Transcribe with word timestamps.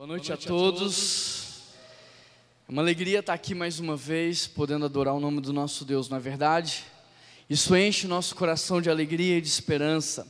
Boa 0.00 0.08
noite 0.08 0.32
a 0.32 0.36
todos. 0.38 1.74
É 2.66 2.72
uma 2.72 2.80
alegria 2.80 3.18
estar 3.18 3.34
aqui 3.34 3.54
mais 3.54 3.78
uma 3.78 3.98
vez, 3.98 4.46
podendo 4.46 4.86
adorar 4.86 5.12
o 5.12 5.20
nome 5.20 5.42
do 5.42 5.52
nosso 5.52 5.84
Deus, 5.84 6.08
não 6.08 6.16
é 6.16 6.20
verdade? 6.20 6.86
Isso 7.50 7.76
enche 7.76 8.06
o 8.06 8.08
nosso 8.08 8.34
coração 8.34 8.80
de 8.80 8.88
alegria 8.88 9.36
e 9.36 9.42
de 9.42 9.48
esperança. 9.48 10.26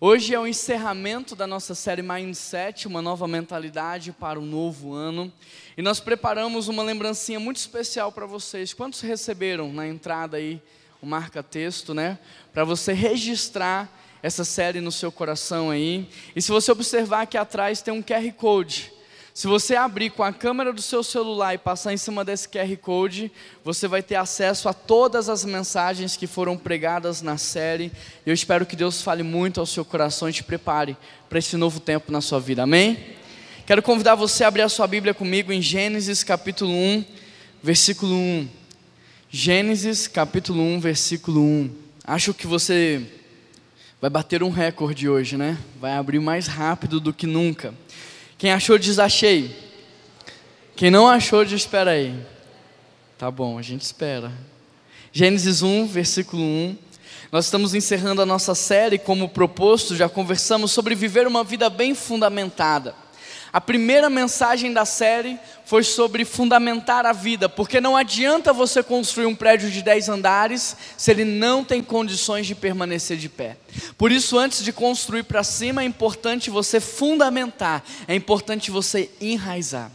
Hoje 0.00 0.32
é 0.32 0.38
o 0.38 0.46
encerramento 0.46 1.34
da 1.34 1.44
nossa 1.44 1.74
série 1.74 2.02
Mindset, 2.02 2.86
uma 2.86 3.02
nova 3.02 3.26
mentalidade 3.26 4.12
para 4.12 4.38
um 4.38 4.46
novo 4.46 4.92
ano. 4.92 5.32
E 5.76 5.82
nós 5.82 5.98
preparamos 5.98 6.68
uma 6.68 6.84
lembrancinha 6.84 7.40
muito 7.40 7.56
especial 7.56 8.12
para 8.12 8.26
vocês. 8.26 8.72
Quantos 8.72 9.00
receberam 9.00 9.72
na 9.72 9.88
entrada 9.88 10.36
aí 10.36 10.62
o 11.02 11.06
marca-texto, 11.06 11.92
né? 11.92 12.16
Para 12.52 12.62
você 12.62 12.92
registrar 12.92 13.90
essa 14.22 14.44
série 14.44 14.80
no 14.80 14.92
seu 14.92 15.10
coração 15.10 15.68
aí. 15.68 16.08
E 16.36 16.40
se 16.40 16.52
você 16.52 16.70
observar 16.70 17.22
aqui 17.22 17.36
atrás 17.36 17.82
tem 17.82 17.92
um 17.92 18.00
QR 18.00 18.32
Code. 18.34 18.99
Se 19.32 19.46
você 19.46 19.76
abrir 19.76 20.10
com 20.10 20.24
a 20.24 20.32
câmera 20.32 20.72
do 20.72 20.82
seu 20.82 21.04
celular 21.04 21.54
e 21.54 21.58
passar 21.58 21.92
em 21.92 21.96
cima 21.96 22.24
desse 22.24 22.48
QR 22.48 22.76
Code, 22.76 23.30
você 23.64 23.86
vai 23.86 24.02
ter 24.02 24.16
acesso 24.16 24.68
a 24.68 24.74
todas 24.74 25.28
as 25.28 25.44
mensagens 25.44 26.16
que 26.16 26.26
foram 26.26 26.56
pregadas 26.56 27.22
na 27.22 27.38
série. 27.38 27.92
Eu 28.26 28.34
espero 28.34 28.66
que 28.66 28.74
Deus 28.74 29.02
fale 29.02 29.22
muito 29.22 29.60
ao 29.60 29.66
seu 29.66 29.84
coração 29.84 30.28
e 30.28 30.32
te 30.32 30.42
prepare 30.42 30.96
para 31.28 31.38
esse 31.38 31.56
novo 31.56 31.78
tempo 31.78 32.10
na 32.10 32.20
sua 32.20 32.40
vida. 32.40 32.64
Amém? 32.64 32.98
Quero 33.64 33.82
convidar 33.82 34.16
você 34.16 34.42
a 34.42 34.48
abrir 34.48 34.62
a 34.62 34.68
sua 34.68 34.88
Bíblia 34.88 35.14
comigo 35.14 35.52
em 35.52 35.62
Gênesis 35.62 36.24
capítulo 36.24 36.72
1, 36.72 37.04
versículo 37.62 38.16
1. 38.16 38.48
Gênesis 39.30 40.08
capítulo 40.08 40.60
1, 40.60 40.80
versículo 40.80 41.40
1. 41.40 41.70
Acho 42.02 42.34
que 42.34 42.48
você 42.48 43.06
vai 44.00 44.10
bater 44.10 44.42
um 44.42 44.50
recorde 44.50 45.08
hoje, 45.08 45.36
né? 45.36 45.56
Vai 45.80 45.92
abrir 45.92 46.18
mais 46.18 46.48
rápido 46.48 46.98
do 46.98 47.12
que 47.12 47.28
nunca. 47.28 47.72
Quem 48.40 48.50
achou, 48.52 48.78
diz 48.78 48.98
achei. 48.98 49.54
Quem 50.74 50.90
não 50.90 51.06
achou, 51.06 51.44
diz 51.44 51.60
espera 51.60 51.90
aí. 51.90 52.18
Tá 53.18 53.30
bom, 53.30 53.58
a 53.58 53.62
gente 53.62 53.82
espera. 53.82 54.32
Gênesis 55.12 55.60
1, 55.60 55.86
versículo 55.86 56.42
1. 56.42 56.74
Nós 57.30 57.44
estamos 57.44 57.74
encerrando 57.74 58.22
a 58.22 58.24
nossa 58.24 58.54
série 58.54 58.98
como 58.98 59.28
proposto, 59.28 59.94
já 59.94 60.08
conversamos 60.08 60.72
sobre 60.72 60.94
viver 60.94 61.26
uma 61.26 61.44
vida 61.44 61.68
bem 61.68 61.94
fundamentada. 61.94 62.94
A 63.52 63.60
primeira 63.60 64.08
mensagem 64.08 64.72
da 64.72 64.84
série 64.84 65.38
foi 65.64 65.82
sobre 65.82 66.24
fundamentar 66.24 67.04
a 67.04 67.12
vida, 67.12 67.48
porque 67.48 67.80
não 67.80 67.96
adianta 67.96 68.52
você 68.52 68.82
construir 68.82 69.26
um 69.26 69.34
prédio 69.34 69.70
de 69.70 69.82
10 69.82 70.08
andares 70.08 70.76
se 70.96 71.10
ele 71.10 71.24
não 71.24 71.64
tem 71.64 71.82
condições 71.82 72.46
de 72.46 72.54
permanecer 72.54 73.16
de 73.16 73.28
pé. 73.28 73.56
Por 73.98 74.12
isso, 74.12 74.38
antes 74.38 74.62
de 74.62 74.72
construir 74.72 75.24
para 75.24 75.42
cima, 75.42 75.82
é 75.82 75.84
importante 75.84 76.48
você 76.48 76.78
fundamentar, 76.78 77.82
é 78.06 78.14
importante 78.14 78.70
você 78.70 79.10
enraizar. 79.20 79.90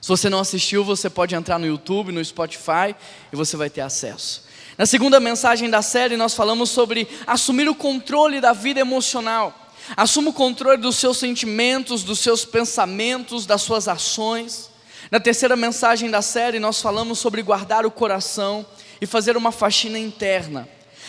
Se 0.00 0.08
você 0.08 0.28
não 0.28 0.38
assistiu, 0.38 0.84
você 0.84 1.08
pode 1.08 1.34
entrar 1.34 1.58
no 1.58 1.66
YouTube, 1.66 2.12
no 2.12 2.24
Spotify 2.24 2.94
e 3.32 3.36
você 3.36 3.56
vai 3.56 3.70
ter 3.70 3.80
acesso. 3.80 4.44
Na 4.76 4.84
segunda 4.84 5.18
mensagem 5.18 5.70
da 5.70 5.80
série, 5.80 6.16
nós 6.16 6.34
falamos 6.34 6.68
sobre 6.68 7.08
assumir 7.26 7.68
o 7.68 7.74
controle 7.74 8.40
da 8.40 8.52
vida 8.52 8.78
emocional. 8.78 9.65
Assuma 9.94 10.30
o 10.30 10.32
controle 10.32 10.78
dos 10.80 10.96
seus 10.96 11.18
sentimentos, 11.18 12.02
dos 12.02 12.18
seus 12.18 12.44
pensamentos, 12.44 13.44
das 13.44 13.62
suas 13.62 13.86
ações. 13.86 14.70
Na 15.10 15.20
terceira 15.20 15.54
mensagem 15.54 16.10
da 16.10 16.22
série, 16.22 16.58
nós 16.58 16.80
falamos 16.80 17.18
sobre 17.18 17.42
guardar 17.42 17.84
o 17.84 17.90
coração 17.90 18.64
e 19.00 19.06
fazer 19.06 19.36
uma 19.36 19.52
faxina 19.52 19.98
interna. 19.98 20.66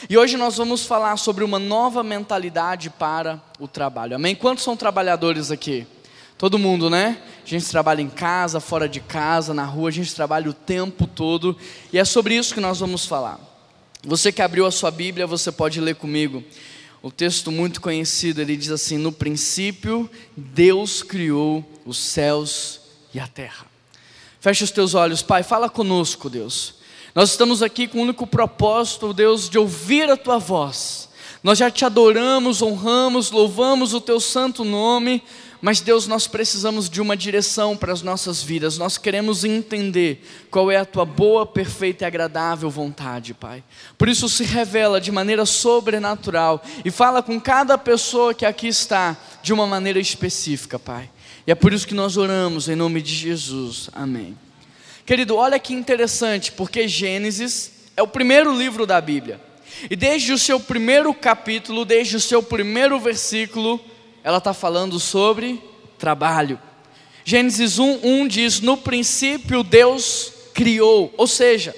E 0.08 0.18
hoje 0.18 0.38
nós 0.38 0.58
vamos 0.58 0.86
falar 0.86 1.18
sobre 1.18 1.44
uma 1.44 1.58
nova 1.58 2.04
mentalidade 2.04 2.90
para 2.90 3.42
o 3.60 3.68
trabalho. 3.68 4.16
Amém? 4.16 4.36
Quantos 4.36 4.64
são 4.64 4.78
trabalhadores 4.78 5.50
aqui? 5.50 5.88
Todo 6.38 6.60
mundo, 6.60 6.88
né? 6.88 7.18
A 7.44 7.50
gente 7.50 7.66
trabalha 7.68 8.00
em 8.00 8.10
casa, 8.10 8.60
fora 8.60 8.88
de 8.88 9.00
casa, 9.00 9.56
na 9.56 9.66
rua, 9.66 9.90
a 9.90 9.92
gente 9.92 10.14
trabalha 10.14 10.48
o 10.48 10.54
tempo 10.54 11.08
todo. 11.08 11.58
E 11.92 11.98
é 11.98 12.06
sobre 12.06 12.36
isso 12.36 12.54
que 12.54 12.60
nós 12.60 12.80
vamos 12.80 13.08
falar. 13.08 13.40
Você 14.04 14.32
que 14.32 14.44
abriu 14.44 14.68
a 14.68 14.72
sua 14.72 14.92
Bíblia, 14.92 15.26
você 15.26 15.52
pode 15.52 15.82
ler 15.82 15.96
comigo. 15.96 16.44
O 17.08 17.12
texto 17.12 17.54
muito 17.54 17.80
conhecido, 17.80 18.42
ele 18.42 18.58
diz 18.58 18.70
assim: 18.70 18.98
No 18.98 19.14
princípio, 19.14 20.10
Deus 20.36 21.02
criou 21.02 21.64
os 21.86 21.98
céus 21.98 22.82
e 23.14 23.20
a 23.20 23.26
terra. 23.26 23.66
Fecha 24.42 24.66
os 24.66 24.72
teus 24.72 24.94
olhos, 24.94 25.22
Pai, 25.22 25.42
fala 25.42 25.70
conosco, 25.70 26.30
Deus. 26.30 26.74
Nós 27.16 27.30
estamos 27.30 27.64
aqui 27.64 27.88
com 27.88 28.00
o 28.00 28.02
único 28.02 28.28
propósito, 28.28 29.14
Deus, 29.14 29.50
de 29.50 29.58
ouvir 29.58 30.10
a 30.10 30.18
tua 30.18 30.38
voz. 30.38 31.08
Nós 31.42 31.58
já 31.58 31.72
te 31.72 31.86
adoramos, 31.86 32.62
honramos, 32.62 33.32
louvamos 33.32 33.94
o 33.94 34.02
teu 34.02 34.20
santo 34.20 34.66
nome 34.66 35.24
mas 35.62 35.82
Deus, 35.82 36.06
nós 36.06 36.28
precisamos 36.28 36.90
de 36.90 37.02
uma 37.02 37.18
direção 37.18 37.76
para 37.76 37.92
as 37.92 38.02
nossas 38.02 38.44
vidas. 38.44 38.78
Nós 38.78 38.98
queremos 38.98 39.44
entender 39.44 40.24
qual 40.52 40.72
é 40.72 40.78
a 40.78 40.86
tua 40.86 41.04
boa, 41.04 41.46
perfeita 41.46 42.04
e 42.04 42.08
agradável 42.08 42.70
vontade, 42.70 43.34
Pai. 43.34 43.64
Por 43.98 44.08
isso 44.08 44.30
se 44.30 44.44
revela 44.44 45.02
de 45.02 45.12
maneira 45.12 45.46
sobrenatural 45.46 46.64
e 46.86 46.92
fala 46.92 47.24
com 47.24 47.40
cada 47.42 47.78
pessoa 47.78 48.34
que 48.34 48.46
aqui 48.46 48.68
está 48.68 49.18
de 49.42 49.52
uma 49.52 49.66
maneira 49.66 50.00
específica, 50.00 50.78
Pai. 50.78 51.10
E 51.48 51.52
é 51.52 51.56
por 51.56 51.74
isso 51.74 51.88
que 51.88 51.96
nós 51.96 52.18
oramos 52.18 52.70
em 52.70 52.76
nome 52.76 53.02
de 53.02 53.16
Jesus. 53.16 53.90
Amém. 53.94 54.38
Querido, 55.06 55.38
olha 55.38 55.58
que 55.58 55.74
interessante, 55.74 56.52
porque 56.52 56.88
Gênesis 56.88 57.72
é 57.96 58.04
o 58.04 58.08
primeiro 58.08 58.56
livro 58.56 58.86
da 58.86 59.02
Bíblia. 59.02 59.42
E 59.90 59.96
desde 59.96 60.34
o 60.34 60.38
seu 60.38 60.60
primeiro 60.60 61.14
capítulo, 61.14 61.86
desde 61.86 62.18
o 62.18 62.20
seu 62.20 62.44
primeiro 62.44 63.00
versículo, 63.00 63.80
ela 64.28 64.40
está 64.40 64.54
falando 64.54 65.00
sobre 65.00 65.64
trabalho. 65.98 66.60
Gênesis 67.24 67.80
1, 67.80 68.00
1 68.04 68.28
diz: 68.28 68.60
No 68.60 68.76
princípio 68.76 69.64
Deus 69.64 70.34
criou, 70.54 71.14
ou 71.16 71.26
seja, 71.26 71.74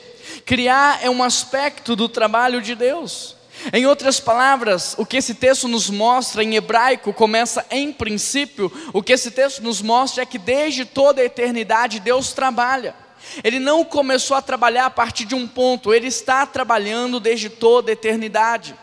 criar 0.48 0.98
é 1.04 1.12
um 1.12 1.22
aspecto 1.22 1.96
do 1.96 2.10
trabalho 2.10 2.60
de 2.60 2.74
Deus. 2.74 3.36
Em 3.72 3.86
outras 3.86 4.20
palavras, 4.20 4.96
o 4.98 5.06
que 5.06 5.18
esse 5.18 5.36
texto 5.36 5.68
nos 5.68 5.92
mostra 5.92 6.44
em 6.44 6.56
hebraico 6.56 7.14
começa 7.14 7.64
em 7.70 7.94
princípio, 7.94 8.72
o 8.94 9.04
que 9.04 9.14
esse 9.14 9.30
texto 9.30 9.62
nos 9.62 9.80
mostra 9.80 10.24
é 10.24 10.26
que 10.26 10.40
desde 10.40 10.86
toda 10.86 11.22
a 11.22 11.26
eternidade 11.26 12.00
Deus 12.00 12.34
trabalha. 12.34 12.96
Ele 13.44 13.60
não 13.60 13.86
começou 13.86 14.36
a 14.36 14.42
trabalhar 14.42 14.88
a 14.88 14.90
partir 14.90 15.26
de 15.26 15.36
um 15.36 15.48
ponto, 15.48 15.94
ele 15.94 16.08
está 16.08 16.48
trabalhando 16.48 17.20
desde 17.20 17.48
toda 17.48 17.92
a 17.92 17.94
eternidade. 17.94 18.74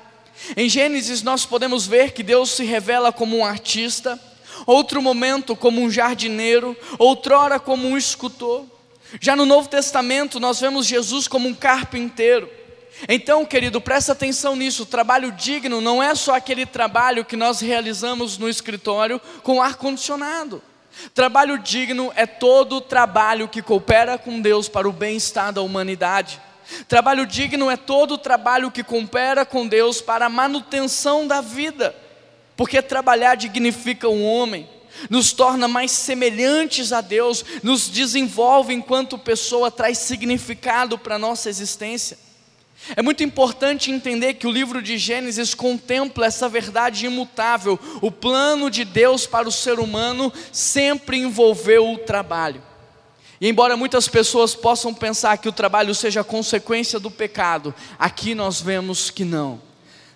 Em 0.57 0.69
Gênesis 0.69 1.23
nós 1.23 1.47
podemos 1.47 1.87
ver 1.87 2.13
que 2.13 2.23
Deus 2.23 2.51
se 2.51 2.65
revela 2.65 3.13
como 3.13 3.37
um 3.37 3.45
artista, 3.45 4.21
outro 4.67 5.03
momento 5.03 5.57
como 5.57 5.81
um 5.81 5.91
jardineiro, 5.91 6.77
outrora 6.99 7.59
como 7.59 7.89
um 7.89 7.97
escultor. 7.97 8.65
Já 9.21 9.37
no 9.37 9.47
Novo 9.47 9.69
Testamento 9.69 10.41
nós 10.41 10.61
vemos 10.61 10.87
Jesus 10.87 11.29
como 11.29 11.49
um 11.49 11.55
carpinteiro. 11.55 12.51
Então, 13.09 13.45
querido, 13.45 13.81
presta 13.81 14.13
atenção 14.13 14.57
nisso. 14.57 14.85
O 14.85 14.87
trabalho 14.87 15.31
digno 15.33 15.81
não 15.81 16.03
é 16.03 16.15
só 16.15 16.35
aquele 16.35 16.65
trabalho 16.65 17.25
que 17.25 17.37
nós 17.37 17.61
realizamos 17.61 18.39
no 18.39 18.49
escritório 18.49 19.21
com 19.43 19.61
ar 19.61 19.77
condicionado. 19.77 20.63
Trabalho 21.15 21.59
digno 21.59 22.11
é 22.17 22.27
todo 22.27 22.81
trabalho 22.81 23.49
que 23.49 23.61
coopera 23.61 24.17
com 24.17 24.41
Deus 24.41 24.69
para 24.69 24.89
o 24.89 24.93
bem-estar 24.93 25.53
da 25.53 25.61
humanidade. 25.61 26.41
Trabalho 26.89 27.27
digno 27.27 27.71
é 27.71 27.77
todo 27.77 28.15
o 28.15 28.19
trabalho 28.19 28.71
que 28.71 28.83
coopera 28.83 29.45
com 29.45 29.67
Deus 29.67 30.01
para 30.01 30.27
a 30.27 30.31
manutenção 30.31 31.27
da 31.27 31.41
vida, 31.41 31.95
porque 32.57 32.83
trabalhar 32.83 33.37
dignifica 33.37 34.09
o 34.09 34.23
homem, 34.23 34.69
nos 35.11 35.33
torna 35.33 35.69
mais 35.69 35.93
semelhantes 35.93 36.93
a 36.93 37.01
Deus, 37.01 37.45
nos 37.63 37.89
desenvolve 37.89 38.73
enquanto 38.75 39.19
pessoa, 39.19 39.71
traz 39.71 39.99
significado 39.99 40.99
para 40.99 41.17
a 41.17 41.19
nossa 41.19 41.49
existência. 41.49 42.19
É 42.95 43.03
muito 43.03 43.23
importante 43.25 43.91
entender 43.91 44.35
que 44.35 44.47
o 44.47 44.53
livro 44.53 44.83
de 44.83 44.99
Gênesis 44.99 45.55
contempla 45.55 46.27
essa 46.27 46.49
verdade 46.49 47.07
imutável. 47.07 47.79
O 48.01 48.13
plano 48.13 48.71
de 48.71 48.85
Deus 48.85 49.27
para 49.27 49.49
o 49.49 49.53
ser 49.53 49.81
humano 49.81 50.33
sempre 50.53 51.19
envolveu 51.19 51.93
o 51.93 51.99
trabalho. 51.99 52.63
E 53.41 53.49
embora 53.49 53.77
muitas 53.77 54.09
pessoas 54.09 54.55
possam 54.55 54.95
pensar 54.95 55.37
que 55.39 55.49
o 55.49 55.53
trabalho 55.53 55.95
seja 55.95 56.25
consequência 56.25 56.99
do 56.99 57.11
pecado, 57.11 57.75
aqui 57.99 58.35
nós 58.35 58.61
vemos 58.61 59.11
que 59.11 59.25
não. 59.25 59.61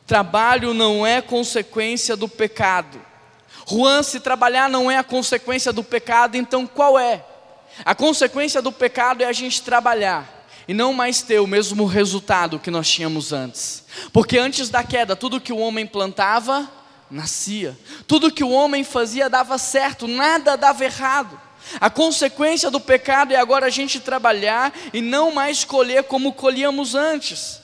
Trabalho 0.07 0.73
não 0.73 1.07
é 1.07 1.21
consequência 1.21 2.17
do 2.17 2.29
pecado. 2.29 3.01
Juan, 3.69 4.03
se 4.03 4.21
trabalhar 4.21 4.69
não 4.69 4.91
é 4.91 4.97
a 4.97 5.05
consequência 5.05 5.73
do 5.73 5.85
pecado, 5.85 6.37
então 6.37 6.67
qual 6.67 6.99
é? 6.99 7.25
A 7.85 7.95
consequência 7.95 8.61
do 8.61 8.73
pecado 8.73 9.23
é 9.23 9.27
a 9.27 9.33
gente 9.33 9.63
trabalhar 9.63 10.41
e 10.67 10.75
não 10.75 10.93
mais 10.93 11.23
ter 11.23 11.41
o 11.41 11.47
mesmo 11.47 11.85
resultado 11.85 12.59
que 12.59 12.71
nós 12.71 12.89
tínhamos 12.89 13.33
antes. 13.33 13.85
Porque 14.13 14.39
antes 14.39 14.69
da 14.69 14.83
queda, 14.83 15.15
tudo 15.15 15.41
que 15.41 15.53
o 15.53 15.59
homem 15.59 15.87
plantava, 15.87 16.71
nascia. 17.11 17.79
Tudo 18.07 18.31
que 18.31 18.45
o 18.45 18.51
homem 18.51 18.85
fazia 18.85 19.29
dava 19.29 19.59
certo, 19.59 20.07
nada 20.07 20.57
dava 20.57 20.85
errado. 20.85 21.41
A 21.81 21.91
consequência 21.91 22.71
do 22.71 22.81
pecado 22.81 23.33
é 23.33 23.37
agora 23.37 23.67
a 23.67 23.71
gente 23.71 24.01
trabalhar 24.01 24.73
e 24.93 25.01
não 25.01 25.33
mais 25.33 25.65
colher 25.65 26.05
como 26.05 26.33
colhíamos 26.33 26.95
antes. 26.95 27.61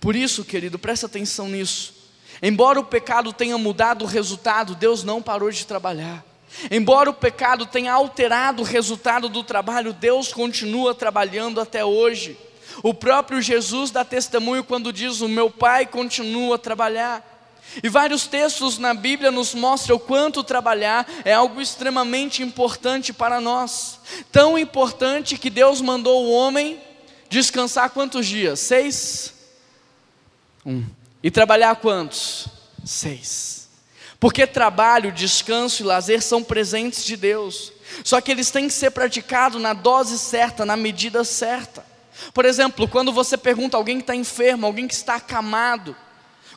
Por 0.00 0.16
isso, 0.16 0.44
querido, 0.44 0.78
presta 0.78 1.06
atenção 1.06 1.48
nisso. 1.48 1.94
Embora 2.42 2.80
o 2.80 2.84
pecado 2.84 3.32
tenha 3.32 3.56
mudado 3.56 4.04
o 4.04 4.08
resultado, 4.08 4.74
Deus 4.74 5.04
não 5.04 5.22
parou 5.22 5.50
de 5.50 5.66
trabalhar. 5.66 6.24
Embora 6.70 7.10
o 7.10 7.14
pecado 7.14 7.66
tenha 7.66 7.92
alterado 7.92 8.62
o 8.62 8.64
resultado 8.64 9.28
do 9.28 9.42
trabalho, 9.42 9.92
Deus 9.92 10.32
continua 10.32 10.94
trabalhando 10.94 11.60
até 11.60 11.84
hoje. 11.84 12.36
O 12.82 12.92
próprio 12.92 13.40
Jesus 13.40 13.90
dá 13.90 14.04
testemunho 14.04 14.64
quando 14.64 14.92
diz: 14.92 15.20
O 15.20 15.28
meu 15.28 15.50
Pai 15.50 15.86
continua 15.86 16.56
a 16.56 16.58
trabalhar. 16.58 17.33
E 17.82 17.88
vários 17.88 18.26
textos 18.26 18.78
na 18.78 18.94
Bíblia 18.94 19.30
nos 19.30 19.54
mostram 19.54 19.96
o 19.96 20.00
quanto 20.00 20.44
trabalhar 20.44 21.06
é 21.24 21.32
algo 21.32 21.60
extremamente 21.60 22.42
importante 22.42 23.12
para 23.12 23.40
nós. 23.40 23.98
Tão 24.30 24.58
importante 24.58 25.36
que 25.36 25.50
Deus 25.50 25.80
mandou 25.80 26.24
o 26.24 26.32
homem 26.32 26.80
descansar 27.28 27.90
quantos 27.90 28.26
dias? 28.26 28.60
Seis? 28.60 29.34
Um. 30.64 30.84
E 31.22 31.30
trabalhar 31.30 31.74
quantos? 31.76 32.46
Seis. 32.84 33.68
Porque 34.20 34.46
trabalho, 34.46 35.12
descanso 35.12 35.82
e 35.82 35.86
lazer 35.86 36.22
são 36.22 36.42
presentes 36.42 37.04
de 37.04 37.16
Deus. 37.16 37.72
Só 38.02 38.20
que 38.20 38.30
eles 38.30 38.50
têm 38.50 38.68
que 38.68 38.72
ser 38.72 38.90
praticados 38.90 39.60
na 39.60 39.72
dose 39.72 40.18
certa, 40.18 40.64
na 40.64 40.76
medida 40.76 41.24
certa. 41.24 41.84
Por 42.32 42.44
exemplo, 42.44 42.88
quando 42.88 43.12
você 43.12 43.36
pergunta 43.36 43.76
a 43.76 43.80
alguém 43.80 43.96
que 43.96 44.04
está 44.04 44.14
enfermo, 44.14 44.64
alguém 44.64 44.86
que 44.86 44.94
está 44.94 45.16
acamado, 45.16 45.96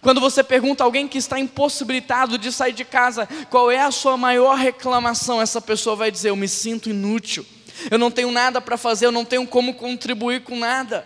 quando 0.08 0.22
você 0.22 0.42
pergunta 0.42 0.82
a 0.82 0.86
alguém 0.86 1.06
que 1.06 1.18
está 1.18 1.38
impossibilitado 1.38 2.38
de 2.38 2.50
sair 2.50 2.72
de 2.72 2.86
casa, 2.86 3.28
qual 3.50 3.70
é 3.70 3.82
a 3.82 3.92
sua 3.92 4.16
maior 4.16 4.56
reclamação, 4.56 5.42
essa 5.42 5.60
pessoa 5.60 5.98
vai 5.98 6.10
dizer: 6.10 6.30
Eu 6.30 6.36
me 6.38 6.48
sinto 6.48 6.90
inútil, 6.90 7.46
eu 7.92 8.00
não 8.00 8.10
tenho 8.10 8.32
nada 8.32 8.62
para 8.62 8.78
fazer, 8.78 9.08
eu 9.08 9.12
não 9.12 9.26
tenho 9.26 9.46
como 9.46 9.74
contribuir 9.74 10.44
com 10.44 10.58
nada. 10.58 11.06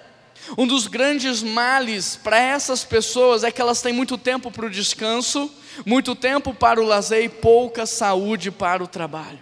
Um 0.55 0.67
dos 0.67 0.85
grandes 0.85 1.41
males 1.41 2.15
para 2.15 2.37
essas 2.37 2.83
pessoas 2.83 3.43
é 3.43 3.49
que 3.49 3.59
elas 3.59 3.81
têm 3.81 3.91
muito 3.91 4.19
tempo 4.19 4.51
para 4.51 4.67
o 4.67 4.69
descanso, 4.69 5.51
muito 5.83 6.13
tempo 6.13 6.53
para 6.53 6.79
o 6.79 6.85
lazer 6.85 7.23
e 7.23 7.29
pouca 7.29 7.87
saúde 7.87 8.51
para 8.51 8.83
o 8.83 8.87
trabalho. 8.87 9.39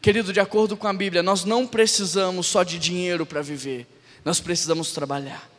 Querido, 0.00 0.32
de 0.32 0.40
acordo 0.40 0.74
com 0.74 0.88
a 0.88 0.92
Bíblia, 0.94 1.22
nós 1.22 1.44
não 1.44 1.66
precisamos 1.66 2.46
só 2.46 2.62
de 2.62 2.78
dinheiro 2.78 3.26
para 3.26 3.42
viver, 3.42 3.86
nós 4.24 4.40
precisamos 4.40 4.90
trabalhar. 4.92 5.55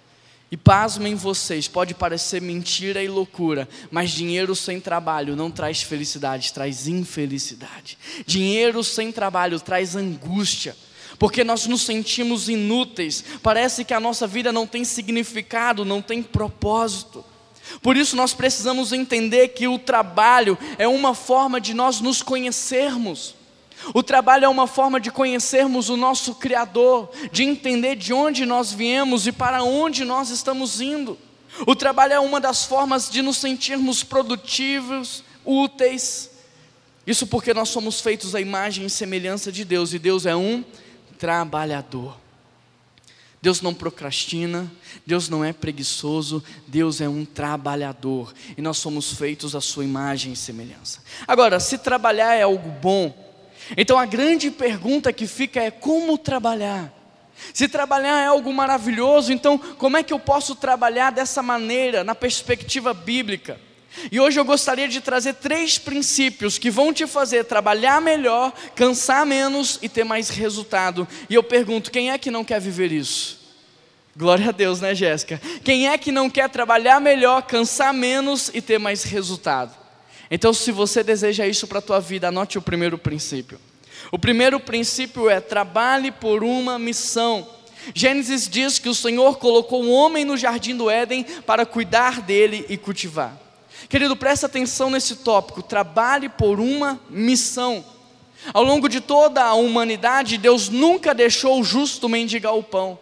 E 0.50 0.56
pasmem 0.56 1.14
vocês, 1.14 1.68
pode 1.68 1.94
parecer 1.94 2.42
mentira 2.42 3.04
e 3.04 3.10
loucura, 3.10 3.68
mas 3.92 4.12
dinheiro 4.12 4.56
sem 4.56 4.80
trabalho 4.80 5.36
não 5.36 5.52
traz 5.52 5.82
felicidade, 5.82 6.54
traz 6.54 6.88
infelicidade. 6.88 7.98
Dinheiro 8.26 8.82
sem 8.82 9.12
trabalho 9.12 9.60
traz 9.60 9.94
angústia, 9.94 10.76
porque 11.20 11.44
nós 11.44 11.68
nos 11.68 11.82
sentimos 11.82 12.48
inúteis, 12.48 13.24
parece 13.44 13.84
que 13.84 13.94
a 13.94 14.00
nossa 14.00 14.26
vida 14.26 14.54
não 14.54 14.66
tem 14.66 14.86
significado, 14.86 15.84
não 15.84 16.02
tem 16.02 16.24
propósito. 16.24 17.26
Por 17.82 17.98
isso 17.98 18.16
nós 18.16 18.34
precisamos 18.34 18.94
entender 18.94 19.50
que 19.50 19.68
o 19.68 19.78
trabalho 19.78 20.58
é 20.78 20.88
uma 20.88 21.14
forma 21.14 21.60
de 21.60 21.74
nós 21.74 22.00
nos 22.00 22.22
conhecermos. 22.22 23.37
O 23.94 24.04
trabalho 24.04 24.46
é 24.46 24.50
uma 24.50 24.68
forma 24.68 25.00
de 25.00 25.12
conhecermos 25.12 25.90
o 25.90 25.98
nosso 25.98 26.36
Criador, 26.36 27.10
de 27.32 27.44
entender 27.44 27.96
de 27.96 28.14
onde 28.14 28.46
nós 28.46 28.72
viemos 28.72 29.28
e 29.28 29.32
para 29.32 29.64
onde 29.64 30.04
nós 30.04 30.30
estamos 30.30 30.82
indo. 30.82 31.18
O 31.66 31.76
trabalho 31.76 32.14
é 32.14 32.20
uma 32.20 32.40
das 32.40 32.66
formas 32.66 33.10
de 33.10 33.22
nos 33.22 33.38
sentirmos 33.38 34.04
produtivos, 34.04 35.24
úteis. 35.46 36.30
Isso 37.06 37.26
porque 37.26 37.54
nós 37.54 37.70
somos 37.70 38.02
feitos 38.02 38.36
à 38.36 38.42
imagem 38.42 38.86
e 38.86 38.90
semelhança 38.90 39.52
de 39.52 39.64
Deus, 39.64 39.94
e 39.94 40.00
Deus 40.00 40.26
é 40.26 40.36
um 40.36 40.64
trabalhador. 41.18 42.18
Deus 43.42 43.62
não 43.62 43.74
procrastina, 43.74 44.70
Deus 45.06 45.30
não 45.30 45.44
é 45.44 45.54
preguiçoso, 45.54 46.44
Deus 46.68 47.00
é 47.00 47.08
um 47.08 47.24
trabalhador, 47.24 48.34
e 48.58 48.62
nós 48.62 48.78
somos 48.78 49.14
feitos 49.14 49.56
à 49.56 49.62
sua 49.62 49.86
imagem 49.86 50.34
e 50.34 50.36
semelhança. 50.36 51.02
Agora, 51.28 51.60
se 51.60 51.78
trabalhar 51.78 52.36
é 52.36 52.42
algo 52.42 52.70
bom, 52.82 53.27
então 53.76 53.98
a 53.98 54.06
grande 54.06 54.52
pergunta 54.52 55.12
que 55.12 55.28
fica 55.28 55.62
é 55.62 55.72
como 55.72 56.18
trabalhar? 56.18 56.94
Se 57.54 57.68
trabalhar 57.68 58.22
é 58.22 58.28
algo 58.28 58.52
maravilhoso, 58.54 59.32
então 59.32 59.58
como 59.58 59.98
é 59.98 60.04
que 60.04 60.14
eu 60.14 60.20
posso 60.20 60.56
trabalhar 60.56 61.12
dessa 61.12 61.44
maneira, 61.44 62.04
na 62.04 62.16
perspectiva 62.16 62.94
bíblica? 62.94 63.60
E 64.12 64.20
hoje 64.20 64.40
eu 64.40 64.46
gostaria 64.46 64.88
de 64.88 65.02
trazer 65.02 65.34
três 65.36 65.78
princípios 65.78 66.58
que 66.58 66.70
vão 66.70 66.94
te 66.94 67.08
fazer 67.08 67.46
trabalhar 67.46 68.00
melhor, 68.02 68.54
cansar 68.76 69.26
menos 69.26 69.80
e 69.82 69.90
ter 69.90 70.04
mais 70.04 70.30
resultado. 70.30 71.08
E 71.30 71.34
eu 71.34 71.44
pergunto: 71.44 71.92
quem 71.92 72.12
é 72.12 72.18
que 72.18 72.30
não 72.30 72.44
quer 72.44 72.62
viver 72.62 72.92
isso? 72.92 73.38
Glória 74.16 74.50
a 74.50 74.52
Deus, 74.52 74.82
né, 74.82 74.96
Jéssica? 74.96 75.40
Quem 75.64 75.90
é 75.90 75.98
que 75.98 76.12
não 76.12 76.30
quer 76.30 76.50
trabalhar 76.50 77.00
melhor, 77.00 77.44
cansar 77.44 77.94
menos 77.94 78.50
e 78.54 78.62
ter 78.62 78.80
mais 78.80 79.04
resultado? 79.04 79.77
Então, 80.30 80.54
se 80.54 80.72
você 80.72 81.04
deseja 81.04 81.48
isso 81.48 81.68
para 81.68 81.80
a 81.80 81.82
tua 81.82 82.00
vida, 82.00 82.28
anote 82.28 82.58
o 82.58 82.62
primeiro 82.62 82.98
princípio. 82.98 83.60
O 84.12 84.20
primeiro 84.20 84.60
princípio 84.60 85.30
é 85.30 85.40
trabalhe 85.40 86.12
por 86.12 86.44
uma 86.44 86.78
missão. 86.78 87.48
Gênesis 87.94 88.48
diz 88.48 88.80
que 88.80 88.90
o 88.90 88.96
Senhor 88.96 89.38
colocou 89.38 89.84
o 89.84 89.92
homem 89.92 90.26
no 90.26 90.38
jardim 90.38 90.76
do 90.76 90.90
Éden 90.90 91.24
para 91.46 91.66
cuidar 91.66 92.22
dele 92.22 92.66
e 92.70 92.78
cultivar. 92.78 93.38
Querido, 93.88 94.16
presta 94.16 94.46
atenção 94.46 94.90
nesse 94.90 95.18
tópico. 95.18 95.62
Trabalhe 95.62 96.28
por 96.28 96.60
uma 96.60 97.00
missão. 97.10 97.84
Ao 98.54 98.64
longo 98.64 98.88
de 98.88 99.02
toda 99.02 99.44
a 99.44 99.54
humanidade, 99.54 100.38
Deus 100.38 100.70
nunca 100.70 101.14
deixou 101.14 101.60
o 101.60 101.64
justo 101.64 102.10
mendigar 102.10 102.56
o 102.56 102.64
pão. 102.64 103.00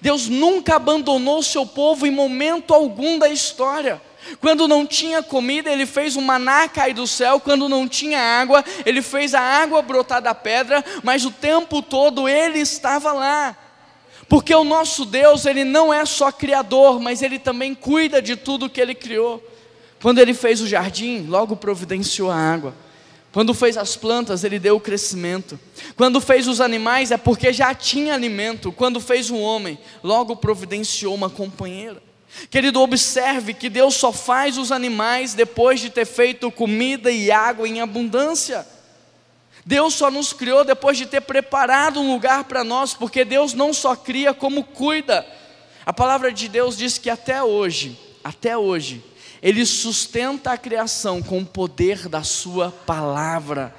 Deus 0.00 0.28
nunca 0.28 0.76
abandonou 0.76 1.38
o 1.38 1.42
seu 1.42 1.66
povo 1.66 2.06
em 2.06 2.10
momento 2.10 2.72
algum 2.72 3.18
da 3.18 3.28
história. 3.28 4.00
Quando 4.40 4.68
não 4.68 4.86
tinha 4.86 5.22
comida, 5.22 5.70
ele 5.70 5.86
fez 5.86 6.16
o 6.16 6.20
maná 6.20 6.68
cair 6.68 6.94
do 6.94 7.06
céu. 7.06 7.40
Quando 7.40 7.68
não 7.68 7.88
tinha 7.88 8.20
água, 8.20 8.64
ele 8.84 9.02
fez 9.02 9.34
a 9.34 9.40
água 9.40 9.82
brotar 9.82 10.22
da 10.22 10.34
pedra. 10.34 10.84
Mas 11.02 11.24
o 11.24 11.30
tempo 11.30 11.82
todo 11.82 12.28
ele 12.28 12.58
estava 12.58 13.12
lá. 13.12 13.56
Porque 14.28 14.54
o 14.54 14.64
nosso 14.64 15.04
Deus, 15.04 15.44
ele 15.44 15.64
não 15.64 15.92
é 15.92 16.04
só 16.04 16.32
criador, 16.32 17.00
mas 17.00 17.22
ele 17.22 17.38
também 17.38 17.74
cuida 17.74 18.22
de 18.22 18.36
tudo 18.36 18.70
que 18.70 18.80
ele 18.80 18.94
criou. 18.94 19.42
Quando 20.00 20.18
ele 20.18 20.34
fez 20.34 20.60
o 20.60 20.66
jardim, 20.66 21.26
logo 21.26 21.56
providenciou 21.56 22.30
a 22.30 22.36
água. 22.36 22.74
Quando 23.32 23.52
fez 23.52 23.76
as 23.76 23.96
plantas, 23.96 24.44
ele 24.44 24.60
deu 24.60 24.76
o 24.76 24.80
crescimento. 24.80 25.58
Quando 25.96 26.20
fez 26.20 26.46
os 26.46 26.60
animais, 26.60 27.10
é 27.10 27.16
porque 27.16 27.52
já 27.52 27.74
tinha 27.74 28.14
alimento. 28.14 28.70
Quando 28.70 29.00
fez 29.00 29.28
o 29.28 29.36
homem, 29.36 29.76
logo 30.04 30.36
providenciou 30.36 31.12
uma 31.14 31.28
companheira. 31.28 32.00
Querido, 32.50 32.80
observe 32.80 33.54
que 33.54 33.68
Deus 33.68 33.94
só 33.94 34.12
faz 34.12 34.58
os 34.58 34.72
animais 34.72 35.34
depois 35.34 35.80
de 35.80 35.90
ter 35.90 36.04
feito 36.04 36.50
comida 36.50 37.10
e 37.10 37.30
água 37.30 37.66
em 37.66 37.80
abundância. 37.80 38.66
Deus 39.64 39.94
só 39.94 40.10
nos 40.10 40.32
criou 40.32 40.64
depois 40.64 40.98
de 40.98 41.06
ter 41.06 41.22
preparado 41.22 42.00
um 42.00 42.12
lugar 42.12 42.44
para 42.44 42.62
nós, 42.62 42.92
porque 42.92 43.24
Deus 43.24 43.54
não 43.54 43.72
só 43.72 43.96
cria 43.96 44.34
como 44.34 44.62
cuida. 44.62 45.26
A 45.86 45.92
palavra 45.92 46.32
de 46.32 46.48
Deus 46.48 46.76
diz 46.76 46.98
que 46.98 47.08
até 47.08 47.42
hoje, 47.42 47.98
até 48.22 48.58
hoje, 48.58 49.02
Ele 49.42 49.64
sustenta 49.64 50.52
a 50.52 50.58
criação 50.58 51.22
com 51.22 51.38
o 51.38 51.46
poder 51.46 52.08
da 52.08 52.22
Sua 52.22 52.70
palavra. 52.70 53.74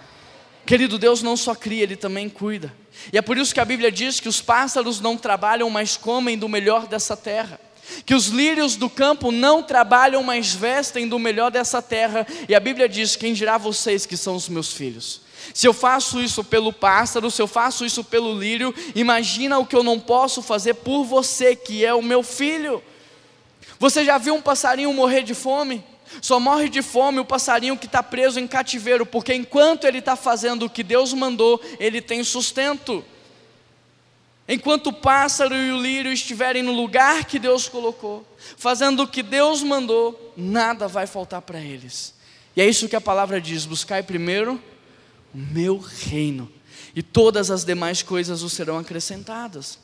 Querido, 0.65 0.97
Deus 0.97 1.21
não 1.21 1.37
só 1.37 1.53
cria, 1.53 1.83
Ele 1.83 1.95
também 1.95 2.29
cuida. 2.29 2.73
E 3.13 3.17
é 3.17 3.21
por 3.21 3.37
isso 3.37 3.53
que 3.53 3.59
a 3.59 3.65
Bíblia 3.65 3.91
diz 3.91 4.19
que 4.19 4.29
os 4.29 4.41
pássaros 4.41 4.99
não 4.99 5.17
trabalham, 5.17 5.69
mas 5.69 5.97
comem 5.97 6.37
do 6.37 6.49
melhor 6.49 6.87
dessa 6.87 7.15
terra 7.15 7.59
que 8.05 8.15
os 8.15 8.27
lírios 8.27 8.75
do 8.75 8.89
campo 8.89 9.31
não 9.31 9.61
trabalham, 9.61 10.23
mas 10.23 10.53
vestem 10.53 11.07
do 11.07 11.19
melhor 11.19 11.51
dessa 11.51 11.81
terra, 11.81 12.25
e 12.47 12.55
a 12.55 12.59
Bíblia 12.59 12.89
diz: 12.89 13.15
Quem 13.15 13.33
dirá 13.33 13.57
vocês 13.57 14.05
que 14.05 14.17
são 14.17 14.35
os 14.35 14.49
meus 14.49 14.73
filhos? 14.73 15.21
Se 15.53 15.67
eu 15.67 15.73
faço 15.73 16.21
isso 16.21 16.43
pelo 16.43 16.73
pássaro, 16.73 17.29
se 17.29 17.41
eu 17.41 17.47
faço 17.47 17.85
isso 17.85 18.03
pelo 18.03 18.37
lírio, 18.37 18.73
imagina 18.95 19.59
o 19.59 19.65
que 19.65 19.75
eu 19.75 19.83
não 19.83 19.99
posso 19.99 20.41
fazer 20.41 20.75
por 20.75 21.03
você, 21.03 21.55
que 21.55 21.85
é 21.85 21.93
o 21.93 22.01
meu 22.01 22.23
filho. 22.23 22.81
Você 23.79 24.03
já 24.03 24.17
viu 24.17 24.35
um 24.35 24.41
passarinho 24.41 24.91
morrer 24.93 25.23
de 25.23 25.33
fome? 25.33 25.83
Só 26.21 26.39
morre 26.39 26.69
de 26.69 26.81
fome 26.81 27.19
o 27.19 27.25
passarinho 27.25 27.77
que 27.77 27.85
está 27.85 28.01
preso 28.01 28.39
em 28.39 28.47
cativeiro, 28.47 29.05
porque 29.05 29.33
enquanto 29.33 29.85
ele 29.85 29.99
está 29.99 30.15
fazendo 30.15 30.65
o 30.65 30.69
que 30.69 30.83
Deus 30.83 31.13
mandou, 31.13 31.61
ele 31.79 32.01
tem 32.01 32.23
sustento. 32.23 33.03
Enquanto 34.47 34.87
o 34.87 34.93
pássaro 34.93 35.55
e 35.55 35.71
o 35.71 35.81
lírio 35.81 36.11
estiverem 36.11 36.61
no 36.61 36.71
lugar 36.71 37.25
que 37.25 37.39
Deus 37.39 37.67
colocou, 37.67 38.25
fazendo 38.57 39.03
o 39.03 39.07
que 39.07 39.23
Deus 39.23 39.63
mandou, 39.63 40.33
nada 40.37 40.87
vai 40.87 41.07
faltar 41.07 41.41
para 41.41 41.59
eles. 41.59 42.13
E 42.55 42.61
é 42.61 42.67
isso 42.67 42.87
que 42.87 42.95
a 42.95 43.01
palavra 43.01 43.41
diz: 43.41 43.65
buscai 43.65 44.03
primeiro 44.03 44.61
o 45.33 45.37
meu 45.37 45.77
reino, 45.77 46.51
e 46.95 47.01
todas 47.01 47.49
as 47.49 47.65
demais 47.65 48.03
coisas 48.03 48.43
os 48.43 48.53
serão 48.53 48.77
acrescentadas. 48.77 49.79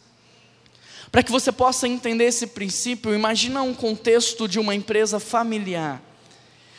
Para 1.11 1.23
que 1.23 1.31
você 1.31 1.51
possa 1.51 1.87
entender 1.87 2.25
esse 2.25 2.47
princípio, 2.47 3.13
imagina 3.13 3.61
um 3.63 3.73
contexto 3.73 4.47
de 4.47 4.59
uma 4.59 4.75
empresa 4.75 5.19
familiar. 5.19 6.01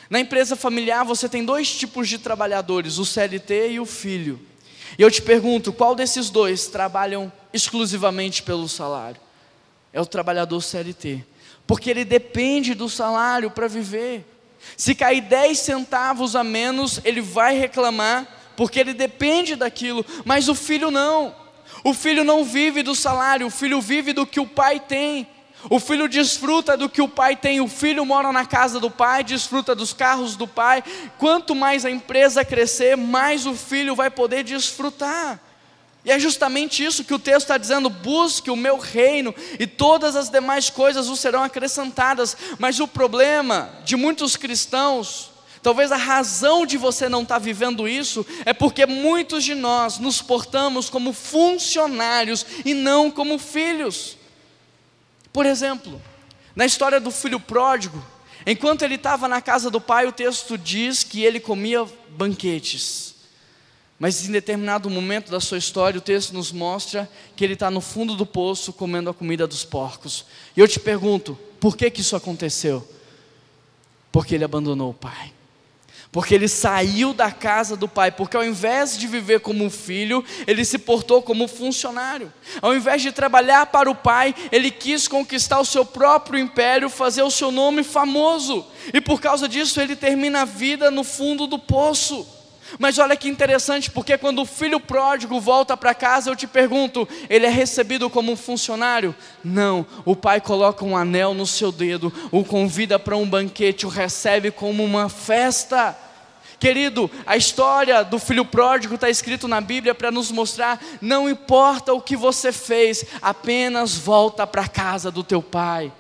Na 0.09 0.21
empresa 0.21 0.55
familiar 0.55 1.05
você 1.05 1.29
tem 1.29 1.45
dois 1.45 1.71
tipos 1.75 2.09
de 2.09 2.19
trabalhadores, 2.19 2.99
o 2.99 3.05
CLT 3.05 3.73
e 3.73 3.81
o 3.81 3.85
filho. 3.85 4.41
E 4.99 5.03
eu 5.03 5.11
te 5.11 5.21
pergunto, 5.21 5.73
qual 5.73 5.95
desses 5.95 6.31
dois 6.31 6.67
trabalham 6.67 7.33
exclusivamente 7.53 8.43
pelo 8.43 8.69
salário? 8.69 9.21
É 9.93 10.01
o 10.01 10.07
trabalhador 10.07 10.61
CLT, 10.61 11.25
porque 11.67 11.91
ele 11.91 12.05
depende 12.05 12.75
do 12.75 12.89
salário 12.89 13.51
para 13.51 13.69
viver. 13.69 14.25
Se 14.77 14.95
cair 14.95 15.21
10 15.23 15.59
centavos 15.59 16.35
a 16.35 16.45
menos, 16.45 17.01
ele 17.05 17.21
vai 17.21 17.59
reclamar, 17.59 18.27
porque 18.57 18.79
ele 18.79 18.95
depende 18.95 19.57
daquilo, 19.57 20.05
mas 20.25 20.49
o 20.49 20.55
filho 20.55 20.91
não. 20.91 21.35
O 21.85 21.93
filho 21.93 22.23
não 22.25 22.45
vive 22.45 22.83
do 22.83 22.95
salário, 22.95 23.47
o 23.47 23.51
filho 23.51 23.81
vive 23.81 24.13
do 24.13 24.27
que 24.27 24.41
o 24.41 24.47
pai 24.47 24.79
tem. 24.79 25.27
O 25.71 25.79
filho 25.79 26.09
desfruta 26.09 26.77
do 26.77 26.89
que 26.89 27.01
o 27.01 27.09
pai 27.09 27.37
tem, 27.37 27.61
o 27.61 27.69
filho 27.69 28.05
mora 28.05 28.33
na 28.33 28.45
casa 28.45 28.81
do 28.81 28.91
pai, 28.91 29.23
desfruta 29.23 29.75
dos 29.75 29.93
carros 29.93 30.37
do 30.37 30.47
pai. 30.47 30.83
Quanto 31.19 31.55
mais 31.55 31.85
a 31.85 31.91
empresa 31.91 32.45
crescer, 32.45 32.97
mais 32.97 33.47
o 33.47 33.55
filho 33.55 33.95
vai 33.95 34.11
poder 34.11 34.43
desfrutar. 34.43 35.41
E 36.05 36.11
é 36.11 36.19
justamente 36.19 36.85
isso 36.85 37.05
que 37.05 37.15
o 37.15 37.19
texto 37.19 37.43
está 37.43 37.57
dizendo: 37.57 37.89
busque 37.89 38.51
o 38.51 38.57
meu 38.57 38.79
reino 38.79 39.35
e 39.59 39.67
todas 39.67 40.17
as 40.17 40.29
demais 40.29 40.69
coisas 40.69 41.07
vos 41.07 41.21
serão 41.21 41.43
acrescentadas. 41.43 42.37
Mas 42.59 42.81
o 42.81 42.89
problema 42.89 43.71
de 43.85 43.95
muitos 43.95 44.37
cristãos, 44.37 45.31
talvez 45.63 45.93
a 45.93 45.97
razão 45.97 46.67
de 46.67 46.77
você 46.77 47.09
não 47.09 47.23
estar 47.23 47.37
tá 47.37 47.39
vivendo 47.39 47.87
isso, 47.87 48.27
é 48.45 48.53
porque 48.53 48.85
muitos 48.85 49.45
de 49.45 49.55
nós 49.55 49.99
nos 49.99 50.21
portamos 50.21 50.91
como 50.91 51.13
funcionários 51.13 52.45
e 52.65 52.75
não 52.75 53.11
como 53.11 53.39
filhos. 53.39 54.17
Por 55.33 55.47
exemplo, 55.47 56.03
na 56.55 56.67
história 56.67 57.01
do 57.01 57.13
filho 57.13 57.39
pródigo, 57.39 58.05
enquanto 58.45 58.83
ele 58.83 58.97
estava 58.97 59.29
na 59.29 59.41
casa 59.41 59.71
do 59.71 59.81
pai, 59.81 60.07
o 60.07 60.13
texto 60.13 60.59
diz 60.59 61.05
que 61.05 61.23
ele 61.23 61.39
comia 61.39 61.87
banquetes. 62.11 63.12
Mas 64.03 64.29
em 64.29 64.33
determinado 64.33 64.91
momento 64.91 65.31
da 65.31 65.39
sua 65.39 65.59
história, 65.59 65.97
o 65.97 66.01
texto 66.01 66.33
nos 66.33 66.51
mostra 66.51 67.09
que 67.37 67.45
ele 67.45 67.53
está 67.53 67.71
no 67.71 67.81
fundo 67.81 68.17
do 68.17 68.27
poço 68.27 68.73
comendo 68.73 69.09
a 69.09 69.15
comida 69.15 69.47
dos 69.47 69.65
porcos. 69.65 70.27
E 70.57 70.61
eu 70.61 70.67
te 70.67 70.81
pergunto, 70.81 71.39
por 71.61 71.77
que, 71.77 71.89
que 71.89 72.01
isso 72.01 72.17
aconteceu? 72.17 72.85
Porque 74.11 74.35
ele 74.35 74.43
abandonou 74.43 74.91
o 74.91 74.93
pai. 74.93 75.33
Porque 76.11 76.35
ele 76.35 76.49
saiu 76.49 77.15
da 77.15 77.31
casa 77.31 77.77
do 77.77 77.87
pai, 77.87 78.11
porque 78.11 78.37
ao 78.37 78.45
invés 78.45 78.99
de 78.99 79.07
viver 79.07 79.39
como 79.39 79.71
filho, 79.71 80.25
ele 80.49 80.65
se 80.65 80.79
portou 80.79 81.23
como 81.23 81.47
funcionário. 81.47 82.33
Ao 82.61 82.75
invés 82.75 83.03
de 83.03 83.13
trabalhar 83.13 83.67
para 83.67 83.89
o 83.89 83.95
pai, 83.95 84.35
ele 84.51 84.73
quis 84.73 85.07
conquistar 85.07 85.61
o 85.61 85.65
seu 85.65 85.85
próprio 85.85 86.41
império, 86.41 86.91
fazer 86.91 87.23
o 87.23 87.31
seu 87.31 87.53
nome 87.53 87.85
famoso. 87.85 88.67
E 88.93 89.01
por 89.01 89.21
causa 89.21 89.49
disso, 89.49 89.81
ele 89.81 89.95
termina 89.95 90.41
a 90.41 90.45
vida 90.45 90.91
no 90.91 91.05
fundo 91.05 91.47
do 91.47 91.57
poço. 91.57 92.42
Mas 92.79 92.99
olha 92.99 93.17
que 93.17 93.29
interessante, 93.29 93.91
porque 93.91 94.17
quando 94.17 94.43
o 94.43 94.47
filho 94.47 94.81
pródigo 94.81 95.41
volta 95.41 95.77
para 95.77 95.95
casa, 95.95 96.31
eu 96.31 96.37
te 96.37 96.47
pergunto: 96.47 97.09
ele 97.29 97.47
é 97.47 97.51
recebido 97.51 98.09
como 98.09 98.33
um 98.33 98.37
funcionário? 98.37 99.15
Não, 99.45 99.87
o 100.05 100.17
pai 100.17 100.41
coloca 100.41 100.85
um 100.85 100.97
anel 100.97 101.35
no 101.35 101.47
seu 101.47 101.71
dedo, 101.71 102.13
o 102.31 102.45
convida 102.45 102.99
para 102.99 103.17
um 103.17 103.29
banquete, 103.29 103.87
o 103.87 103.91
recebe 103.91 104.51
como 104.51 104.85
uma 104.85 105.09
festa. 105.09 105.97
Querido, 106.59 107.11
a 107.27 107.37
história 107.37 108.05
do 108.05 108.21
filho 108.21 108.45
pródigo 108.45 108.95
está 108.95 109.11
escrito 109.11 109.49
na 109.49 109.61
Bíblia 109.61 109.95
para 109.95 110.13
nos 110.13 110.31
mostrar: 110.31 110.81
não 111.01 111.29
importa 111.29 111.93
o 111.93 112.01
que 112.01 112.17
você 112.17 112.53
fez, 112.53 113.05
apenas 113.21 113.97
volta 113.97 114.47
para 114.47 114.63
a 114.63 114.69
casa 114.69 115.11
do 115.11 115.25
teu 115.25 115.43
pai. 115.43 115.93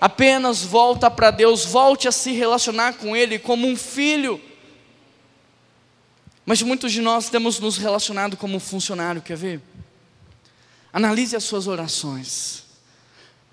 Apenas 0.00 0.64
volta 0.64 1.08
para 1.08 1.30
Deus, 1.30 1.64
volte 1.64 2.08
a 2.08 2.12
se 2.12 2.32
relacionar 2.32 2.94
com 2.94 3.16
Ele 3.16 3.38
como 3.38 3.68
um 3.68 3.76
filho. 3.76 4.40
Mas 6.44 6.60
muitos 6.62 6.92
de 6.92 7.00
nós 7.00 7.28
temos 7.28 7.60
nos 7.60 7.76
relacionado 7.76 8.36
como 8.36 8.58
funcionário, 8.58 9.22
quer 9.22 9.36
ver? 9.36 9.60
Analise 10.92 11.36
as 11.36 11.44
suas 11.44 11.66
orações. 11.66 12.64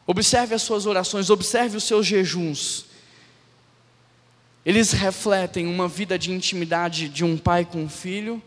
Observe 0.05 0.55
as 0.55 0.63
suas 0.63 0.85
orações, 0.85 1.29
observe 1.29 1.77
os 1.77 1.83
seus 1.83 2.05
jejuns. 2.05 2.85
Eles 4.65 4.91
refletem 4.91 5.67
uma 5.67 5.87
vida 5.87 6.17
de 6.17 6.31
intimidade 6.31 7.07
de 7.07 7.23
um 7.23 7.37
pai 7.37 7.63
com 7.63 7.83
um 7.83 7.89
filho, 7.89 8.41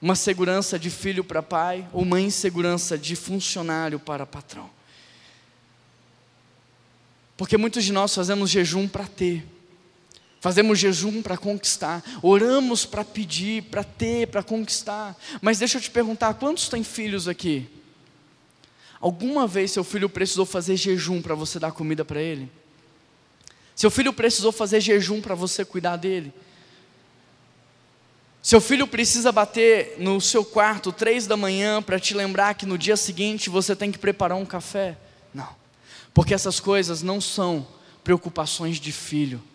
uma 0.00 0.14
segurança 0.14 0.78
de 0.78 0.88
filho 0.88 1.22
para 1.22 1.42
pai, 1.42 1.86
ou 1.92 2.02
uma 2.02 2.20
insegurança 2.20 2.96
de 2.96 3.14
funcionário 3.14 3.98
para 3.98 4.24
patrão. 4.24 4.70
Porque 7.36 7.56
muitos 7.56 7.84
de 7.84 7.92
nós 7.92 8.14
fazemos 8.14 8.50
jejum 8.50 8.86
para 8.86 9.06
ter. 9.06 9.44
Fazemos 10.40 10.78
jejum 10.78 11.20
para 11.20 11.36
conquistar, 11.36 12.02
oramos 12.22 12.86
para 12.86 13.04
pedir, 13.04 13.64
para 13.64 13.84
ter, 13.84 14.26
para 14.28 14.42
conquistar. 14.42 15.14
Mas 15.42 15.58
deixa 15.58 15.76
eu 15.76 15.82
te 15.82 15.90
perguntar: 15.90 16.32
quantos 16.34 16.68
têm 16.70 16.82
filhos 16.82 17.28
aqui? 17.28 17.68
Alguma 18.98 19.46
vez 19.46 19.70
seu 19.70 19.84
filho 19.84 20.08
precisou 20.08 20.46
fazer 20.46 20.76
jejum 20.76 21.20
para 21.20 21.34
você 21.34 21.58
dar 21.58 21.72
comida 21.72 22.06
para 22.06 22.22
ele? 22.22 22.50
Seu 23.76 23.90
filho 23.90 24.14
precisou 24.14 24.50
fazer 24.50 24.80
jejum 24.80 25.20
para 25.20 25.34
você 25.34 25.62
cuidar 25.62 25.96
dele? 25.96 26.32
Seu 28.42 28.62
filho 28.62 28.86
precisa 28.86 29.30
bater 29.30 29.96
no 29.98 30.20
seu 30.22 30.42
quarto 30.42 30.90
três 30.90 31.26
da 31.26 31.36
manhã 31.36 31.82
para 31.82 32.00
te 32.00 32.14
lembrar 32.14 32.54
que 32.54 32.64
no 32.64 32.78
dia 32.78 32.96
seguinte 32.96 33.50
você 33.50 33.76
tem 33.76 33.92
que 33.92 33.98
preparar 33.98 34.38
um 34.38 34.46
café? 34.46 34.96
Não, 35.34 35.54
porque 36.14 36.32
essas 36.32 36.58
coisas 36.58 37.02
não 37.02 37.20
são 37.20 37.66
preocupações 38.02 38.80
de 38.80 38.90
filho. 38.90 39.49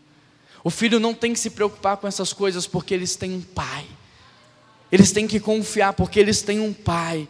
O 0.65 0.72
filho 0.72 1.00
não 1.00 1.13
tem 1.13 1.31
que 1.31 1.39
se 1.39 1.51
preocupar 1.51 1.95
com 1.98 2.07
essas 2.07 2.34
coisas 2.34 2.65
porque 2.65 2.91
eles 2.91 3.15
têm 3.15 3.36
um 3.36 3.41
pai. 3.41 3.86
Eles 4.91 5.12
têm 5.12 5.27
que 5.27 5.39
confiar 5.39 5.93
porque 5.93 6.19
eles 6.19 6.41
têm 6.41 6.60
um 6.60 6.74
pai. 6.74 7.27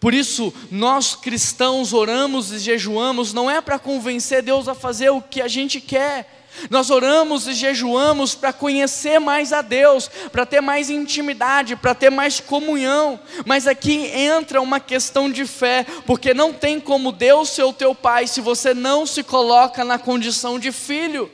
Por 0.00 0.14
isso, 0.14 0.50
nós 0.70 1.14
cristãos 1.14 1.92
oramos 1.92 2.50
e 2.50 2.58
jejuamos 2.58 3.34
não 3.34 3.50
é 3.50 3.60
para 3.60 3.78
convencer 3.78 4.40
Deus 4.40 4.66
a 4.66 4.74
fazer 4.74 5.10
o 5.10 5.20
que 5.20 5.42
a 5.42 5.48
gente 5.48 5.78
quer. 5.78 6.46
Nós 6.70 6.88
oramos 6.88 7.46
e 7.46 7.52
jejuamos 7.52 8.34
para 8.34 8.50
conhecer 8.50 9.18
mais 9.18 9.52
a 9.52 9.60
Deus, 9.60 10.10
para 10.32 10.46
ter 10.46 10.62
mais 10.62 10.88
intimidade, 10.88 11.76
para 11.76 11.94
ter 11.94 12.08
mais 12.08 12.40
comunhão. 12.40 13.20
Mas 13.44 13.66
aqui 13.66 14.06
entra 14.06 14.58
uma 14.58 14.80
questão 14.80 15.30
de 15.30 15.44
fé, 15.44 15.84
porque 16.06 16.32
não 16.32 16.50
tem 16.50 16.80
como 16.80 17.12
Deus 17.12 17.50
ser 17.50 17.64
o 17.64 17.74
teu 17.74 17.94
pai 17.94 18.26
se 18.26 18.40
você 18.40 18.72
não 18.72 19.04
se 19.04 19.22
coloca 19.22 19.84
na 19.84 19.98
condição 19.98 20.58
de 20.58 20.72
filho. 20.72 21.30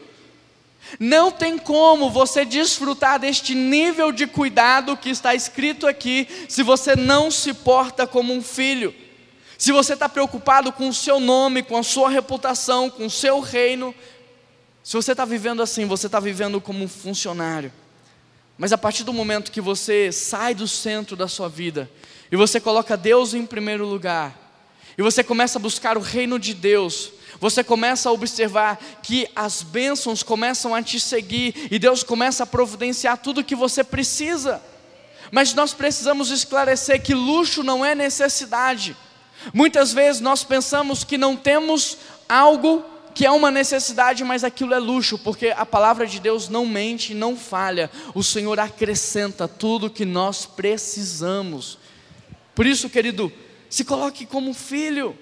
Não 0.99 1.31
tem 1.31 1.59
como 1.59 2.11
você 2.11 2.45
desfrutar 2.45 3.19
deste 3.19 3.55
nível 3.55 4.12
de 4.12 4.26
cuidado 4.26 4.97
que 4.97 5.11
está 5.11 5.35
escrito 5.35 5.87
aqui, 5.87 6.28
se 6.49 6.62
você 6.62 6.95
não 6.95 7.31
se 7.31 7.52
porta 7.52 8.07
como 8.07 8.33
um 8.33 8.43
filho. 8.43 8.95
Se 9.59 9.73
você 9.73 9.95
está 9.95 10.09
preocupado 10.09 10.71
com 10.73 10.88
o 10.88 10.95
seu 10.95 11.19
nome, 11.19 11.62
com 11.62 11.76
a 11.76 11.83
sua 11.83 12.11
reputação, 12.11 12.90
com 12.90 13.07
o 13.07 13.11
seu 13.11 13.40
reino, 13.40 13.95
se 14.83 14.95
você 14.95 15.12
está 15.12 15.25
vivendo 15.25 15.62
assim, 15.62 15.87
você 15.87 16.07
está 16.07 16.21
vivendo 16.21 16.61
como 16.61 16.85
um 16.85 16.88
funcionário. 16.88 17.73
Mas 18.59 18.73
a 18.73 18.78
partir 18.78 19.02
do 19.05 19.12
momento 19.12 19.50
que 19.50 19.61
você 19.61 20.12
sai 20.12 20.55
do 20.55 20.69
centro 20.69 21.16
da 21.16 21.28
sua 21.28 21.49
vida 21.49 21.90
e 22.31 22.37
você 22.37 22.61
coloca 22.61 22.97
Deus 22.97 23.35
em 23.35 23.45
primeiro 23.45 23.87
lugar, 23.87 24.47
e 24.99 25.02
você 25.02 25.23
começa 25.23 25.59
a 25.59 25.62
buscar 25.62 25.99
o 25.99 26.00
reino 26.00 26.38
de 26.38 26.55
Deus, 26.55 27.12
você 27.40 27.62
começa 27.62 28.09
a 28.09 28.12
observar 28.12 28.78
que 29.02 29.28
as 29.35 29.62
bênçãos 29.62 30.23
começam 30.23 30.75
a 30.75 30.83
te 30.83 30.99
seguir 30.99 31.69
e 31.71 31.78
Deus 31.78 32.02
começa 32.02 32.43
a 32.43 32.47
providenciar 32.47 33.19
tudo 33.19 33.40
o 33.40 33.45
que 33.45 33.55
você 33.55 33.85
precisa. 33.85 34.62
Mas 35.31 35.55
nós 35.55 35.73
precisamos 35.75 36.31
esclarecer 36.31 37.02
que 37.02 37.14
luxo 37.14 37.62
não 37.62 37.85
é 37.85 37.95
necessidade. 37.95 38.97
Muitas 39.52 39.93
vezes 39.93 40.21
nós 40.21 40.45
pensamos 40.45 41.05
que 41.05 41.19
não 41.19 41.37
temos 41.37 41.99
algo 42.28 42.85
que 43.14 43.25
é 43.25 43.31
uma 43.31 43.50
necessidade, 43.50 44.23
mas 44.23 44.45
aquilo 44.45 44.75
é 44.75 44.78
luxo, 44.78 45.19
porque 45.19 45.49
a 45.57 45.64
palavra 45.64 46.07
de 46.07 46.21
Deus 46.21 46.50
não 46.50 46.66
mente, 46.66 47.14
não 47.14 47.35
falha. 47.35 47.90
O 48.14 48.23
Senhor 48.23 48.61
acrescenta 48.61 49.49
tudo 49.49 49.88
que 49.88 50.05
nós 50.05 50.45
precisamos. 50.45 51.78
Por 52.55 52.66
isso, 52.66 52.90
querido, 52.90 53.33
se 53.71 53.85
coloque 53.85 54.26
como 54.26 54.52
filho. 54.52 55.16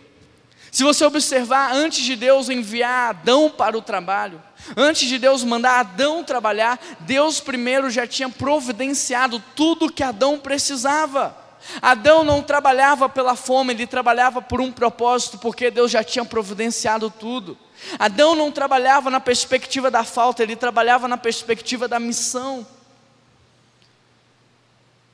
Se 0.75 0.83
você 0.83 1.05
observar, 1.05 1.73
antes 1.73 2.03
de 2.03 2.17
Deus 2.17 2.49
enviar 2.49 3.11
Adão 3.11 3.49
para 3.49 3.79
o 3.79 3.81
trabalho, 3.81 4.43
antes 4.77 5.07
de 5.07 5.21
Deus 5.21 5.45
mandar 5.45 5.79
Adão 5.79 6.25
trabalhar, 6.25 6.81
Deus 6.99 7.39
primeiro 7.39 7.89
já 7.89 8.09
tinha 8.09 8.29
providenciado 8.29 9.41
tudo 9.55 9.89
que 9.93 10.03
Adão 10.03 10.37
precisava. 10.37 11.39
Adão 11.81 12.25
não 12.25 12.43
trabalhava 12.43 13.09
pela 13.09 13.37
fome, 13.37 13.73
ele 13.73 13.87
trabalhava 13.87 14.43
por 14.43 14.61
um 14.61 14.73
propósito, 14.73 15.39
porque 15.39 15.71
Deus 15.71 15.93
já 15.93 16.03
tinha 16.03 16.25
providenciado 16.25 17.09
tudo. 17.09 17.57
Adão 17.97 18.35
não 18.35 18.51
trabalhava 18.51 19.11
na 19.11 19.21
perspectiva 19.21 19.93
da 19.93 20.03
falta, 20.03 20.43
ele 20.43 20.57
trabalhava 20.57 21.07
na 21.07 21.17
perspectiva 21.17 21.87
da 21.87 22.01
missão. 22.01 22.67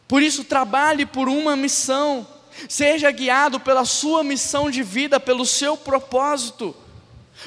Por 0.08 0.22
isso, 0.22 0.42
trabalhe 0.42 1.04
por 1.04 1.28
uma 1.28 1.54
missão. 1.54 2.26
Seja 2.68 3.10
guiado 3.10 3.60
pela 3.60 3.84
sua 3.84 4.22
missão 4.22 4.70
de 4.70 4.82
vida, 4.82 5.18
pelo 5.18 5.46
seu 5.46 5.76
propósito. 5.76 6.74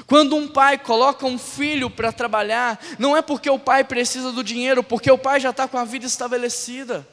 Quando 0.07 0.35
um 0.35 0.47
pai 0.47 0.77
coloca 0.77 1.25
um 1.25 1.37
filho 1.37 1.89
para 1.89 2.11
trabalhar, 2.11 2.79
não 2.97 3.15
é 3.15 3.21
porque 3.21 3.49
o 3.49 3.59
pai 3.59 3.83
precisa 3.83 4.31
do 4.31 4.43
dinheiro, 4.43 4.83
porque 4.83 5.11
o 5.11 5.17
pai 5.17 5.39
já 5.39 5.51
está 5.51 5.67
com 5.67 5.77
a 5.77 5.85
vida 5.85 6.05
estabelecida. 6.05 7.07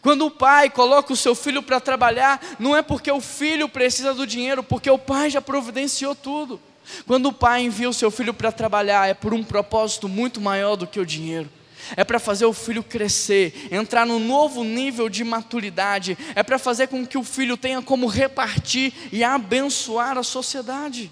Quando 0.00 0.26
o 0.26 0.30
pai 0.30 0.70
coloca 0.70 1.12
o 1.12 1.16
seu 1.16 1.34
filho 1.34 1.62
para 1.62 1.80
trabalhar, 1.80 2.40
não 2.58 2.76
é 2.76 2.82
porque 2.82 3.10
o 3.10 3.20
filho 3.20 3.68
precisa 3.68 4.14
do 4.14 4.26
dinheiro, 4.26 4.62
porque 4.62 4.88
o 4.88 4.98
pai 4.98 5.30
já 5.30 5.40
providenciou 5.40 6.14
tudo. 6.14 6.60
Quando 7.06 7.26
o 7.26 7.32
pai 7.32 7.62
envia 7.62 7.88
o 7.88 7.94
seu 7.94 8.10
filho 8.10 8.32
para 8.32 8.52
trabalhar, 8.52 9.08
é 9.08 9.14
por 9.14 9.34
um 9.34 9.42
propósito 9.42 10.08
muito 10.08 10.40
maior 10.40 10.76
do 10.76 10.86
que 10.86 11.00
o 11.00 11.06
dinheiro. 11.06 11.50
É 11.96 12.04
para 12.04 12.18
fazer 12.18 12.44
o 12.46 12.52
filho 12.52 12.82
crescer, 12.82 13.68
entrar 13.70 14.06
num 14.06 14.18
novo 14.18 14.64
nível 14.64 15.08
de 15.08 15.24
maturidade, 15.24 16.16
é 16.34 16.42
para 16.42 16.58
fazer 16.58 16.88
com 16.88 17.06
que 17.06 17.18
o 17.18 17.24
filho 17.24 17.56
tenha 17.56 17.82
como 17.82 18.06
repartir 18.06 18.92
e 19.10 19.22
abençoar 19.22 20.18
a 20.18 20.22
sociedade. 20.22 21.10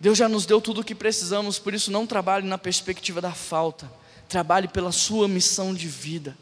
Deus 0.00 0.16
já 0.16 0.28
nos 0.28 0.46
deu 0.46 0.60
tudo 0.60 0.80
o 0.80 0.84
que 0.84 0.94
precisamos, 0.94 1.58
por 1.58 1.74
isso 1.74 1.90
não 1.90 2.06
trabalhe 2.06 2.46
na 2.46 2.56
perspectiva 2.56 3.20
da 3.20 3.32
falta, 3.32 3.90
trabalhe 4.28 4.66
pela 4.66 4.92
sua 4.92 5.28
missão 5.28 5.74
de 5.74 5.86
vida. 5.86 6.36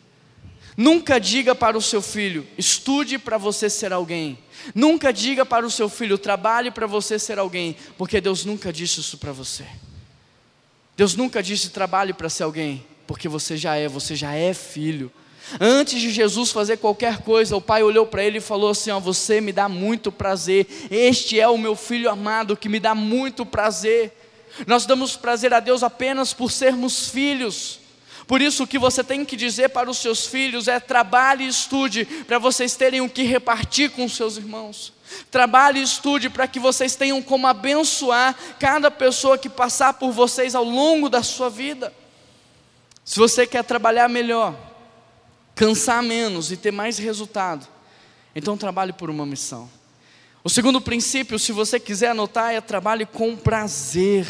Nunca 0.77 1.19
diga 1.19 1.57
para 1.57 1.77
o 1.77 1.83
seu 1.83 2.01
filho, 2.01 2.47
estude 2.57 3.19
para 3.19 3.37
você 3.37 3.69
ser 3.69 3.93
alguém. 3.93 4.39
Nunca 4.73 5.13
diga 5.13 5.45
para 5.45 5.67
o 5.67 5.71
seu 5.71 5.89
filho, 5.89 6.17
trabalhe 6.17 6.71
para 6.71 6.87
você 6.87 7.19
ser 7.19 7.37
alguém, 7.37 7.77
porque 7.97 8.21
Deus 8.21 8.45
nunca 8.45 8.73
disse 8.73 9.01
isso 9.01 9.19
para 9.19 9.33
você. 9.33 9.67
Deus 10.99 11.15
nunca 11.15 11.41
disse 11.41 11.71
trabalhe 11.71 12.13
para 12.13 12.29
ser 12.29 12.43
alguém, 12.43 12.85
porque 13.07 13.29
você 13.29 13.57
já 13.57 13.77
é, 13.77 13.87
você 13.87 14.17
já 14.17 14.35
é 14.35 14.53
filho. 14.53 15.13
Antes 15.61 16.01
de 16.01 16.11
Jesus 16.11 16.51
fazer 16.51 16.79
qualquer 16.79 17.19
coisa, 17.19 17.55
o 17.55 17.61
pai 17.61 17.85
olhou 17.85 18.05
para 18.05 18.25
ele 18.25 18.39
e 18.39 18.41
falou 18.41 18.71
assim: 18.71 18.91
ó, 18.91 18.99
Você 18.99 19.41
me 19.41 19.53
dá 19.53 19.69
muito 19.69 20.11
prazer, 20.11 20.67
este 20.91 21.39
é 21.39 21.47
o 21.47 21.57
meu 21.57 21.77
filho 21.77 22.11
amado 22.11 22.57
que 22.57 22.69
me 22.69 22.81
dá 22.81 22.97
muito 22.97 23.47
prazer. 23.47 24.13
Nós 24.67 24.87
damos 24.87 25.15
prazer 25.15 25.55
a 25.55 25.61
Deus 25.61 25.85
apenas 25.85 26.33
por 26.33 26.51
sermos 26.51 27.09
filhos. 27.09 27.79
Por 28.27 28.43
isso, 28.43 28.65
o 28.65 28.67
que 28.67 28.77
você 28.77 29.05
tem 29.05 29.25
que 29.25 29.37
dizer 29.37 29.69
para 29.69 29.89
os 29.89 29.99
seus 29.99 30.27
filhos 30.27 30.67
é: 30.67 30.81
trabalhe 30.81 31.45
e 31.45 31.49
estude 31.49 32.05
para 32.27 32.41
vocês 32.41 32.75
terem 32.75 33.03
o 33.03 33.09
que 33.09 33.23
repartir 33.23 33.91
com 33.93 34.05
os 34.05 34.17
seus 34.17 34.37
irmãos. 34.37 34.93
Trabalhe 35.31 35.81
e 35.81 35.83
estude 35.83 36.29
para 36.31 36.47
que 36.47 36.59
vocês 36.59 36.97
tenham 36.97 37.23
como 37.23 37.47
abençoar 37.47 38.37
cada 38.59 38.91
pessoa 38.91 39.39
que 39.39 39.49
passar 39.49 39.95
por 39.95 40.13
vocês 40.13 40.55
ao 40.55 40.65
longo 40.65 41.09
da 41.09 41.23
sua 41.23 41.49
vida. 41.49 41.93
Se 43.05 43.19
você 43.19 43.47
quer 43.47 43.65
trabalhar 43.65 44.09
melhor, 44.09 44.55
cansar 45.55 46.03
menos 46.03 46.53
e 46.53 46.57
ter 46.57 46.71
mais 46.71 46.99
resultado, 46.99 47.67
então 48.35 48.57
trabalhe 48.57 48.93
por 48.93 49.11
uma 49.11 49.25
missão. 49.25 49.71
O 50.45 50.51
segundo 50.51 50.81
princípio, 50.81 51.39
se 51.39 51.53
você 51.53 51.81
quiser 51.81 52.11
anotar, 52.11 52.53
é 52.53 52.61
trabalhe 52.61 53.07
com 53.07 53.37
prazer. 53.37 54.27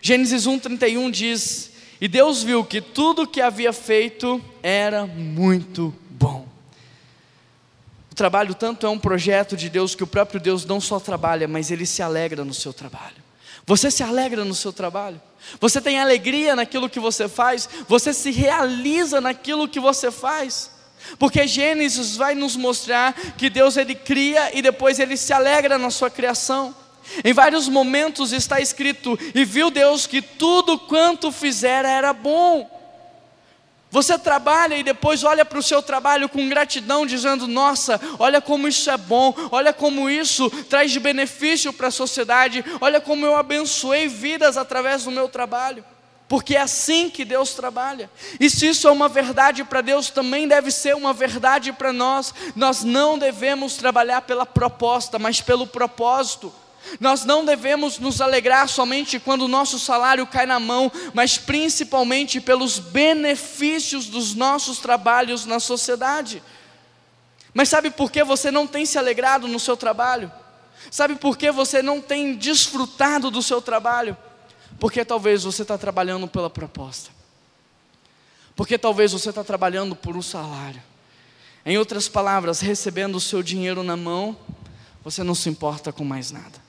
Gênesis 0.00 0.46
1,31 0.46 1.10
diz: 1.10 1.72
e 2.00 2.06
Deus 2.06 2.42
viu 2.42 2.64
que 2.64 2.80
tudo 2.80 3.22
o 3.22 3.26
que 3.26 3.40
havia 3.40 3.72
feito 3.72 4.40
era 4.62 5.04
muito 5.04 5.92
bom. 6.10 6.37
Trabalho 8.18 8.52
tanto 8.52 8.84
é 8.84 8.90
um 8.90 8.98
projeto 8.98 9.56
de 9.56 9.68
Deus 9.68 9.94
que 9.94 10.02
o 10.02 10.06
próprio 10.06 10.40
Deus 10.40 10.64
não 10.64 10.80
só 10.80 10.98
trabalha, 10.98 11.46
mas 11.46 11.70
ele 11.70 11.86
se 11.86 12.02
alegra 12.02 12.44
no 12.44 12.52
seu 12.52 12.72
trabalho. 12.72 13.14
Você 13.64 13.92
se 13.92 14.02
alegra 14.02 14.44
no 14.44 14.56
seu 14.56 14.72
trabalho? 14.72 15.22
Você 15.60 15.80
tem 15.80 16.00
alegria 16.00 16.56
naquilo 16.56 16.90
que 16.90 16.98
você 16.98 17.28
faz? 17.28 17.68
Você 17.86 18.12
se 18.12 18.32
realiza 18.32 19.20
naquilo 19.20 19.68
que 19.68 19.78
você 19.78 20.10
faz? 20.10 20.68
Porque 21.16 21.46
Gênesis 21.46 22.16
vai 22.16 22.34
nos 22.34 22.56
mostrar 22.56 23.12
que 23.36 23.48
Deus 23.48 23.76
ele 23.76 23.94
cria 23.94 24.50
e 24.52 24.60
depois 24.60 24.98
ele 24.98 25.16
se 25.16 25.32
alegra 25.32 25.78
na 25.78 25.88
sua 25.88 26.10
criação. 26.10 26.74
Em 27.24 27.32
vários 27.32 27.68
momentos 27.68 28.32
está 28.32 28.60
escrito: 28.60 29.16
E 29.32 29.44
viu 29.44 29.70
Deus 29.70 30.08
que 30.08 30.20
tudo 30.20 30.76
quanto 30.76 31.30
fizera 31.30 31.88
era 31.88 32.12
bom. 32.12 32.77
Você 33.90 34.18
trabalha 34.18 34.76
e 34.76 34.82
depois 34.82 35.24
olha 35.24 35.44
para 35.44 35.58
o 35.58 35.62
seu 35.62 35.82
trabalho 35.82 36.28
com 36.28 36.48
gratidão, 36.48 37.06
dizendo: 37.06 37.46
Nossa, 37.46 37.98
olha 38.18 38.40
como 38.40 38.68
isso 38.68 38.90
é 38.90 38.96
bom, 38.96 39.34
olha 39.50 39.72
como 39.72 40.10
isso 40.10 40.50
traz 40.68 40.94
benefício 40.96 41.72
para 41.72 41.88
a 41.88 41.92
sociedade, 41.92 42.64
olha 42.80 43.00
como 43.00 43.24
eu 43.24 43.34
abençoei 43.34 44.06
vidas 44.06 44.58
através 44.58 45.04
do 45.04 45.10
meu 45.10 45.28
trabalho. 45.28 45.84
Porque 46.28 46.54
é 46.54 46.60
assim 46.60 47.08
que 47.08 47.24
Deus 47.24 47.54
trabalha. 47.54 48.10
E 48.38 48.50
se 48.50 48.68
isso 48.68 48.86
é 48.86 48.90
uma 48.90 49.08
verdade 49.08 49.64
para 49.64 49.80
Deus, 49.80 50.10
também 50.10 50.46
deve 50.46 50.70
ser 50.70 50.94
uma 50.94 51.14
verdade 51.14 51.72
para 51.72 51.90
nós. 51.90 52.34
Nós 52.54 52.84
não 52.84 53.18
devemos 53.18 53.76
trabalhar 53.76 54.20
pela 54.20 54.44
proposta, 54.44 55.18
mas 55.18 55.40
pelo 55.40 55.66
propósito. 55.66 56.52
Nós 57.00 57.24
não 57.24 57.44
devemos 57.44 57.98
nos 57.98 58.20
alegrar 58.20 58.68
somente 58.68 59.18
quando 59.18 59.42
o 59.42 59.48
nosso 59.48 59.78
salário 59.78 60.26
cai 60.26 60.46
na 60.46 60.58
mão, 60.58 60.90
mas 61.12 61.36
principalmente 61.36 62.40
pelos 62.40 62.78
benefícios 62.78 64.06
dos 64.06 64.34
nossos 64.34 64.78
trabalhos 64.78 65.44
na 65.44 65.60
sociedade. 65.60 66.42
Mas 67.52 67.68
sabe 67.68 67.90
por 67.90 68.10
que 68.10 68.22
você 68.22 68.50
não 68.50 68.66
tem 68.66 68.86
se 68.86 68.98
alegrado 68.98 69.48
no 69.48 69.60
seu 69.60 69.76
trabalho? 69.76 70.30
Sabe 70.90 71.16
por 71.16 71.36
que 71.36 71.50
você 71.50 71.82
não 71.82 72.00
tem 72.00 72.34
desfrutado 72.34 73.30
do 73.30 73.42
seu 73.42 73.60
trabalho? 73.60 74.16
Porque 74.78 75.04
talvez 75.04 75.42
você 75.42 75.62
está 75.62 75.76
trabalhando 75.76 76.28
pela 76.28 76.48
proposta. 76.48 77.10
Porque 78.54 78.78
talvez 78.78 79.12
você 79.12 79.28
está 79.30 79.44
trabalhando 79.44 79.94
por 79.94 80.16
um 80.16 80.22
salário. 80.22 80.82
Em 81.66 81.76
outras 81.76 82.08
palavras, 82.08 82.60
recebendo 82.60 83.16
o 83.16 83.20
seu 83.20 83.42
dinheiro 83.42 83.82
na 83.82 83.96
mão, 83.96 84.36
você 85.04 85.22
não 85.22 85.34
se 85.34 85.48
importa 85.48 85.92
com 85.92 86.04
mais 86.04 86.30
nada. 86.30 86.67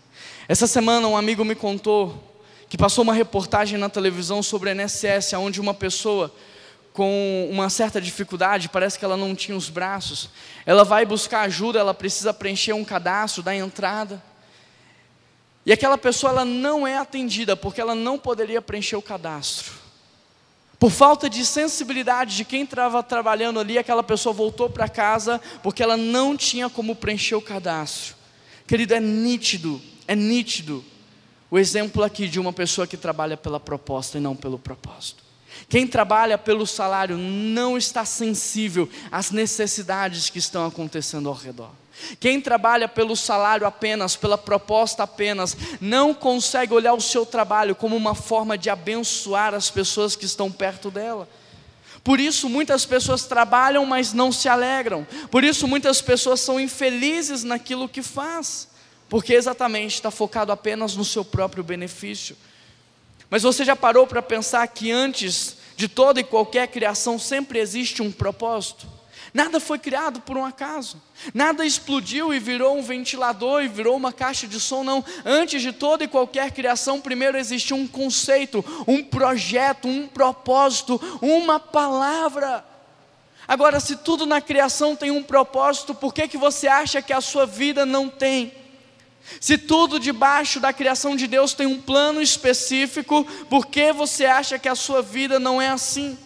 Essa 0.49 0.65
semana 0.65 1.07
um 1.07 1.15
amigo 1.15 1.45
me 1.45 1.53
contou 1.53 2.41
que 2.67 2.75
passou 2.75 3.03
uma 3.03 3.13
reportagem 3.13 3.77
na 3.77 3.87
televisão 3.87 4.41
sobre 4.41 4.71
a 4.71 4.73
NSS, 4.73 5.35
onde 5.35 5.61
uma 5.61 5.75
pessoa 5.75 6.33
com 6.91 7.47
uma 7.51 7.69
certa 7.69 8.01
dificuldade, 8.01 8.67
parece 8.67 8.97
que 8.97 9.05
ela 9.05 9.15
não 9.15 9.35
tinha 9.35 9.55
os 9.55 9.69
braços, 9.69 10.31
ela 10.65 10.83
vai 10.83 11.05
buscar 11.05 11.41
ajuda, 11.41 11.77
ela 11.77 11.93
precisa 11.93 12.33
preencher 12.33 12.73
um 12.73 12.83
cadastro 12.83 13.43
da 13.43 13.55
entrada. 13.55 14.23
E 15.67 15.71
aquela 15.71 15.99
pessoa 15.99 16.31
ela 16.31 16.45
não 16.45 16.87
é 16.87 16.97
atendida 16.97 17.55
porque 17.55 17.79
ela 17.79 17.93
não 17.93 18.17
poderia 18.17 18.59
preencher 18.59 18.95
o 18.95 19.03
cadastro. 19.03 19.73
Por 20.79 20.89
falta 20.89 21.29
de 21.29 21.45
sensibilidade 21.45 22.35
de 22.35 22.43
quem 22.43 22.63
estava 22.63 23.03
trabalhando 23.03 23.59
ali, 23.59 23.77
aquela 23.77 24.01
pessoa 24.01 24.33
voltou 24.33 24.67
para 24.67 24.89
casa 24.89 25.39
porque 25.61 25.83
ela 25.83 25.95
não 25.95 26.35
tinha 26.35 26.71
como 26.71 26.95
preencher 26.95 27.35
o 27.35 27.41
cadastro. 27.41 28.15
Querido, 28.65 28.95
é 28.95 28.99
nítido 28.99 29.79
é 30.09 30.15
nítido 30.15 30.83
o 31.51 31.59
exemplo 31.59 32.03
aqui 32.03 32.27
de 32.27 32.39
uma 32.39 32.51
pessoa 32.51 32.87
que 32.87 32.97
trabalha 32.97 33.37
pela 33.37 33.59
proposta 33.59 34.17
e 34.17 34.21
não 34.21 34.35
pelo 34.35 34.57
propósito. 34.57 35.23
Quem 35.69 35.85
trabalha 35.85 36.35
pelo 36.35 36.65
salário 36.65 37.15
não 37.15 37.77
está 37.77 38.03
sensível 38.03 38.89
às 39.11 39.29
necessidades 39.29 40.27
que 40.27 40.39
estão 40.39 40.65
acontecendo 40.65 41.29
ao 41.29 41.35
redor. 41.35 41.69
Quem 42.19 42.41
trabalha 42.41 42.87
pelo 42.87 43.15
salário 43.15 43.67
apenas, 43.67 44.15
pela 44.15 44.35
proposta 44.35 45.03
apenas, 45.03 45.55
não 45.79 46.11
consegue 46.11 46.73
olhar 46.73 46.95
o 46.95 47.01
seu 47.01 47.23
trabalho 47.23 47.75
como 47.75 47.95
uma 47.95 48.15
forma 48.15 48.57
de 48.57 48.67
abençoar 48.71 49.53
as 49.53 49.69
pessoas 49.69 50.15
que 50.15 50.25
estão 50.25 50.51
perto 50.51 50.89
dela. 50.89 51.29
Por 52.03 52.19
isso 52.19 52.49
muitas 52.49 52.83
pessoas 52.83 53.25
trabalham, 53.25 53.85
mas 53.85 54.11
não 54.11 54.31
se 54.31 54.49
alegram. 54.49 55.05
Por 55.29 55.43
isso 55.43 55.67
muitas 55.67 56.01
pessoas 56.01 56.39
são 56.39 56.59
infelizes 56.59 57.43
naquilo 57.43 57.87
que 57.87 58.01
faz 58.01 58.68
porque 59.09 59.33
exatamente 59.33 59.95
está 59.95 60.11
focado 60.11 60.51
apenas 60.51 60.95
no 60.95 61.03
seu 61.03 61.25
próprio 61.25 61.63
benefício. 61.63 62.37
Mas 63.29 63.43
você 63.43 63.65
já 63.65 63.75
parou 63.75 64.07
para 64.07 64.21
pensar 64.21 64.65
que 64.67 64.91
antes 64.91 65.57
de 65.75 65.87
toda 65.87 66.19
e 66.19 66.23
qualquer 66.23 66.67
criação 66.67 67.17
sempre 67.17 67.59
existe 67.59 68.01
um 68.01 68.11
propósito? 68.11 68.87
Nada 69.33 69.59
foi 69.59 69.77
criado 69.77 70.21
por 70.21 70.37
um 70.37 70.45
acaso. 70.45 71.01
Nada 71.33 71.65
explodiu 71.65 72.33
e 72.33 72.39
virou 72.39 72.77
um 72.77 72.81
ventilador 72.81 73.61
e 73.63 73.67
virou 73.67 73.95
uma 73.95 74.11
caixa 74.11 74.47
de 74.47 74.59
som, 74.59 74.83
não. 74.83 75.05
Antes 75.23 75.61
de 75.61 75.71
toda 75.71 76.03
e 76.03 76.07
qualquer 76.07 76.51
criação, 76.51 76.99
primeiro 76.99 77.37
existiu 77.37 77.77
um 77.77 77.87
conceito, 77.87 78.65
um 78.87 79.03
projeto, 79.03 79.87
um 79.87 80.07
propósito, 80.07 80.99
uma 81.21 81.59
palavra. 81.59 82.65
Agora, 83.47 83.79
se 83.79 83.97
tudo 83.97 84.25
na 84.25 84.41
criação 84.41 84.95
tem 84.95 85.11
um 85.11 85.23
propósito, 85.23 85.93
por 85.93 86.13
que, 86.13 86.27
que 86.27 86.37
você 86.37 86.67
acha 86.67 87.01
que 87.01 87.13
a 87.13 87.21
sua 87.21 87.45
vida 87.45 87.85
não 87.85 88.09
tem? 88.09 88.58
Se 89.39 89.57
tudo 89.57 89.99
debaixo 89.99 90.59
da 90.59 90.73
criação 90.73 91.15
de 91.15 91.27
Deus 91.27 91.53
tem 91.53 91.67
um 91.67 91.79
plano 91.79 92.21
específico, 92.21 93.23
por 93.49 93.67
que 93.67 93.91
você 93.91 94.25
acha 94.25 94.57
que 94.57 94.67
a 94.67 94.75
sua 94.75 95.01
vida 95.01 95.39
não 95.39 95.61
é 95.61 95.69
assim? 95.69 96.17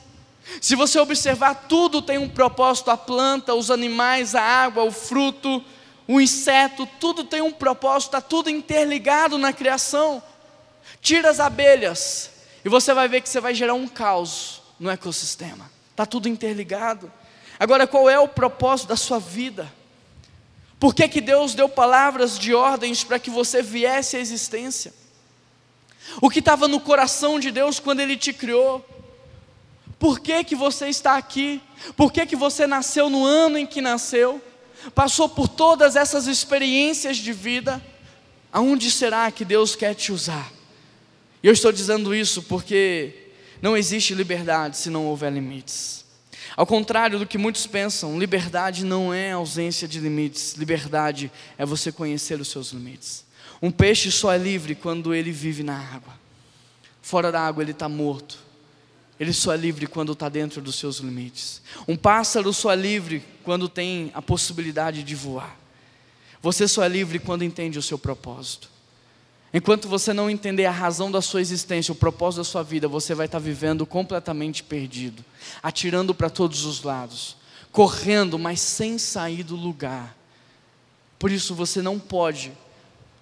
Se 0.61 0.75
você 0.75 0.99
observar, 0.99 1.65
tudo 1.67 2.01
tem 2.01 2.17
um 2.17 2.29
propósito: 2.29 2.91
a 2.91 2.97
planta, 2.97 3.53
os 3.53 3.71
animais, 3.71 4.35
a 4.35 4.41
água, 4.41 4.83
o 4.83 4.91
fruto, 4.91 5.63
o 6.07 6.19
inseto, 6.19 6.87
tudo 6.99 7.23
tem 7.23 7.41
um 7.41 7.51
propósito, 7.51 8.09
está 8.09 8.21
tudo 8.21 8.49
interligado 8.49 9.37
na 9.37 9.53
criação. 9.53 10.21
Tira 11.01 11.29
as 11.29 11.39
abelhas 11.39 12.29
e 12.63 12.69
você 12.69 12.93
vai 12.93 13.07
ver 13.07 13.21
que 13.21 13.29
você 13.29 13.39
vai 13.39 13.53
gerar 13.53 13.73
um 13.73 13.87
caos 13.87 14.61
no 14.79 14.89
ecossistema, 14.89 15.69
está 15.91 16.05
tudo 16.05 16.27
interligado. 16.27 17.11
Agora, 17.59 17.87
qual 17.87 18.09
é 18.09 18.19
o 18.19 18.27
propósito 18.27 18.89
da 18.89 18.95
sua 18.95 19.19
vida? 19.19 19.71
Por 20.83 20.93
que, 20.93 21.07
que 21.07 21.21
Deus 21.21 21.55
deu 21.55 21.69
palavras 21.69 22.37
de 22.37 22.53
ordens 22.53 23.05
para 23.05 23.17
que 23.17 23.29
você 23.29 23.61
viesse 23.61 24.17
à 24.17 24.19
existência? 24.19 24.93
O 26.19 26.29
que 26.29 26.39
estava 26.39 26.67
no 26.67 26.77
coração 26.77 27.39
de 27.39 27.51
Deus 27.51 27.79
quando 27.79 28.01
Ele 28.01 28.17
te 28.17 28.33
criou? 28.33 28.85
Por 29.97 30.19
que, 30.19 30.43
que 30.43 30.57
você 30.57 30.89
está 30.89 31.15
aqui? 31.15 31.61
Por 31.95 32.11
que, 32.11 32.25
que 32.25 32.35
você 32.35 32.67
nasceu 32.67 33.09
no 33.09 33.23
ano 33.23 33.57
em 33.57 33.65
que 33.65 33.79
nasceu? 33.79 34.41
Passou 34.93 35.29
por 35.29 35.47
todas 35.47 35.95
essas 35.95 36.27
experiências 36.27 37.15
de 37.15 37.31
vida? 37.31 37.81
Aonde 38.51 38.91
será 38.91 39.31
que 39.31 39.45
Deus 39.45 39.77
quer 39.77 39.95
te 39.95 40.11
usar? 40.11 40.51
E 41.41 41.47
eu 41.47 41.53
estou 41.53 41.71
dizendo 41.71 42.13
isso 42.13 42.43
porque 42.43 43.29
Não 43.61 43.77
existe 43.77 44.13
liberdade 44.13 44.75
se 44.75 44.89
não 44.89 45.05
houver 45.05 45.31
limites. 45.31 46.02
Ao 46.55 46.65
contrário 46.65 47.17
do 47.17 47.25
que 47.25 47.37
muitos 47.37 47.65
pensam, 47.65 48.19
liberdade 48.19 48.85
não 48.85 49.13
é 49.13 49.31
ausência 49.31 49.87
de 49.87 49.99
limites, 49.99 50.53
liberdade 50.53 51.31
é 51.57 51.65
você 51.65 51.91
conhecer 51.91 52.39
os 52.39 52.47
seus 52.47 52.71
limites. 52.71 53.25
Um 53.61 53.71
peixe 53.71 54.11
só 54.11 54.31
é 54.31 54.37
livre 54.37 54.75
quando 54.75 55.13
ele 55.13 55.31
vive 55.31 55.63
na 55.63 55.77
água. 55.77 56.13
Fora 57.01 57.31
da 57.31 57.41
água 57.41 57.63
ele 57.63 57.71
está 57.71 57.89
morto. 57.89 58.37
Ele 59.19 59.33
só 59.33 59.53
é 59.53 59.57
livre 59.57 59.87
quando 59.87 60.13
está 60.13 60.27
dentro 60.29 60.61
dos 60.61 60.75
seus 60.75 60.97
limites. 60.97 61.61
Um 61.87 61.95
pássaro 61.95 62.51
só 62.53 62.71
é 62.71 62.75
livre 62.75 63.23
quando 63.43 63.69
tem 63.69 64.11
a 64.13 64.21
possibilidade 64.21 65.03
de 65.03 65.15
voar. 65.15 65.57
Você 66.41 66.67
só 66.67 66.83
é 66.83 66.89
livre 66.89 67.19
quando 67.19 67.43
entende 67.43 67.79
o 67.79 67.81
seu 67.81 67.97
propósito. 67.97 68.72
Enquanto 69.53 69.87
você 69.87 70.11
não 70.13 70.29
entender 70.29 70.65
a 70.65 70.71
razão 70.71 71.11
da 71.11 71.21
sua 71.21 71.39
existência, 71.39 71.91
o 71.91 71.95
propósito 71.95 72.39
da 72.39 72.43
sua 72.43 72.63
vida, 72.63 72.87
você 72.87 73.13
vai 73.13 73.27
estar 73.27 73.37
vivendo 73.37 73.85
completamente 73.85 74.63
perdido, 74.63 75.23
atirando 75.61 76.15
para 76.15 76.29
todos 76.29 76.65
os 76.65 76.81
lados, 76.81 77.37
correndo, 77.71 78.39
mas 78.39 78.59
sem 78.59 78.97
sair 78.97 79.43
do 79.43 79.55
lugar. 79.55 80.17
Por 81.19 81.31
isso 81.31 81.53
você 81.53 81.83
não 81.83 81.99
pode 81.99 82.51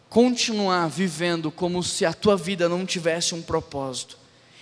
continuar 0.09 0.87
vivendo 0.87 1.51
como 1.51 1.83
se 1.83 2.05
a 2.05 2.13
tua 2.13 2.37
vida 2.37 2.69
não 2.69 2.85
tivesse 2.85 3.35
um 3.35 3.41
propósito. 3.41 4.17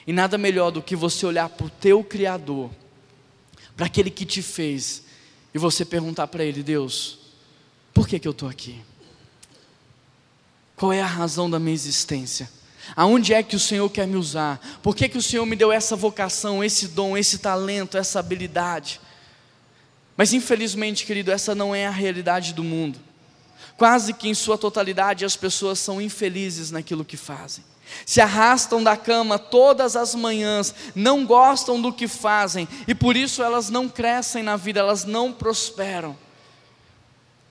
E 0.07 0.11
nada 0.11 0.39
melhor 0.39 0.71
do 0.71 0.81
que 0.81 0.95
você 0.95 1.23
olhar 1.23 1.49
para 1.49 1.67
o 1.67 1.69
teu 1.69 2.03
Criador, 2.03 2.71
para 3.77 3.85
aquele 3.85 4.09
que 4.09 4.25
te 4.25 4.41
fez, 4.41 5.03
e 5.53 5.59
você 5.59 5.85
perguntar 5.85 6.27
para 6.27 6.43
Ele: 6.43 6.63
Deus, 6.63 7.19
por 7.93 8.07
que, 8.07 8.17
que 8.17 8.27
eu 8.27 8.31
estou 8.31 8.49
aqui? 8.49 8.81
Qual 10.79 10.93
é 10.93 11.01
a 11.01 11.05
razão 11.05 11.49
da 11.49 11.59
minha 11.59 11.73
existência? 11.73 12.49
Aonde 12.95 13.33
é 13.33 13.43
que 13.43 13.57
o 13.57 13.59
Senhor 13.59 13.89
quer 13.89 14.07
me 14.07 14.15
usar? 14.15 14.79
Por 14.81 14.95
que, 14.95 15.09
que 15.09 15.17
o 15.17 15.21
Senhor 15.21 15.45
me 15.45 15.57
deu 15.57 15.73
essa 15.73 15.93
vocação, 15.93 16.63
esse 16.63 16.87
dom, 16.87 17.17
esse 17.17 17.39
talento, 17.39 17.97
essa 17.97 18.17
habilidade? 18.17 19.01
Mas 20.15 20.31
infelizmente, 20.31 21.05
querido, 21.05 21.33
essa 21.33 21.53
não 21.53 21.75
é 21.75 21.85
a 21.85 21.91
realidade 21.91 22.53
do 22.53 22.63
mundo. 22.63 22.97
Quase 23.77 24.13
que 24.13 24.29
em 24.29 24.33
sua 24.33 24.57
totalidade 24.57 25.25
as 25.25 25.35
pessoas 25.35 25.79
são 25.79 26.01
infelizes 26.01 26.71
naquilo 26.71 27.03
que 27.03 27.17
fazem. 27.17 27.61
Se 28.05 28.21
arrastam 28.21 28.81
da 28.81 28.95
cama 28.95 29.37
todas 29.37 29.97
as 29.97 30.15
manhãs, 30.15 30.73
não 30.95 31.25
gostam 31.25 31.81
do 31.81 31.91
que 31.91 32.07
fazem 32.07 32.69
e 32.87 32.95
por 32.95 33.17
isso 33.17 33.43
elas 33.43 33.69
não 33.69 33.89
crescem 33.89 34.43
na 34.43 34.55
vida, 34.55 34.79
elas 34.79 35.03
não 35.03 35.33
prosperam. 35.33 36.15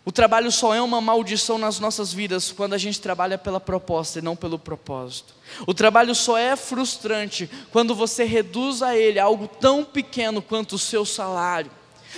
O 0.09 0.11
trabalho 0.11 0.51
só 0.51 0.75
é 0.75 0.81
uma 0.81 1.03
maldição 1.03 1.59
nas 1.59 1.79
nossas 1.79 2.15
vidas 2.15 2.51
quando 2.51 2.73
a 2.73 2.79
gente 2.79 2.99
trabalha 2.99 3.37
pela 3.37 3.61
proposta 3.61 4.19
e 4.19 4.23
não 4.23 4.35
pelo 4.35 4.59
propósito. 4.59 5.35
O 5.67 5.75
trabalho 5.75 6.15
só 6.15 6.39
é 6.39 6.57
frustrante 6.57 7.47
quando 7.71 7.95
você 7.95 8.25
reduz 8.25 8.83
a 8.83 8.97
ele 8.97 9.19
algo 9.19 9.47
tão 9.47 9.85
pequeno 9.85 10.41
quanto 10.41 10.77
o 10.77 10.79
seu 10.79 11.05
salário. 11.05 11.71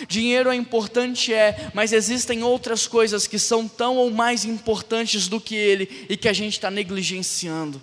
Dinheiro 0.07 0.51
é 0.51 0.55
importante, 0.55 1.35
é, 1.35 1.69
mas 1.75 1.93
existem 1.93 2.45
outras 2.45 2.87
coisas 2.87 3.27
que 3.27 3.41
são 3.41 3.67
tão 3.67 3.97
ou 3.97 4.09
mais 4.13 4.45
importantes 4.45 5.27
do 5.27 5.41
que 5.41 5.57
ele 5.57 6.07
e 6.09 6.17
que 6.17 6.29
a 6.29 6.33
gente 6.33 6.53
está 6.53 6.71
negligenciando. 6.71 7.83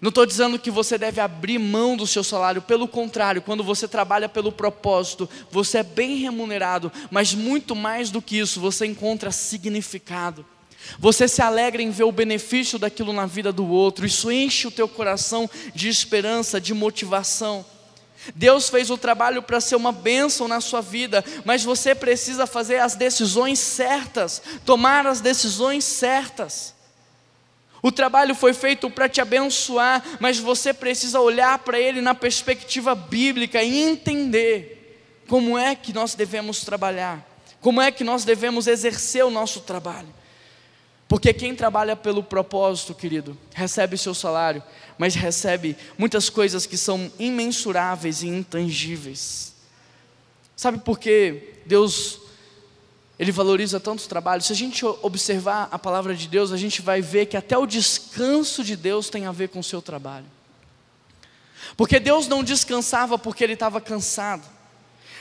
Não 0.00 0.10
estou 0.10 0.26
dizendo 0.26 0.58
que 0.58 0.70
você 0.70 0.98
deve 0.98 1.20
abrir 1.20 1.58
mão 1.58 1.96
do 1.96 2.06
seu 2.06 2.22
salário, 2.22 2.60
pelo 2.60 2.86
contrário, 2.86 3.40
quando 3.40 3.64
você 3.64 3.88
trabalha 3.88 4.28
pelo 4.28 4.52
propósito, 4.52 5.28
você 5.50 5.78
é 5.78 5.82
bem 5.82 6.16
remunerado, 6.16 6.92
mas 7.10 7.32
muito 7.32 7.74
mais 7.74 8.10
do 8.10 8.20
que 8.20 8.36
isso, 8.38 8.60
você 8.60 8.84
encontra 8.84 9.32
significado. 9.32 10.44
Você 10.98 11.26
se 11.26 11.40
alegra 11.40 11.82
em 11.82 11.90
ver 11.90 12.04
o 12.04 12.12
benefício 12.12 12.78
daquilo 12.78 13.12
na 13.12 13.24
vida 13.24 13.50
do 13.50 13.66
outro, 13.66 14.04
isso 14.04 14.30
enche 14.30 14.66
o 14.66 14.70
teu 14.70 14.86
coração 14.86 15.48
de 15.74 15.88
esperança, 15.88 16.60
de 16.60 16.74
motivação. 16.74 17.64
Deus 18.34 18.68
fez 18.68 18.90
o 18.90 18.98
trabalho 18.98 19.42
para 19.42 19.60
ser 19.60 19.76
uma 19.76 19.92
bênção 19.92 20.46
na 20.46 20.60
sua 20.60 20.82
vida, 20.82 21.24
mas 21.44 21.64
você 21.64 21.94
precisa 21.94 22.46
fazer 22.46 22.80
as 22.80 22.94
decisões 22.94 23.58
certas, 23.58 24.42
tomar 24.64 25.06
as 25.06 25.22
decisões 25.22 25.84
certas. 25.84 26.75
O 27.86 27.92
trabalho 27.92 28.34
foi 28.34 28.52
feito 28.52 28.90
para 28.90 29.08
te 29.08 29.20
abençoar, 29.20 30.02
mas 30.18 30.40
você 30.40 30.74
precisa 30.74 31.20
olhar 31.20 31.56
para 31.60 31.78
ele 31.78 32.00
na 32.00 32.16
perspectiva 32.16 32.96
bíblica 32.96 33.62
e 33.62 33.78
entender 33.78 35.22
como 35.28 35.56
é 35.56 35.72
que 35.76 35.92
nós 35.92 36.12
devemos 36.12 36.64
trabalhar, 36.64 37.24
como 37.60 37.80
é 37.80 37.92
que 37.92 38.02
nós 38.02 38.24
devemos 38.24 38.66
exercer 38.66 39.24
o 39.24 39.30
nosso 39.30 39.60
trabalho. 39.60 40.12
Porque 41.06 41.32
quem 41.32 41.54
trabalha 41.54 41.94
pelo 41.94 42.24
propósito, 42.24 42.92
querido, 42.92 43.38
recebe 43.54 43.96
seu 43.96 44.14
salário, 44.14 44.64
mas 44.98 45.14
recebe 45.14 45.76
muitas 45.96 46.28
coisas 46.28 46.66
que 46.66 46.76
são 46.76 47.08
imensuráveis 47.20 48.20
e 48.20 48.26
intangíveis. 48.26 49.54
Sabe 50.56 50.78
por 50.78 50.98
que 50.98 51.60
Deus 51.64 52.25
ele 53.18 53.32
valoriza 53.32 53.80
tantos 53.80 54.06
trabalhos. 54.06 54.46
Se 54.46 54.52
a 54.52 54.56
gente 54.56 54.84
observar 54.84 55.68
a 55.70 55.78
palavra 55.78 56.14
de 56.14 56.28
Deus, 56.28 56.52
a 56.52 56.56
gente 56.56 56.82
vai 56.82 57.00
ver 57.00 57.26
que 57.26 57.36
até 57.36 57.56
o 57.56 57.66
descanso 57.66 58.62
de 58.62 58.76
Deus 58.76 59.08
tem 59.08 59.26
a 59.26 59.32
ver 59.32 59.48
com 59.48 59.60
o 59.60 59.64
seu 59.64 59.80
trabalho. 59.80 60.26
Porque 61.76 61.98
Deus 61.98 62.28
não 62.28 62.44
descansava 62.44 63.18
porque 63.18 63.42
ele 63.42 63.54
estava 63.54 63.80
cansado. 63.80 64.46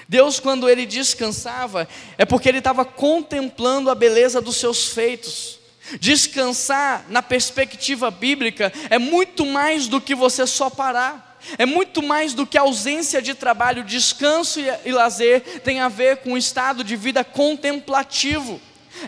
Deus, 0.07 0.39
quando 0.39 0.69
ele 0.69 0.85
descansava, 0.85 1.87
é 2.17 2.25
porque 2.25 2.47
ele 2.47 2.59
estava 2.59 2.85
contemplando 2.85 3.89
a 3.89 3.95
beleza 3.95 4.41
dos 4.41 4.57
seus 4.57 4.87
feitos. 4.87 5.59
Descansar, 5.99 7.05
na 7.09 7.21
perspectiva 7.21 8.11
bíblica, 8.11 8.71
é 8.89 8.99
muito 8.99 9.45
mais 9.45 9.87
do 9.87 10.01
que 10.01 10.13
você 10.13 10.45
só 10.45 10.69
parar. 10.69 11.34
É 11.57 11.65
muito 11.65 12.01
mais 12.01 12.33
do 12.33 12.45
que 12.45 12.57
ausência 12.57 13.21
de 13.21 13.33
trabalho, 13.33 13.83
descanso 13.83 14.59
e, 14.59 14.65
e 14.85 14.91
lazer 14.91 15.61
tem 15.61 15.79
a 15.79 15.87
ver 15.87 16.17
com 16.17 16.33
um 16.33 16.37
estado 16.37 16.83
de 16.83 16.95
vida 16.95 17.23
contemplativo. 17.23 18.59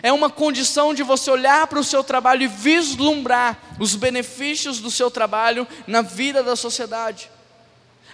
É 0.02 0.12
uma 0.12 0.30
condição 0.30 0.92
de 0.92 1.02
você 1.02 1.30
olhar 1.30 1.66
para 1.66 1.78
o 1.78 1.84
seu 1.84 2.04
trabalho 2.04 2.42
e 2.42 2.48
vislumbrar 2.48 3.58
os 3.78 3.94
benefícios 3.94 4.80
do 4.80 4.90
seu 4.90 5.10
trabalho 5.10 5.66
na 5.86 6.02
vida 6.02 6.42
da 6.42 6.54
sociedade. 6.54 7.30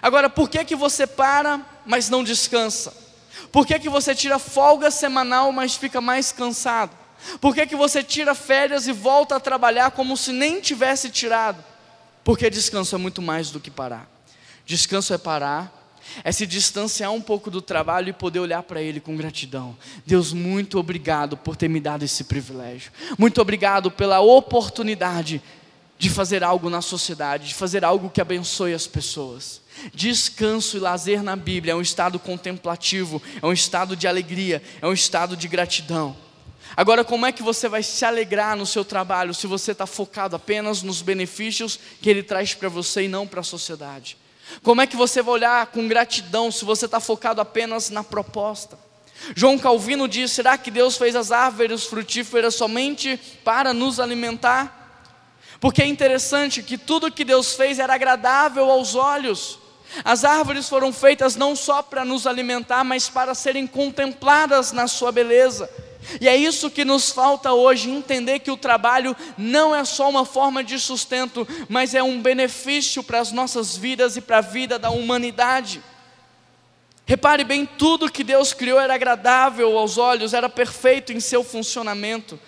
Agora, 0.01 0.29
por 0.29 0.49
que 0.49 0.63
que 0.63 0.75
você 0.75 1.05
para, 1.05 1.61
mas 1.85 2.09
não 2.09 2.23
descansa? 2.23 2.93
Por 3.51 3.65
que 3.65 3.79
que 3.79 3.89
você 3.89 4.15
tira 4.15 4.39
folga 4.39 4.89
semanal, 4.89 5.51
mas 5.51 5.75
fica 5.75 6.01
mais 6.01 6.31
cansado? 6.31 6.95
Por 7.39 7.55
que 7.55 7.65
que 7.65 7.75
você 7.75 8.03
tira 8.03 8.35
férias 8.35 8.87
e 8.87 8.91
volta 8.91 9.35
a 9.35 9.39
trabalhar 9.39 9.91
como 9.91 10.15
se 10.15 10.31
nem 10.31 10.61
tivesse 10.61 11.09
tirado? 11.09 11.63
Porque 12.23 12.49
descanso 12.49 12.95
é 12.95 12.97
muito 12.97 13.21
mais 13.21 13.49
do 13.49 13.59
que 13.59 13.71
parar. 13.71 14.14
Descanso 14.65 15.13
é 15.13 15.17
parar, 15.17 15.85
é 16.23 16.31
se 16.31 16.45
distanciar 16.45 17.11
um 17.11 17.21
pouco 17.21 17.51
do 17.51 17.61
trabalho 17.61 18.09
e 18.09 18.13
poder 18.13 18.39
olhar 18.39 18.63
para 18.63 18.81
Ele 18.81 18.99
com 18.99 19.15
gratidão. 19.15 19.75
Deus, 20.05 20.33
muito 20.33 20.79
obrigado 20.79 21.35
por 21.37 21.55
ter 21.55 21.67
me 21.67 21.79
dado 21.79 22.03
esse 22.03 22.23
privilégio. 22.23 22.91
Muito 23.17 23.41
obrigado 23.41 23.91
pela 23.91 24.19
oportunidade 24.19 25.41
de 25.97 26.09
fazer 26.09 26.43
algo 26.43 26.69
na 26.69 26.81
sociedade, 26.81 27.47
de 27.49 27.53
fazer 27.53 27.85
algo 27.85 28.09
que 28.09 28.19
abençoe 28.19 28.73
as 28.73 28.85
pessoas. 28.85 29.61
Descanso 29.93 30.77
e 30.77 30.79
lazer 30.79 31.23
na 31.23 31.35
Bíblia 31.35 31.73
é 31.73 31.75
um 31.75 31.81
estado 31.81 32.19
contemplativo, 32.19 33.21
é 33.41 33.45
um 33.45 33.53
estado 33.53 33.95
de 33.95 34.07
alegria, 34.07 34.61
é 34.81 34.87
um 34.87 34.93
estado 34.93 35.37
de 35.37 35.47
gratidão. 35.47 36.15
Agora, 36.75 37.05
como 37.05 37.25
é 37.25 37.31
que 37.31 37.43
você 37.43 37.69
vai 37.69 37.83
se 37.83 38.03
alegrar 38.03 38.57
no 38.57 38.65
seu 38.65 38.83
trabalho 38.83 39.33
se 39.33 39.47
você 39.47 39.71
está 39.71 39.85
focado 39.85 40.35
apenas 40.35 40.81
nos 40.81 41.01
benefícios 41.01 41.79
que 42.01 42.09
ele 42.09 42.23
traz 42.23 42.53
para 42.53 42.67
você 42.67 43.03
e 43.03 43.07
não 43.07 43.25
para 43.25 43.39
a 43.39 43.43
sociedade? 43.43 44.17
Como 44.63 44.81
é 44.81 44.87
que 44.87 44.95
você 44.95 45.21
vai 45.21 45.35
olhar 45.35 45.65
com 45.67 45.87
gratidão 45.87 46.51
se 46.51 46.65
você 46.65 46.85
está 46.85 46.99
focado 46.99 47.41
apenas 47.41 47.89
na 47.89 48.03
proposta? 48.03 48.77
João 49.35 49.57
Calvino 49.57 50.07
diz: 50.07 50.31
será 50.31 50.57
que 50.57 50.69
Deus 50.69 50.97
fez 50.97 51.15
as 51.15 51.31
árvores 51.31 51.85
frutíferas 51.85 52.55
somente 52.55 53.17
para 53.43 53.73
nos 53.73 53.99
alimentar? 53.99 54.83
Porque 55.59 55.81
é 55.81 55.85
interessante 55.85 56.61
que 56.61 56.77
tudo 56.77 57.11
que 57.11 57.23
Deus 57.23 57.55
fez 57.55 57.79
era 57.79 57.93
agradável 57.93 58.69
aos 58.69 58.93
olhos. 58.93 59.57
As 60.03 60.25
árvores 60.25 60.67
foram 60.67 60.91
feitas 60.91 61.35
não 61.35 61.55
só 61.55 61.81
para 61.81 62.03
nos 62.03 62.27
alimentar, 62.27 62.83
mas 62.83 63.07
para 63.07 63.33
serem 63.33 63.65
contempladas 63.65 64.71
na 64.71 64.87
sua 64.87 65.11
beleza. 65.11 65.69
E 66.19 66.27
é 66.27 66.35
isso 66.35 66.69
que 66.69 66.85
nos 66.85 67.09
falta 67.09 67.53
hoje, 67.53 67.89
entender 67.89 68.39
que 68.39 68.51
o 68.51 68.57
trabalho 68.57 69.15
não 69.37 69.75
é 69.75 69.83
só 69.83 70.09
uma 70.09 70.25
forma 70.25 70.63
de 70.63 70.79
sustento, 70.79 71.47
mas 71.67 71.93
é 71.93 72.03
um 72.03 72.21
benefício 72.21 73.03
para 73.03 73.19
as 73.19 73.31
nossas 73.31 73.75
vidas 73.75 74.15
e 74.15 74.21
para 74.21 74.37
a 74.37 74.41
vida 74.41 74.77
da 74.77 74.89
humanidade. 74.89 75.81
Repare 77.05 77.43
bem, 77.43 77.65
tudo 77.65 78.11
que 78.11 78.23
Deus 78.23 78.53
criou 78.53 78.79
era 78.79 78.95
agradável 78.95 79.77
aos 79.77 79.97
olhos, 79.97 80.33
era 80.33 80.49
perfeito 80.49 81.13
em 81.13 81.19
seu 81.19 81.43
funcionamento. 81.43 82.39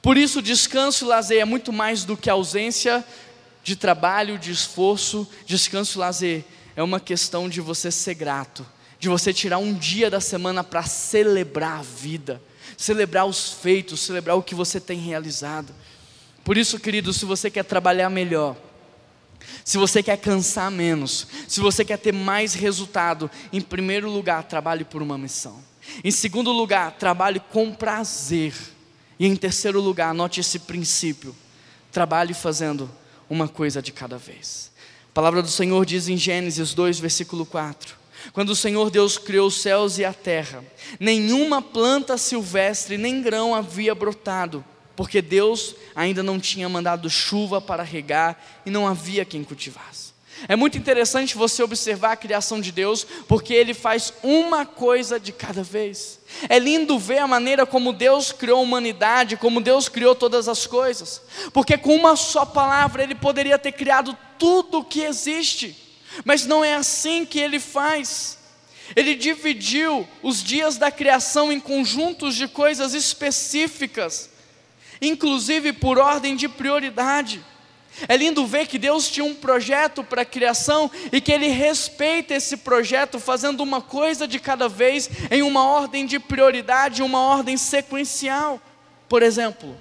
Por 0.00 0.16
isso, 0.16 0.40
descanso 0.40 1.04
e 1.04 1.08
lazer 1.08 1.40
é 1.40 1.44
muito 1.44 1.72
mais 1.72 2.04
do 2.04 2.16
que 2.16 2.30
ausência 2.30 3.04
de 3.62 3.76
trabalho, 3.76 4.38
de 4.38 4.52
esforço. 4.52 5.28
Descanso 5.44 5.98
e 5.98 6.00
lazer 6.00 6.44
é 6.74 6.82
uma 6.82 7.00
questão 7.00 7.48
de 7.48 7.60
você 7.60 7.90
ser 7.90 8.14
grato, 8.14 8.64
de 8.98 9.08
você 9.08 9.34
tirar 9.34 9.58
um 9.58 9.74
dia 9.74 10.08
da 10.08 10.20
semana 10.20 10.64
para 10.64 10.84
celebrar 10.84 11.80
a 11.80 11.82
vida 11.82 12.40
celebrar 12.76 13.26
os 13.26 13.52
feitos, 13.52 14.00
celebrar 14.00 14.36
o 14.36 14.42
que 14.42 14.54
você 14.54 14.80
tem 14.80 14.98
realizado. 14.98 15.74
Por 16.44 16.56
isso, 16.56 16.78
querido, 16.78 17.12
se 17.12 17.24
você 17.24 17.50
quer 17.50 17.64
trabalhar 17.64 18.08
melhor, 18.08 18.56
Se 19.64 19.78
você 19.78 20.02
quer 20.02 20.16
cansar 20.16 20.70
menos, 20.70 21.26
se 21.48 21.60
você 21.60 21.84
quer 21.84 21.98
ter 21.98 22.12
mais 22.12 22.54
resultado, 22.54 23.30
em 23.52 23.60
primeiro 23.60 24.10
lugar, 24.10 24.44
trabalhe 24.44 24.84
por 24.84 25.02
uma 25.02 25.18
missão. 25.18 25.62
Em 26.02 26.10
segundo 26.10 26.52
lugar, 26.52 26.92
trabalhe 26.92 27.40
com 27.40 27.72
prazer. 27.72 28.54
E 29.18 29.26
em 29.26 29.36
terceiro 29.36 29.80
lugar, 29.80 30.10
anote 30.10 30.40
esse 30.40 30.58
princípio: 30.58 31.34
trabalhe 31.90 32.34
fazendo 32.34 32.90
uma 33.28 33.48
coisa 33.48 33.80
de 33.80 33.92
cada 33.92 34.18
vez. 34.18 34.70
A 35.10 35.12
palavra 35.12 35.42
do 35.42 35.48
Senhor 35.48 35.84
diz 35.86 36.08
em 36.08 36.16
Gênesis 36.16 36.74
2, 36.74 36.98
versículo 36.98 37.46
4: 37.46 37.96
Quando 38.32 38.50
o 38.50 38.56
Senhor 38.56 38.90
Deus 38.90 39.18
criou 39.18 39.48
os 39.48 39.60
céus 39.60 39.98
e 39.98 40.04
a 40.04 40.12
terra, 40.12 40.64
nenhuma 40.98 41.60
planta 41.60 42.18
silvestre 42.18 42.96
nem 42.96 43.22
grão 43.22 43.54
havia 43.54 43.94
brotado 43.94 44.64
porque 44.96 45.20
Deus 45.20 45.76
ainda 45.94 46.22
não 46.22 46.40
tinha 46.40 46.68
mandado 46.68 47.08
chuva 47.10 47.60
para 47.60 47.82
regar 47.82 48.42
e 48.64 48.70
não 48.70 48.88
havia 48.88 49.24
quem 49.24 49.44
cultivasse. 49.44 50.16
É 50.48 50.56
muito 50.56 50.76
interessante 50.76 51.36
você 51.36 51.62
observar 51.62 52.12
a 52.12 52.16
criação 52.16 52.60
de 52.60 52.70
Deus, 52.70 53.06
porque 53.26 53.54
Ele 53.54 53.72
faz 53.72 54.12
uma 54.22 54.66
coisa 54.66 55.18
de 55.18 55.32
cada 55.32 55.62
vez. 55.62 56.20
É 56.48 56.58
lindo 56.58 56.98
ver 56.98 57.18
a 57.18 57.26
maneira 57.26 57.64
como 57.64 57.92
Deus 57.92 58.32
criou 58.32 58.58
a 58.58 58.62
humanidade, 58.62 59.36
como 59.36 59.62
Deus 59.62 59.88
criou 59.88 60.14
todas 60.14 60.46
as 60.46 60.66
coisas, 60.66 61.22
porque 61.54 61.78
com 61.78 61.94
uma 61.94 62.16
só 62.16 62.44
palavra 62.44 63.02
Ele 63.02 63.14
poderia 63.14 63.58
ter 63.58 63.72
criado 63.72 64.16
tudo 64.38 64.80
o 64.80 64.84
que 64.84 65.00
existe, 65.00 65.74
mas 66.24 66.46
não 66.46 66.64
é 66.64 66.74
assim 66.74 67.24
que 67.24 67.38
Ele 67.38 67.60
faz. 67.60 68.38
Ele 68.94 69.14
dividiu 69.14 70.06
os 70.22 70.42
dias 70.42 70.76
da 70.76 70.90
criação 70.90 71.52
em 71.52 71.58
conjuntos 71.58 72.34
de 72.34 72.46
coisas 72.46 72.94
específicas 72.94 74.30
inclusive 75.00 75.72
por 75.72 75.98
ordem 75.98 76.36
de 76.36 76.48
prioridade. 76.48 77.44
É 78.08 78.16
lindo 78.16 78.46
ver 78.46 78.66
que 78.66 78.78
Deus 78.78 79.08
tinha 79.08 79.24
um 79.24 79.34
projeto 79.34 80.04
para 80.04 80.22
a 80.22 80.26
criação 80.26 80.90
e 81.10 81.20
que 81.20 81.32
Ele 81.32 81.48
respeita 81.48 82.34
esse 82.34 82.58
projeto, 82.58 83.18
fazendo 83.18 83.62
uma 83.62 83.80
coisa 83.80 84.28
de 84.28 84.38
cada 84.38 84.68
vez, 84.68 85.08
em 85.30 85.42
uma 85.42 85.66
ordem 85.66 86.04
de 86.04 86.18
prioridade, 86.18 87.02
uma 87.02 87.22
ordem 87.22 87.56
sequencial. 87.56 88.60
Por 89.08 89.22
exemplo, 89.22 89.74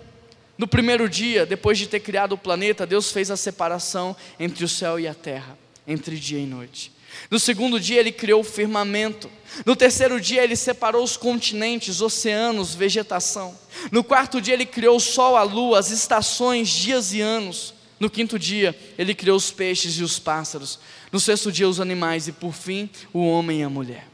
no 0.57 0.65
primeiro 0.65 1.09
dia, 1.09 1.45
depois 1.45 1.77
de 1.77 1.87
ter 1.87 1.99
criado 1.99 2.33
o 2.33 2.37
planeta, 2.37 2.85
Deus 2.85 3.11
fez 3.11 3.29
a 3.29 3.35
separação 3.35 4.15
entre 4.39 4.63
o 4.63 4.69
céu 4.69 4.97
e 4.97 5.09
a 5.09 5.13
terra, 5.13 5.57
entre 5.87 6.17
dia 6.17 6.39
e 6.39 6.45
noite. 6.45 6.91
No 7.29 7.39
segundo 7.39 7.79
dia, 7.79 7.99
Ele 7.99 8.11
criou 8.11 8.41
o 8.41 8.43
firmamento. 8.43 9.29
No 9.65 9.75
terceiro 9.75 10.19
dia, 10.19 10.43
ele 10.43 10.55
separou 10.55 11.03
os 11.03 11.15
continentes, 11.15 12.01
oceanos, 12.01 12.75
vegetação. 12.75 13.57
No 13.91 14.03
quarto 14.03 14.41
dia, 14.41 14.53
ele 14.53 14.65
criou 14.65 14.97
o 14.97 14.99
sol, 14.99 15.37
a 15.37 15.43
lua, 15.43 15.79
as 15.79 15.91
estações, 15.91 16.67
dias 16.67 17.13
e 17.13 17.21
anos. 17.21 17.73
No 17.99 18.09
quinto 18.09 18.37
dia, 18.37 18.77
ele 18.97 19.15
criou 19.15 19.37
os 19.37 19.51
peixes 19.51 19.97
e 19.97 20.03
os 20.03 20.19
pássaros. 20.19 20.79
No 21.11 21.19
sexto 21.19 21.51
dia, 21.51 21.69
os 21.69 21.79
animais. 21.79 22.27
E 22.27 22.33
por 22.33 22.53
fim, 22.53 22.89
o 23.13 23.25
homem 23.25 23.61
e 23.61 23.63
a 23.63 23.69
mulher. 23.69 24.07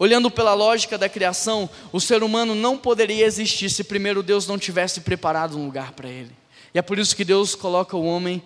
Olhando 0.00 0.30
pela 0.30 0.54
lógica 0.54 0.96
da 0.96 1.08
criação, 1.08 1.68
o 1.92 2.00
ser 2.00 2.22
humano 2.22 2.54
não 2.54 2.76
poderia 2.76 3.26
existir 3.26 3.68
se 3.68 3.82
primeiro 3.82 4.22
Deus 4.22 4.46
não 4.46 4.58
tivesse 4.58 5.00
preparado 5.00 5.58
um 5.58 5.64
lugar 5.64 5.92
para 5.92 6.08
ele. 6.08 6.30
E 6.72 6.78
é 6.78 6.82
por 6.82 6.98
isso 6.98 7.16
que 7.16 7.24
Deus 7.24 7.54
coloca 7.54 7.96
o 7.96 8.04
homem 8.04 8.42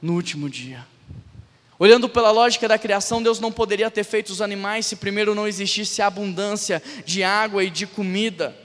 no 0.00 0.14
último 0.14 0.48
dia. 0.48 0.86
Olhando 1.82 2.08
pela 2.08 2.30
lógica 2.30 2.68
da 2.68 2.78
criação, 2.78 3.20
Deus 3.20 3.40
não 3.40 3.50
poderia 3.50 3.90
ter 3.90 4.04
feito 4.04 4.30
os 4.30 4.40
animais 4.40 4.86
se 4.86 4.94
primeiro 4.94 5.34
não 5.34 5.48
existisse 5.48 6.00
abundância 6.00 6.80
de 7.04 7.24
água 7.24 7.64
e 7.64 7.70
de 7.70 7.88
comida. 7.88 8.56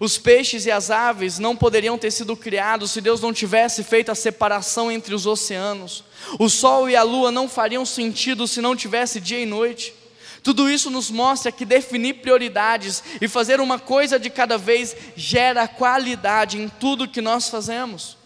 Os 0.00 0.18
peixes 0.18 0.66
e 0.66 0.70
as 0.72 0.90
aves 0.90 1.38
não 1.38 1.54
poderiam 1.54 1.96
ter 1.96 2.10
sido 2.10 2.36
criados 2.36 2.90
se 2.90 3.00
Deus 3.00 3.20
não 3.20 3.32
tivesse 3.32 3.84
feito 3.84 4.10
a 4.10 4.16
separação 4.16 4.90
entre 4.90 5.14
os 5.14 5.26
oceanos. 5.26 6.02
O 6.40 6.48
sol 6.48 6.90
e 6.90 6.96
a 6.96 7.04
lua 7.04 7.30
não 7.30 7.48
fariam 7.48 7.86
sentido 7.86 8.48
se 8.48 8.60
não 8.60 8.74
tivesse 8.74 9.20
dia 9.20 9.38
e 9.38 9.46
noite. 9.46 9.94
Tudo 10.42 10.68
isso 10.68 10.90
nos 10.90 11.08
mostra 11.08 11.52
que 11.52 11.64
definir 11.64 12.14
prioridades 12.14 13.00
e 13.20 13.28
fazer 13.28 13.60
uma 13.60 13.78
coisa 13.78 14.18
de 14.18 14.28
cada 14.28 14.58
vez 14.58 14.96
gera 15.14 15.68
qualidade 15.68 16.60
em 16.60 16.68
tudo 16.68 17.06
que 17.06 17.20
nós 17.20 17.48
fazemos. 17.48 18.16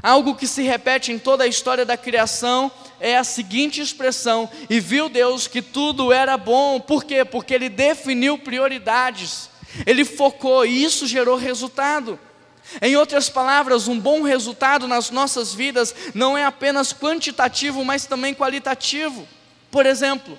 Algo 0.00 0.36
que 0.36 0.46
se 0.46 0.62
repete 0.62 1.10
em 1.10 1.18
toda 1.18 1.42
a 1.42 1.48
história 1.48 1.84
da 1.84 1.96
criação 1.96 2.70
é 3.00 3.16
a 3.16 3.24
seguinte 3.24 3.80
expressão: 3.80 4.48
e 4.68 4.80
viu 4.80 5.08
Deus 5.08 5.46
que 5.46 5.62
tudo 5.62 6.12
era 6.12 6.36
bom. 6.36 6.80
Por 6.80 7.04
quê? 7.04 7.24
Porque 7.24 7.54
ele 7.54 7.68
definiu 7.68 8.38
prioridades, 8.38 9.50
ele 9.84 10.04
focou 10.04 10.64
e 10.64 10.84
isso 10.84 11.06
gerou 11.06 11.36
resultado. 11.36 12.18
Em 12.82 12.96
outras 12.96 13.28
palavras, 13.28 13.86
um 13.86 13.98
bom 13.98 14.22
resultado 14.22 14.88
nas 14.88 15.10
nossas 15.10 15.54
vidas 15.54 15.94
não 16.14 16.36
é 16.36 16.44
apenas 16.44 16.92
quantitativo, 16.92 17.84
mas 17.84 18.06
também 18.06 18.34
qualitativo. 18.34 19.26
Por 19.70 19.86
exemplo, 19.86 20.36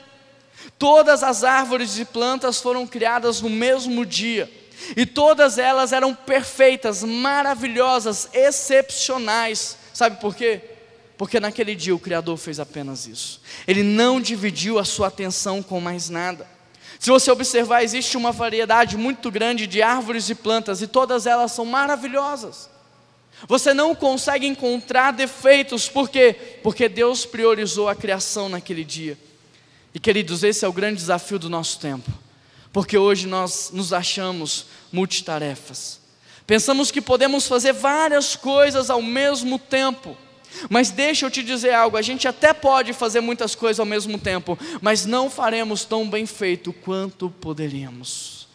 todas 0.77 1.23
as 1.23 1.43
árvores 1.43 1.97
e 1.97 2.05
plantas 2.05 2.59
foram 2.59 2.85
criadas 2.85 3.41
no 3.41 3.49
mesmo 3.49 4.05
dia. 4.05 4.51
E 4.95 5.05
todas 5.05 5.57
elas 5.57 5.91
eram 5.91 6.13
perfeitas, 6.13 7.03
maravilhosas, 7.03 8.29
excepcionais. 8.33 9.77
Sabe 9.93 10.19
por 10.19 10.35
quê? 10.35 10.76
Porque 11.17 11.39
naquele 11.39 11.75
dia 11.75 11.95
o 11.95 11.99
Criador 11.99 12.37
fez 12.37 12.59
apenas 12.59 13.07
isso. 13.07 13.41
Ele 13.67 13.83
não 13.83 14.21
dividiu 14.21 14.77
a 14.77 14.85
sua 14.85 15.07
atenção 15.07 15.63
com 15.63 15.81
mais 15.81 16.09
nada. 16.09 16.47
Se 16.99 17.09
você 17.09 17.31
observar, 17.31 17.83
existe 17.83 18.17
uma 18.17 18.31
variedade 18.31 18.97
muito 18.97 19.31
grande 19.31 19.67
de 19.67 19.81
árvores 19.81 20.29
e 20.29 20.35
plantas 20.35 20.81
e 20.81 20.87
todas 20.87 21.25
elas 21.25 21.51
são 21.51 21.65
maravilhosas. 21.65 22.69
Você 23.47 23.73
não 23.73 23.93
consegue 23.93 24.47
encontrar 24.47 25.11
defeitos, 25.11 25.87
por 25.87 26.09
quê? 26.09 26.59
Porque 26.63 26.89
Deus 26.89 27.25
priorizou 27.25 27.87
a 27.87 27.95
criação 27.95 28.49
naquele 28.49 28.83
dia. 28.83 29.17
E 29.93 29.99
queridos, 29.99 30.43
esse 30.43 30.65
é 30.65 30.67
o 30.67 30.73
grande 30.73 30.97
desafio 30.97 31.37
do 31.37 31.49
nosso 31.49 31.79
tempo 31.79 32.11
porque 32.77 32.95
hoje 32.95 33.25
nós 33.25 33.71
nos 33.73 33.91
achamos 33.91 34.67
multitarefas. 34.91 35.99
Pensamos 36.45 36.91
que 36.91 37.01
podemos 37.01 37.47
fazer 37.47 37.73
várias 37.73 38.35
coisas 38.35 38.91
ao 38.91 39.01
mesmo 39.01 39.57
tempo. 39.57 40.15
Mas 40.69 40.89
deixa 40.89 41.25
eu 41.25 41.31
te 41.31 41.43
dizer 41.43 41.73
algo: 41.73 41.97
a 41.97 42.01
gente 42.01 42.27
até 42.27 42.53
pode 42.53 42.93
fazer 42.93 43.21
muitas 43.21 43.55
coisas 43.55 43.79
ao 43.79 43.85
mesmo 43.85 44.17
tempo, 44.17 44.57
mas 44.81 45.05
não 45.05 45.29
faremos 45.29 45.85
tão 45.85 46.09
bem 46.09 46.25
feito 46.25 46.71
quanto 46.73 47.29
poderíamos. 47.29 48.47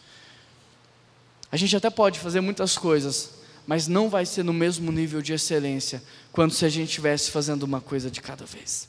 A 1.51 1.57
gente 1.57 1.77
até 1.77 1.91
pode 1.91 2.19
fazer 2.19 2.41
muitas 2.41 2.79
coisas, 2.79 3.31
mas 3.67 3.87
não 3.87 4.09
vai 4.09 4.25
ser 4.25 4.43
no 4.43 4.53
mesmo 4.53 4.91
nível 4.91 5.21
de 5.21 5.33
excelência 5.33 6.03
quanto 6.33 6.55
se 6.55 6.65
a 6.65 6.69
gente 6.69 6.89
estivesse 6.89 7.31
fazendo 7.31 7.65
uma 7.65 7.81
coisa 7.81 8.11
de 8.11 8.21
cada 8.21 8.45
vez. 8.45 8.89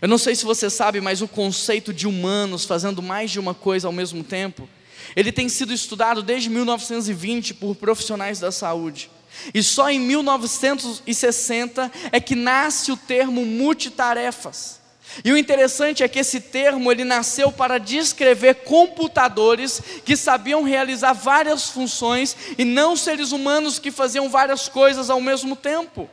Eu 0.00 0.08
não 0.08 0.18
sei 0.18 0.34
se 0.34 0.44
você 0.44 0.68
sabe, 0.68 1.00
mas 1.00 1.22
o 1.22 1.28
conceito 1.28 1.92
de 1.92 2.06
humanos 2.06 2.64
fazendo 2.64 3.02
mais 3.02 3.30
de 3.30 3.38
uma 3.38 3.54
coisa 3.54 3.86
ao 3.86 3.92
mesmo 3.92 4.24
tempo, 4.24 4.68
ele 5.14 5.30
tem 5.30 5.48
sido 5.48 5.72
estudado 5.72 6.22
desde 6.22 6.50
1920 6.50 7.54
por 7.54 7.74
profissionais 7.76 8.40
da 8.40 8.50
saúde. 8.50 9.10
E 9.52 9.62
só 9.62 9.90
em 9.90 10.00
1960 10.00 11.90
é 12.12 12.20
que 12.20 12.34
nasce 12.34 12.92
o 12.92 12.96
termo 12.96 13.44
multitarefas. 13.44 14.80
E 15.24 15.32
o 15.32 15.38
interessante 15.38 16.02
é 16.02 16.08
que 16.08 16.18
esse 16.18 16.40
termo 16.40 16.90
ele 16.90 17.04
nasceu 17.04 17.50
para 17.50 17.78
descrever 17.78 18.56
computadores 18.64 19.80
que 20.04 20.16
sabiam 20.16 20.62
realizar 20.62 21.12
várias 21.12 21.70
funções 21.70 22.36
e 22.58 22.64
não 22.64 22.96
seres 22.96 23.32
humanos 23.32 23.78
que 23.78 23.90
faziam 23.90 24.28
várias 24.28 24.68
coisas 24.68 25.08
ao 25.08 25.20
mesmo 25.20 25.56
tempo. 25.56 26.08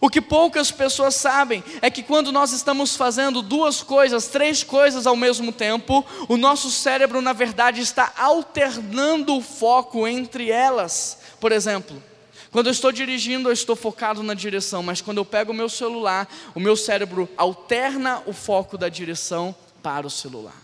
O 0.00 0.10
que 0.10 0.20
poucas 0.20 0.70
pessoas 0.70 1.14
sabem 1.14 1.64
é 1.80 1.90
que 1.90 2.02
quando 2.02 2.30
nós 2.30 2.52
estamos 2.52 2.94
fazendo 2.94 3.40
duas 3.40 3.82
coisas, 3.82 4.26
três 4.28 4.62
coisas 4.62 5.06
ao 5.06 5.16
mesmo 5.16 5.50
tempo, 5.50 6.04
o 6.28 6.36
nosso 6.36 6.70
cérebro, 6.70 7.22
na 7.22 7.32
verdade, 7.32 7.80
está 7.80 8.12
alternando 8.16 9.34
o 9.34 9.40
foco 9.40 10.06
entre 10.06 10.50
elas. 10.50 11.18
Por 11.40 11.52
exemplo, 11.52 12.02
quando 12.50 12.66
eu 12.66 12.72
estou 12.72 12.90
dirigindo, 12.90 13.48
eu 13.48 13.52
estou 13.52 13.76
focado 13.76 14.22
na 14.22 14.34
direção, 14.34 14.82
mas 14.82 15.00
quando 15.00 15.18
eu 15.18 15.24
pego 15.24 15.52
o 15.52 15.54
meu 15.54 15.68
celular, 15.68 16.28
o 16.54 16.60
meu 16.60 16.76
cérebro 16.76 17.28
alterna 17.36 18.22
o 18.26 18.32
foco 18.32 18.78
da 18.78 18.88
direção 18.88 19.54
para 19.82 20.06
o 20.06 20.10
celular. 20.10 20.56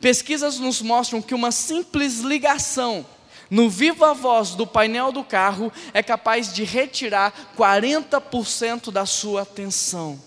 Pesquisas 0.00 0.58
nos 0.58 0.80
mostram 0.80 1.20
que 1.20 1.34
uma 1.34 1.52
simples 1.52 2.20
ligação 2.20 3.06
no 3.50 3.68
viva 3.68 4.14
voz 4.14 4.50
do 4.50 4.66
painel 4.66 5.10
do 5.10 5.24
carro 5.24 5.72
é 5.92 6.02
capaz 6.02 6.52
de 6.52 6.64
retirar 6.64 7.52
40% 7.58 8.90
da 8.90 9.04
sua 9.04 9.42
atenção. 9.42 10.20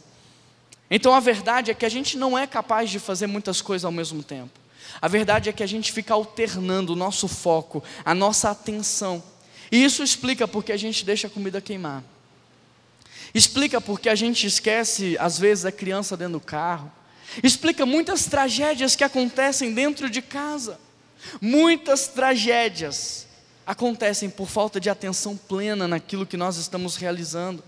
Então 0.92 1.14
a 1.14 1.20
verdade 1.20 1.72
é 1.72 1.74
que 1.74 1.86
a 1.86 1.90
gente 1.90 2.18
não 2.18 2.38
é 2.38 2.46
capaz 2.46 2.90
de 2.90 3.00
fazer 3.00 3.28
muitas 3.28 3.62
coisas 3.62 3.86
ao 3.86 3.92
mesmo 3.92 4.22
tempo. 4.22 4.60
A 5.02 5.08
verdade 5.08 5.50
é 5.50 5.54
que 5.54 5.64
a 5.64 5.68
gente 5.68 5.92
fica 5.92 6.14
alternando 6.14 6.94
o 6.94 6.96
nosso 6.96 7.28
foco, 7.28 7.84
a 8.06 8.14
nossa 8.14 8.52
atenção. 8.52 9.24
E 9.74 9.84
isso 9.84 10.04
explica 10.04 10.48
porque 10.48 10.72
a 10.72 10.78
gente 10.78 11.04
deixa 11.04 11.26
a 11.26 11.30
comida 11.32 11.60
queimar. 11.60 12.04
Explica 13.34 13.82
porque 13.82 14.08
a 14.08 14.14
gente 14.14 14.46
esquece, 14.46 15.18
às 15.20 15.40
vezes, 15.40 15.66
a 15.66 15.72
criança 15.72 16.16
dentro 16.16 16.34
do 16.34 16.40
carro. 16.40 16.92
Explica 17.42 17.84
muitas 17.84 18.28
tragédias 18.28 18.96
que 18.96 19.04
acontecem 19.04 19.74
dentro 19.74 20.12
de 20.12 20.22
casa. 20.22 20.80
Muitas 21.42 22.08
tragédias 22.08 23.26
acontecem 23.66 24.30
por 24.30 24.48
falta 24.48 24.80
de 24.80 24.92
atenção 24.92 25.36
plena 25.36 25.88
naquilo 25.88 26.28
que 26.28 26.38
nós 26.38 26.58
estamos 26.58 26.96
realizando. 26.96 27.64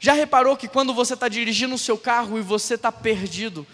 Já 0.00 0.14
reparou 0.14 0.56
que 0.56 0.66
quando 0.66 0.94
você 0.94 1.12
está 1.12 1.28
dirigindo 1.28 1.74
o 1.74 1.78
seu 1.78 1.98
carro 1.98 2.38
e 2.38 2.40
você 2.40 2.72
está 2.72 2.90
perdido, 2.90 3.66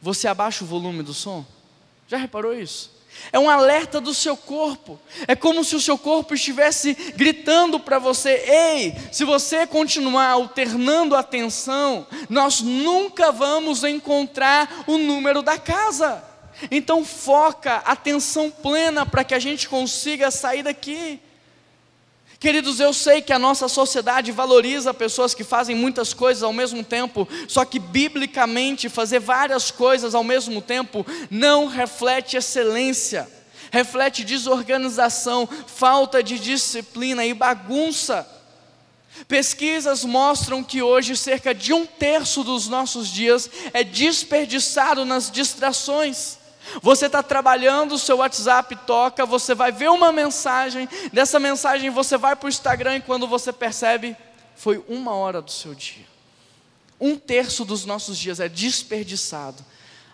você 0.00 0.26
abaixa 0.28 0.64
o 0.64 0.66
volume 0.66 1.02
do 1.02 1.12
som? 1.12 1.44
Já 2.08 2.16
reparou 2.16 2.54
isso? 2.54 2.90
É 3.32 3.38
um 3.38 3.48
alerta 3.48 4.00
do 4.00 4.12
seu 4.12 4.36
corpo. 4.36 5.00
É 5.26 5.34
como 5.34 5.64
se 5.64 5.76
o 5.76 5.80
seu 5.80 5.96
corpo 5.96 6.34
estivesse 6.34 6.94
gritando 7.16 7.78
para 7.80 7.98
você: 7.98 8.30
ei, 8.30 8.94
se 9.10 9.24
você 9.24 9.66
continuar 9.66 10.28
alternando 10.30 11.14
a 11.14 11.20
atenção, 11.20 12.06
nós 12.28 12.60
nunca 12.60 13.32
vamos 13.32 13.84
encontrar 13.84 14.84
o 14.86 14.98
número 14.98 15.42
da 15.42 15.58
casa. 15.58 16.22
Então 16.70 17.04
foca 17.04 17.76
atenção 17.84 18.50
plena 18.50 19.06
para 19.06 19.24
que 19.24 19.34
a 19.34 19.38
gente 19.38 19.68
consiga 19.68 20.30
sair 20.30 20.62
daqui. 20.62 21.20
Queridos, 22.42 22.80
eu 22.80 22.92
sei 22.92 23.22
que 23.22 23.32
a 23.32 23.38
nossa 23.38 23.68
sociedade 23.68 24.32
valoriza 24.32 24.92
pessoas 24.92 25.32
que 25.32 25.44
fazem 25.44 25.76
muitas 25.76 26.12
coisas 26.12 26.42
ao 26.42 26.52
mesmo 26.52 26.82
tempo, 26.82 27.28
só 27.46 27.64
que 27.64 27.78
biblicamente 27.78 28.88
fazer 28.88 29.20
várias 29.20 29.70
coisas 29.70 30.12
ao 30.12 30.24
mesmo 30.24 30.60
tempo 30.60 31.06
não 31.30 31.68
reflete 31.68 32.36
excelência, 32.36 33.30
reflete 33.70 34.24
desorganização, 34.24 35.48
falta 35.68 36.20
de 36.20 36.36
disciplina 36.36 37.24
e 37.24 37.32
bagunça. 37.32 38.28
Pesquisas 39.28 40.04
mostram 40.04 40.64
que 40.64 40.82
hoje 40.82 41.16
cerca 41.16 41.54
de 41.54 41.72
um 41.72 41.86
terço 41.86 42.42
dos 42.42 42.66
nossos 42.66 43.06
dias 43.06 43.48
é 43.72 43.84
desperdiçado 43.84 45.04
nas 45.04 45.30
distrações. 45.30 46.41
Você 46.80 47.06
está 47.06 47.22
trabalhando, 47.22 47.92
o 47.92 47.98
seu 47.98 48.18
WhatsApp 48.18 48.76
toca, 48.86 49.26
você 49.26 49.54
vai 49.54 49.72
ver 49.72 49.90
uma 49.90 50.12
mensagem, 50.12 50.88
dessa 51.12 51.38
mensagem 51.38 51.90
você 51.90 52.16
vai 52.16 52.36
para 52.36 52.46
o 52.46 52.48
Instagram 52.48 52.96
e 52.96 53.02
quando 53.02 53.26
você 53.26 53.52
percebe, 53.52 54.16
foi 54.56 54.82
uma 54.88 55.14
hora 55.14 55.42
do 55.42 55.50
seu 55.50 55.74
dia. 55.74 56.06
Um 57.00 57.16
terço 57.16 57.64
dos 57.64 57.84
nossos 57.84 58.16
dias 58.16 58.38
é 58.38 58.48
desperdiçado. 58.48 59.64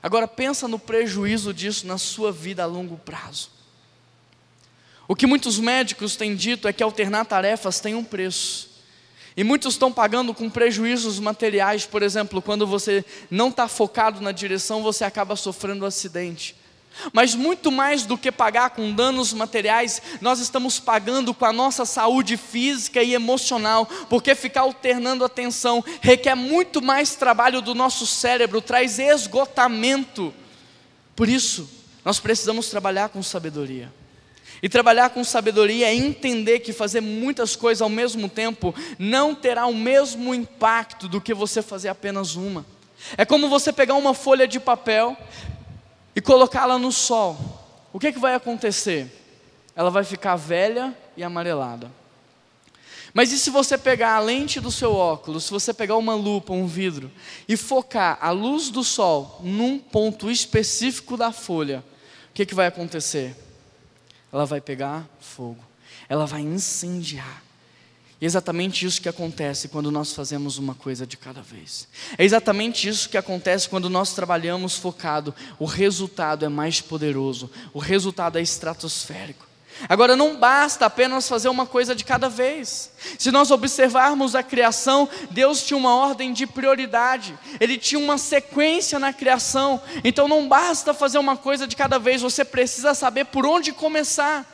Agora 0.02 0.26
pensa 0.26 0.66
no 0.66 0.78
prejuízo 0.78 1.52
disso 1.52 1.86
na 1.86 1.98
sua 1.98 2.32
vida 2.32 2.62
a 2.62 2.66
longo 2.66 2.96
prazo. 2.96 3.50
O 5.06 5.16
que 5.16 5.26
muitos 5.26 5.58
médicos 5.58 6.16
têm 6.16 6.34
dito 6.36 6.68
é 6.68 6.72
que 6.72 6.82
alternar 6.82 7.24
tarefas 7.24 7.80
tem 7.80 7.94
um 7.94 8.04
preço. 8.04 8.67
E 9.38 9.44
muitos 9.44 9.74
estão 9.74 9.92
pagando 9.92 10.34
com 10.34 10.50
prejuízos 10.50 11.20
materiais, 11.20 11.86
por 11.86 12.02
exemplo, 12.02 12.42
quando 12.42 12.66
você 12.66 13.04
não 13.30 13.50
está 13.50 13.68
focado 13.68 14.20
na 14.20 14.32
direção, 14.32 14.82
você 14.82 15.04
acaba 15.04 15.36
sofrendo 15.36 15.84
um 15.84 15.86
acidente. 15.86 16.56
Mas 17.12 17.36
muito 17.36 17.70
mais 17.70 18.04
do 18.04 18.18
que 18.18 18.32
pagar 18.32 18.70
com 18.70 18.92
danos 18.92 19.32
materiais, 19.32 20.02
nós 20.20 20.40
estamos 20.40 20.80
pagando 20.80 21.32
com 21.32 21.44
a 21.44 21.52
nossa 21.52 21.84
saúde 21.84 22.36
física 22.36 23.00
e 23.00 23.14
emocional, 23.14 23.86
porque 24.10 24.34
ficar 24.34 24.62
alternando 24.62 25.24
atenção 25.24 25.84
requer 26.00 26.34
muito 26.34 26.82
mais 26.82 27.14
trabalho 27.14 27.62
do 27.62 27.76
nosso 27.76 28.08
cérebro, 28.08 28.60
traz 28.60 28.98
esgotamento. 28.98 30.34
Por 31.14 31.28
isso, 31.28 31.70
nós 32.04 32.18
precisamos 32.18 32.70
trabalhar 32.70 33.10
com 33.10 33.22
sabedoria. 33.22 33.97
E 34.62 34.68
trabalhar 34.68 35.10
com 35.10 35.22
sabedoria 35.22 35.86
é 35.88 35.94
entender 35.94 36.60
que 36.60 36.72
fazer 36.72 37.00
muitas 37.00 37.54
coisas 37.54 37.80
ao 37.80 37.88
mesmo 37.88 38.28
tempo 38.28 38.74
não 38.98 39.34
terá 39.34 39.66
o 39.66 39.74
mesmo 39.74 40.34
impacto 40.34 41.08
do 41.08 41.20
que 41.20 41.32
você 41.32 41.62
fazer 41.62 41.88
apenas 41.88 42.34
uma. 42.34 42.66
É 43.16 43.24
como 43.24 43.48
você 43.48 43.72
pegar 43.72 43.94
uma 43.94 44.14
folha 44.14 44.48
de 44.48 44.58
papel 44.58 45.16
e 46.14 46.20
colocá-la 46.20 46.78
no 46.78 46.90
sol. 46.90 47.38
O 47.92 48.00
que, 48.00 48.12
que 48.12 48.18
vai 48.18 48.34
acontecer? 48.34 49.06
Ela 49.76 49.90
vai 49.90 50.02
ficar 50.02 50.34
velha 50.34 50.96
e 51.16 51.22
amarelada. 51.22 51.90
Mas 53.14 53.32
e 53.32 53.38
se 53.38 53.50
você 53.50 53.78
pegar 53.78 54.16
a 54.16 54.20
lente 54.20 54.60
do 54.60 54.70
seu 54.70 54.92
óculos, 54.94 55.44
se 55.44 55.50
você 55.50 55.72
pegar 55.72 55.96
uma 55.96 56.14
lupa, 56.14 56.52
um 56.52 56.66
vidro, 56.66 57.10
e 57.48 57.56
focar 57.56 58.18
a 58.20 58.30
luz 58.30 58.68
do 58.70 58.84
sol 58.84 59.40
num 59.42 59.78
ponto 59.78 60.30
específico 60.30 61.16
da 61.16 61.32
folha, 61.32 61.82
o 62.30 62.34
que, 62.34 62.44
que 62.44 62.54
vai 62.54 62.66
acontecer? 62.66 63.34
Ela 64.32 64.44
vai 64.44 64.60
pegar 64.60 65.08
fogo, 65.20 65.64
ela 66.08 66.26
vai 66.26 66.40
incendiar. 66.40 67.42
E 68.20 68.24
é 68.24 68.26
exatamente 68.26 68.84
isso 68.84 69.00
que 69.00 69.08
acontece 69.08 69.68
quando 69.68 69.92
nós 69.92 70.12
fazemos 70.12 70.58
uma 70.58 70.74
coisa 70.74 71.06
de 71.06 71.16
cada 71.16 71.40
vez. 71.40 71.86
É 72.16 72.24
exatamente 72.24 72.88
isso 72.88 73.08
que 73.08 73.16
acontece 73.16 73.68
quando 73.68 73.88
nós 73.88 74.12
trabalhamos 74.12 74.76
focado. 74.76 75.32
O 75.58 75.64
resultado 75.64 76.44
é 76.44 76.48
mais 76.48 76.80
poderoso, 76.80 77.48
o 77.72 77.78
resultado 77.78 78.36
é 78.36 78.42
estratosférico. 78.42 79.47
Agora, 79.86 80.16
não 80.16 80.36
basta 80.36 80.86
apenas 80.86 81.28
fazer 81.28 81.48
uma 81.48 81.66
coisa 81.66 81.94
de 81.94 82.04
cada 82.04 82.28
vez. 82.28 82.90
Se 83.18 83.30
nós 83.30 83.50
observarmos 83.50 84.34
a 84.34 84.42
criação, 84.42 85.08
Deus 85.30 85.62
tinha 85.62 85.76
uma 85.76 85.94
ordem 85.94 86.32
de 86.32 86.46
prioridade, 86.46 87.38
Ele 87.60 87.76
tinha 87.76 87.98
uma 87.98 88.16
sequência 88.16 88.98
na 88.98 89.12
criação. 89.12 89.80
Então, 90.02 90.26
não 90.26 90.48
basta 90.48 90.94
fazer 90.94 91.18
uma 91.18 91.36
coisa 91.36 91.66
de 91.66 91.76
cada 91.76 91.98
vez, 91.98 92.22
você 92.22 92.44
precisa 92.44 92.94
saber 92.94 93.26
por 93.26 93.46
onde 93.46 93.72
começar. 93.72 94.46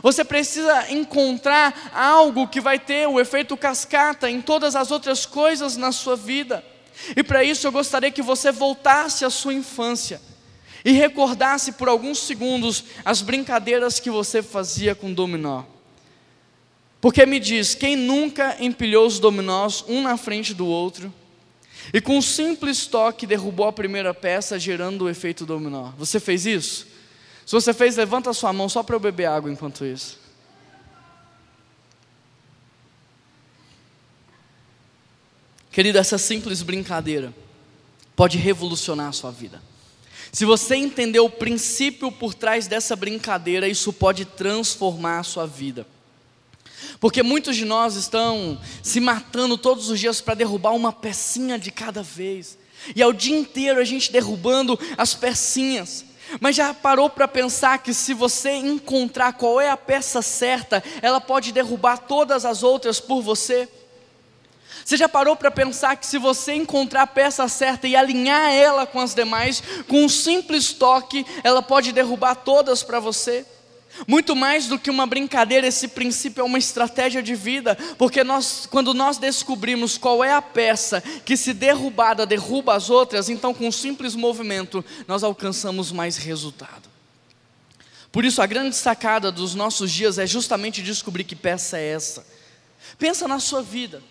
Você 0.00 0.24
precisa 0.24 0.90
encontrar 0.90 1.90
algo 1.92 2.46
que 2.46 2.60
vai 2.60 2.78
ter 2.78 3.08
o 3.08 3.20
efeito 3.20 3.56
cascata 3.56 4.30
em 4.30 4.40
todas 4.40 4.76
as 4.76 4.90
outras 4.90 5.26
coisas 5.26 5.76
na 5.76 5.92
sua 5.92 6.16
vida. 6.16 6.64
E 7.16 7.22
para 7.22 7.42
isso 7.42 7.66
eu 7.66 7.72
gostaria 7.72 8.10
que 8.10 8.22
você 8.22 8.52
voltasse 8.52 9.24
à 9.24 9.30
sua 9.30 9.52
infância 9.52 10.20
e 10.84 10.92
recordasse 10.92 11.72
por 11.72 11.88
alguns 11.88 12.18
segundos 12.18 12.84
as 13.04 13.22
brincadeiras 13.22 14.00
que 14.00 14.10
você 14.10 14.42
fazia 14.42 14.94
com 14.94 15.12
dominó. 15.12 15.64
Porque 17.00 17.26
me 17.26 17.40
diz, 17.40 17.74
quem 17.74 17.96
nunca 17.96 18.56
empilhou 18.60 19.06
os 19.06 19.18
dominós 19.18 19.84
um 19.88 20.02
na 20.02 20.16
frente 20.16 20.54
do 20.54 20.66
outro 20.66 21.12
e 21.92 22.00
com 22.00 22.18
um 22.18 22.22
simples 22.22 22.86
toque 22.86 23.26
derrubou 23.26 23.66
a 23.66 23.72
primeira 23.72 24.14
peça, 24.14 24.58
gerando 24.58 25.04
o 25.04 25.10
efeito 25.10 25.44
dominó? 25.44 25.90
Você 25.98 26.20
fez 26.20 26.46
isso? 26.46 26.86
Se 27.44 27.52
você 27.52 27.74
fez, 27.74 27.96
levanta 27.96 28.30
a 28.30 28.34
sua 28.34 28.52
mão 28.52 28.68
só 28.68 28.82
para 28.82 28.94
eu 28.94 29.00
beber 29.00 29.26
água 29.26 29.50
enquanto 29.50 29.84
isso. 29.84 30.20
Querido, 35.72 35.98
essa 35.98 36.18
simples 36.18 36.62
brincadeira 36.62 37.34
pode 38.14 38.36
revolucionar 38.38 39.08
a 39.08 39.12
sua 39.12 39.30
vida. 39.30 39.60
Se 40.32 40.46
você 40.46 40.76
entender 40.76 41.20
o 41.20 41.28
princípio 41.28 42.10
por 42.10 42.32
trás 42.32 42.66
dessa 42.66 42.96
brincadeira, 42.96 43.68
isso 43.68 43.92
pode 43.92 44.24
transformar 44.24 45.18
a 45.18 45.22
sua 45.22 45.46
vida. 45.46 45.86
Porque 46.98 47.22
muitos 47.22 47.54
de 47.54 47.66
nós 47.66 47.96
estão 47.96 48.58
se 48.82 48.98
matando 48.98 49.58
todos 49.58 49.90
os 49.90 50.00
dias 50.00 50.22
para 50.22 50.34
derrubar 50.34 50.72
uma 50.72 50.90
pecinha 50.90 51.58
de 51.58 51.70
cada 51.70 52.02
vez. 52.02 52.56
E 52.96 53.02
é 53.02 53.06
o 53.06 53.12
dia 53.12 53.36
inteiro 53.36 53.78
a 53.78 53.84
gente 53.84 54.10
derrubando 54.10 54.78
as 54.96 55.14
pecinhas. 55.14 56.02
Mas 56.40 56.56
já 56.56 56.72
parou 56.72 57.10
para 57.10 57.28
pensar 57.28 57.78
que 57.78 57.92
se 57.92 58.14
você 58.14 58.52
encontrar 58.52 59.34
qual 59.34 59.60
é 59.60 59.68
a 59.68 59.76
peça 59.76 60.22
certa, 60.22 60.82
ela 61.02 61.20
pode 61.20 61.52
derrubar 61.52 61.98
todas 61.98 62.46
as 62.46 62.62
outras 62.62 62.98
por 62.98 63.20
você? 63.20 63.68
Você 64.84 64.96
já 64.96 65.08
parou 65.08 65.36
para 65.36 65.50
pensar 65.50 65.96
que 65.96 66.06
se 66.06 66.18
você 66.18 66.54
encontrar 66.54 67.02
a 67.02 67.06
peça 67.06 67.46
certa 67.48 67.86
e 67.86 67.94
alinhar 67.94 68.50
ela 68.50 68.86
com 68.86 69.00
as 69.00 69.14
demais, 69.14 69.62
com 69.88 70.04
um 70.04 70.08
simples 70.08 70.72
toque, 70.72 71.24
ela 71.44 71.62
pode 71.62 71.92
derrubar 71.92 72.34
todas 72.34 72.82
para 72.82 72.98
você? 72.98 73.46
Muito 74.06 74.34
mais 74.34 74.66
do 74.66 74.78
que 74.78 74.90
uma 74.90 75.06
brincadeira, 75.06 75.66
esse 75.66 75.88
princípio 75.88 76.40
é 76.40 76.44
uma 76.44 76.58
estratégia 76.58 77.22
de 77.22 77.34
vida, 77.34 77.76
porque 77.98 78.24
nós, 78.24 78.66
quando 78.66 78.94
nós 78.94 79.18
descobrimos 79.18 79.98
qual 79.98 80.24
é 80.24 80.32
a 80.32 80.40
peça 80.40 81.02
que, 81.24 81.36
se 81.36 81.52
derrubada, 81.52 82.24
derruba 82.24 82.74
as 82.74 82.88
outras, 82.88 83.28
então 83.28 83.52
com 83.52 83.68
um 83.68 83.72
simples 83.72 84.14
movimento 84.14 84.84
nós 85.06 85.22
alcançamos 85.22 85.92
mais 85.92 86.16
resultado. 86.16 86.90
Por 88.10 88.24
isso, 88.24 88.42
a 88.42 88.46
grande 88.46 88.76
sacada 88.76 89.30
dos 89.30 89.54
nossos 89.54 89.90
dias 89.90 90.18
é 90.18 90.26
justamente 90.26 90.82
descobrir 90.82 91.24
que 91.24 91.36
peça 91.36 91.78
é 91.78 91.92
essa. 91.92 92.26
Pensa 92.98 93.28
na 93.28 93.38
sua 93.38 93.62
vida. 93.62 94.02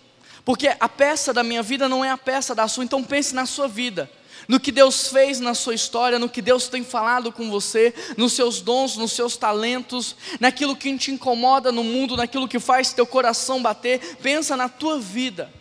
Porque 0.44 0.74
a 0.78 0.88
peça 0.88 1.32
da 1.32 1.42
minha 1.42 1.62
vida 1.62 1.88
não 1.88 2.04
é 2.04 2.10
a 2.10 2.18
peça 2.18 2.54
da 2.54 2.66
sua, 2.66 2.84
então 2.84 3.02
pense 3.02 3.34
na 3.34 3.46
sua 3.46 3.68
vida, 3.68 4.10
no 4.48 4.58
que 4.58 4.72
Deus 4.72 5.08
fez 5.08 5.38
na 5.38 5.54
sua 5.54 5.74
história, 5.74 6.18
no 6.18 6.28
que 6.28 6.42
Deus 6.42 6.66
tem 6.66 6.82
falado 6.82 7.30
com 7.30 7.48
você, 7.48 7.94
nos 8.16 8.32
seus 8.32 8.60
dons, 8.60 8.96
nos 8.96 9.12
seus 9.12 9.36
talentos, 9.36 10.16
naquilo 10.40 10.74
que 10.74 10.96
te 10.98 11.12
incomoda 11.12 11.70
no 11.70 11.84
mundo, 11.84 12.16
naquilo 12.16 12.48
que 12.48 12.58
faz 12.58 12.92
teu 12.92 13.06
coração 13.06 13.62
bater. 13.62 14.16
Pensa 14.20 14.56
na 14.56 14.68
tua 14.68 14.98
vida. 14.98 15.52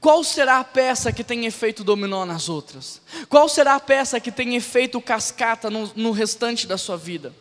Qual 0.00 0.22
será 0.24 0.60
a 0.60 0.64
peça 0.64 1.12
que 1.12 1.24
tem 1.24 1.46
efeito 1.46 1.84
dominó 1.84 2.24
nas 2.24 2.48
outras? 2.48 3.02
Qual 3.28 3.48
será 3.48 3.74
a 3.74 3.80
peça 3.80 4.20
que 4.20 4.30
tem 4.30 4.54
efeito 4.54 5.00
cascata 5.00 5.68
no, 5.68 5.90
no 5.94 6.10
restante 6.10 6.66
da 6.66 6.78
sua 6.78 6.96
vida? 6.96 7.34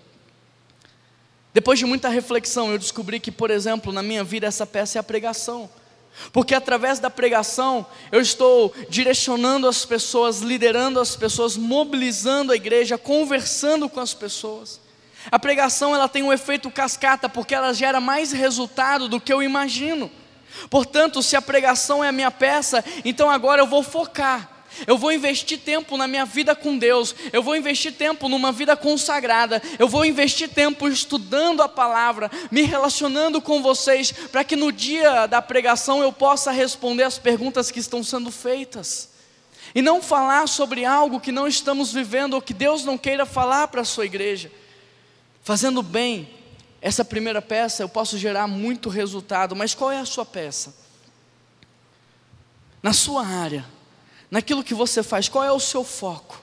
Depois 1.53 1.79
de 1.79 1.85
muita 1.85 2.09
reflexão, 2.09 2.71
eu 2.71 2.77
descobri 2.77 3.19
que, 3.19 3.31
por 3.31 3.49
exemplo, 3.49 3.93
na 3.93 4.03
minha 4.03 4.23
vida, 4.25 4.45
essa 4.45 4.65
peça 4.65 4.97
é 4.97 4.99
a 4.99 5.03
pregação. 5.03 5.69
Porque 6.31 6.55
através 6.55 6.99
da 6.99 7.09
pregação 7.09 7.85
eu 8.11 8.21
estou 8.21 8.73
direcionando 8.89 9.67
as 9.67 9.85
pessoas, 9.85 10.39
liderando 10.39 10.99
as 10.99 11.15
pessoas, 11.15 11.57
mobilizando 11.57 12.51
a 12.51 12.55
igreja, 12.55 12.97
conversando 12.97 13.89
com 13.89 13.99
as 13.99 14.13
pessoas. 14.13 14.79
A 15.31 15.39
pregação 15.39 15.95
ela 15.95 16.07
tem 16.07 16.23
um 16.23 16.31
efeito 16.31 16.69
cascata 16.69 17.27
porque 17.27 17.55
ela 17.55 17.73
gera 17.73 17.99
mais 17.99 18.31
resultado 18.31 19.09
do 19.09 19.19
que 19.19 19.33
eu 19.33 19.41
imagino. 19.41 20.11
Portanto, 20.69 21.21
se 21.21 21.35
a 21.35 21.41
pregação 21.41 22.03
é 22.03 22.09
a 22.09 22.13
minha 22.13 22.31
peça, 22.31 22.83
então 23.03 23.29
agora 23.29 23.61
eu 23.61 23.67
vou 23.67 23.83
focar. 23.83 24.54
Eu 24.85 24.97
vou 24.97 25.11
investir 25.11 25.59
tempo 25.59 25.97
na 25.97 26.07
minha 26.07 26.25
vida 26.25 26.55
com 26.55 26.77
Deus, 26.77 27.15
eu 27.31 27.41
vou 27.41 27.55
investir 27.55 27.93
tempo 27.93 28.27
numa 28.27 28.51
vida 28.51 28.75
consagrada, 28.75 29.61
eu 29.79 29.87
vou 29.87 30.05
investir 30.05 30.49
tempo 30.49 30.87
estudando 30.87 31.61
a 31.61 31.69
palavra, 31.69 32.29
me 32.51 32.63
relacionando 32.63 33.41
com 33.41 33.61
vocês, 33.61 34.11
para 34.11 34.43
que 34.43 34.55
no 34.55 34.71
dia 34.71 35.25
da 35.25 35.41
pregação 35.41 36.01
eu 36.01 36.11
possa 36.11 36.51
responder 36.51 37.03
as 37.03 37.17
perguntas 37.17 37.71
que 37.71 37.79
estão 37.79 38.03
sendo 38.03 38.31
feitas. 38.31 39.09
E 39.73 39.81
não 39.81 40.01
falar 40.01 40.47
sobre 40.47 40.85
algo 40.85 41.19
que 41.19 41.31
não 41.31 41.47
estamos 41.47 41.91
vivendo 41.91 42.35
ou 42.35 42.41
que 42.41 42.53
Deus 42.53 42.85
não 42.85 42.97
queira 42.97 43.25
falar 43.25 43.67
para 43.67 43.81
a 43.81 43.85
sua 43.85 44.05
igreja. 44.05 44.51
Fazendo 45.43 45.83
bem, 45.83 46.29
essa 46.81 47.03
primeira 47.03 47.41
peça 47.41 47.83
eu 47.83 47.89
posso 47.89 48.17
gerar 48.17 48.47
muito 48.47 48.89
resultado, 48.89 49.55
mas 49.55 49.73
qual 49.73 49.91
é 49.91 49.99
a 49.99 50.05
sua 50.05 50.25
peça? 50.25 50.73
Na 52.81 52.93
sua 52.93 53.25
área, 53.25 53.65
naquilo 54.29 54.63
que 54.63 54.73
você 54.73 55.03
faz, 55.03 55.29
qual 55.29 55.43
é 55.43 55.51
o 55.51 55.59
seu 55.59 55.83
foco? 55.83 56.41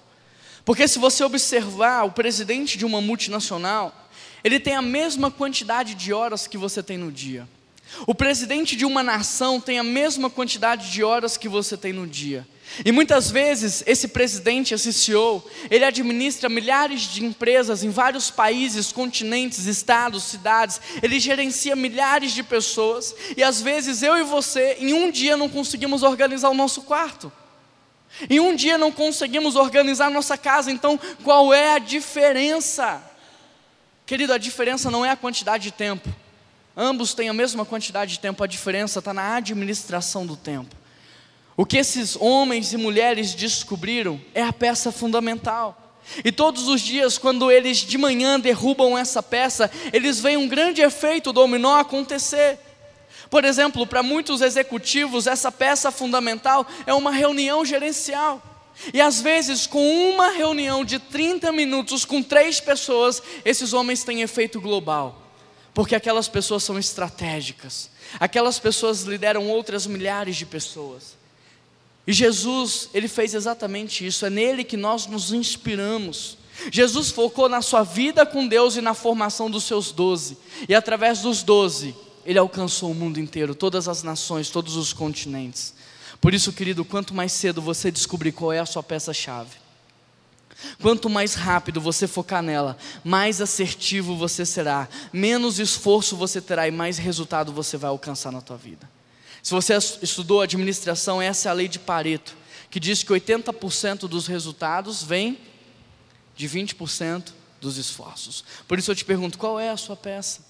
Porque 0.64 0.86
se 0.86 0.98
você 0.98 1.24
observar 1.24 2.04
o 2.04 2.12
presidente 2.12 2.78
de 2.78 2.84
uma 2.84 3.00
multinacional, 3.00 4.08
ele 4.44 4.60
tem 4.60 4.74
a 4.74 4.82
mesma 4.82 5.30
quantidade 5.30 5.94
de 5.94 6.12
horas 6.12 6.46
que 6.46 6.58
você 6.58 6.82
tem 6.82 6.96
no 6.96 7.10
dia. 7.10 7.48
O 8.06 8.14
presidente 8.14 8.74
de 8.74 8.84
uma 8.84 9.02
nação 9.02 9.60
tem 9.60 9.78
a 9.78 9.82
mesma 9.82 10.30
quantidade 10.30 10.90
de 10.90 11.04
horas 11.04 11.36
que 11.36 11.48
você 11.48 11.76
tem 11.76 11.92
no 11.92 12.06
dia. 12.06 12.46
E 12.84 12.90
muitas 12.90 13.30
vezes 13.30 13.82
esse 13.86 14.08
presidente, 14.08 14.72
esse 14.72 14.92
CEO, 14.92 15.44
ele 15.70 15.84
administra 15.84 16.48
milhares 16.48 17.02
de 17.02 17.22
empresas 17.22 17.84
em 17.84 17.90
vários 17.90 18.30
países, 18.30 18.90
continentes, 18.90 19.66
estados, 19.66 20.24
cidades. 20.24 20.80
Ele 21.02 21.20
gerencia 21.20 21.76
milhares 21.76 22.32
de 22.32 22.42
pessoas 22.42 23.14
e 23.36 23.42
às 23.42 23.60
vezes 23.60 24.02
eu 24.02 24.16
e 24.16 24.22
você 24.22 24.78
em 24.80 24.94
um 24.94 25.10
dia 25.10 25.36
não 25.36 25.48
conseguimos 25.48 26.02
organizar 26.02 26.48
o 26.48 26.54
nosso 26.54 26.82
quarto. 26.82 27.30
Em 28.28 28.40
um 28.40 28.54
dia 28.54 28.78
não 28.78 28.92
conseguimos 28.92 29.56
organizar 29.56 30.10
nossa 30.10 30.36
casa. 30.36 30.70
Então, 30.70 30.98
qual 31.22 31.52
é 31.52 31.74
a 31.74 31.78
diferença? 31.78 33.02
Querido, 34.06 34.32
a 34.32 34.38
diferença 34.38 34.90
não 34.90 35.04
é 35.04 35.10
a 35.10 35.16
quantidade 35.16 35.64
de 35.64 35.72
tempo. 35.72 36.08
Ambos 36.76 37.14
têm 37.14 37.28
a 37.28 37.34
mesma 37.34 37.64
quantidade 37.64 38.12
de 38.12 38.20
tempo, 38.20 38.42
a 38.42 38.46
diferença 38.46 38.98
está 38.98 39.12
na 39.12 39.36
administração 39.36 40.26
do 40.26 40.36
tempo. 40.36 40.74
O 41.56 41.66
que 41.66 41.76
esses 41.76 42.16
homens 42.16 42.72
e 42.72 42.78
mulheres 42.78 43.34
descobriram 43.34 44.20
é 44.34 44.42
a 44.42 44.52
peça 44.52 44.90
fundamental. 44.90 45.78
E 46.24 46.32
todos 46.32 46.68
os 46.68 46.80
dias, 46.80 47.18
quando 47.18 47.50
eles 47.50 47.78
de 47.78 47.96
manhã 47.98 48.40
derrubam 48.40 48.96
essa 48.96 49.22
peça, 49.22 49.70
eles 49.92 50.18
veem 50.18 50.36
um 50.36 50.48
grande 50.48 50.80
efeito 50.80 51.32
dominó 51.32 51.78
acontecer. 51.78 52.58
Por 53.32 53.46
exemplo, 53.46 53.86
para 53.86 54.02
muitos 54.02 54.42
executivos, 54.42 55.26
essa 55.26 55.50
peça 55.50 55.90
fundamental 55.90 56.66
é 56.86 56.92
uma 56.92 57.10
reunião 57.10 57.64
gerencial. 57.64 58.42
E 58.92 59.00
às 59.00 59.22
vezes, 59.22 59.66
com 59.66 60.10
uma 60.10 60.32
reunião 60.32 60.84
de 60.84 60.98
30 60.98 61.50
minutos 61.50 62.04
com 62.04 62.22
três 62.22 62.60
pessoas, 62.60 63.22
esses 63.42 63.72
homens 63.72 64.04
têm 64.04 64.20
efeito 64.20 64.60
global. 64.60 65.22
Porque 65.72 65.94
aquelas 65.94 66.28
pessoas 66.28 66.62
são 66.62 66.78
estratégicas, 66.78 67.88
aquelas 68.20 68.58
pessoas 68.58 69.04
lideram 69.04 69.48
outras 69.48 69.86
milhares 69.86 70.36
de 70.36 70.44
pessoas. 70.44 71.16
E 72.06 72.12
Jesus, 72.12 72.90
ele 72.92 73.08
fez 73.08 73.32
exatamente 73.32 74.06
isso, 74.06 74.26
é 74.26 74.30
nele 74.30 74.62
que 74.62 74.76
nós 74.76 75.06
nos 75.06 75.32
inspiramos. 75.32 76.36
Jesus 76.70 77.08
focou 77.10 77.48
na 77.48 77.62
sua 77.62 77.82
vida 77.82 78.26
com 78.26 78.46
Deus 78.46 78.76
e 78.76 78.82
na 78.82 78.92
formação 78.92 79.50
dos 79.50 79.64
seus 79.64 79.90
doze, 79.90 80.36
e 80.68 80.74
através 80.74 81.20
dos 81.20 81.42
doze, 81.42 81.94
ele 82.24 82.38
alcançou 82.38 82.90
o 82.90 82.94
mundo 82.94 83.18
inteiro, 83.18 83.54
todas 83.54 83.88
as 83.88 84.02
nações, 84.02 84.50
todos 84.50 84.76
os 84.76 84.92
continentes. 84.92 85.74
Por 86.20 86.32
isso, 86.32 86.52
querido, 86.52 86.84
quanto 86.84 87.12
mais 87.12 87.32
cedo 87.32 87.60
você 87.60 87.90
descobrir 87.90 88.32
qual 88.32 88.52
é 88.52 88.60
a 88.60 88.66
sua 88.66 88.82
peça-chave, 88.82 89.56
quanto 90.80 91.10
mais 91.10 91.34
rápido 91.34 91.80
você 91.80 92.06
focar 92.06 92.42
nela, 92.42 92.76
mais 93.02 93.40
assertivo 93.40 94.16
você 94.16 94.46
será, 94.46 94.88
menos 95.12 95.58
esforço 95.58 96.16
você 96.16 96.40
terá 96.40 96.68
e 96.68 96.70
mais 96.70 96.98
resultado 96.98 97.52
você 97.52 97.76
vai 97.76 97.90
alcançar 97.90 98.30
na 98.30 98.40
tua 98.40 98.56
vida. 98.56 98.88
Se 99.42 99.50
você 99.50 99.76
estudou 100.00 100.40
administração, 100.40 101.20
essa 101.20 101.48
é 101.48 101.50
a 101.50 101.54
lei 101.54 101.66
de 101.66 101.80
Pareto, 101.80 102.36
que 102.70 102.78
diz 102.78 103.02
que 103.02 103.12
80% 103.12 104.06
dos 104.06 104.28
resultados 104.28 105.02
vem 105.02 105.36
de 106.36 106.48
20% 106.48 107.32
dos 107.60 107.76
esforços. 107.76 108.44
Por 108.68 108.78
isso 108.78 108.90
eu 108.90 108.94
te 108.94 109.04
pergunto, 109.04 109.38
qual 109.38 109.58
é 109.58 109.70
a 109.70 109.76
sua 109.76 109.96
peça? 109.96 110.40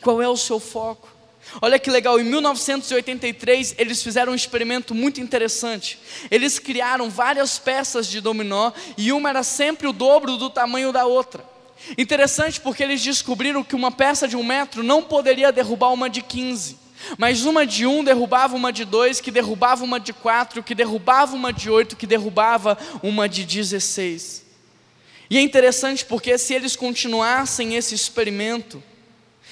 Qual 0.00 0.22
é 0.22 0.28
o 0.28 0.36
seu 0.36 0.58
foco? 0.58 1.17
Olha 1.60 1.78
que 1.78 1.90
legal, 1.90 2.20
em 2.20 2.24
1983 2.24 3.74
eles 3.78 4.02
fizeram 4.02 4.32
um 4.32 4.36
experimento 4.36 4.94
muito 4.94 5.20
interessante. 5.20 5.98
Eles 6.30 6.58
criaram 6.58 7.08
várias 7.08 7.58
peças 7.58 8.06
de 8.06 8.20
dominó 8.20 8.72
e 8.96 9.12
uma 9.12 9.30
era 9.30 9.42
sempre 9.42 9.86
o 9.86 9.92
dobro 9.92 10.36
do 10.36 10.50
tamanho 10.50 10.92
da 10.92 11.06
outra. 11.06 11.44
Interessante 11.96 12.60
porque 12.60 12.82
eles 12.82 13.02
descobriram 13.02 13.64
que 13.64 13.74
uma 13.74 13.90
peça 13.90 14.28
de 14.28 14.36
um 14.36 14.44
metro 14.44 14.82
não 14.82 15.02
poderia 15.02 15.50
derrubar 15.50 15.92
uma 15.92 16.10
de 16.10 16.22
15. 16.22 16.88
Mas 17.16 17.44
uma 17.44 17.64
de 17.64 17.86
um 17.86 18.02
derrubava 18.02 18.56
uma 18.56 18.72
de 18.72 18.84
dois, 18.84 19.20
que 19.20 19.30
derrubava 19.30 19.84
uma 19.84 20.00
de 20.00 20.12
quatro, 20.12 20.62
que 20.62 20.74
derrubava 20.74 21.34
uma 21.34 21.52
de 21.52 21.70
oito, 21.70 21.96
que 21.96 22.06
derrubava 22.06 22.76
uma 23.02 23.28
de 23.28 23.44
dezesseis. 23.44 24.44
E 25.30 25.38
é 25.38 25.40
interessante 25.40 26.04
porque 26.04 26.36
se 26.36 26.54
eles 26.54 26.74
continuassem 26.74 27.76
esse 27.76 27.94
experimento, 27.94 28.82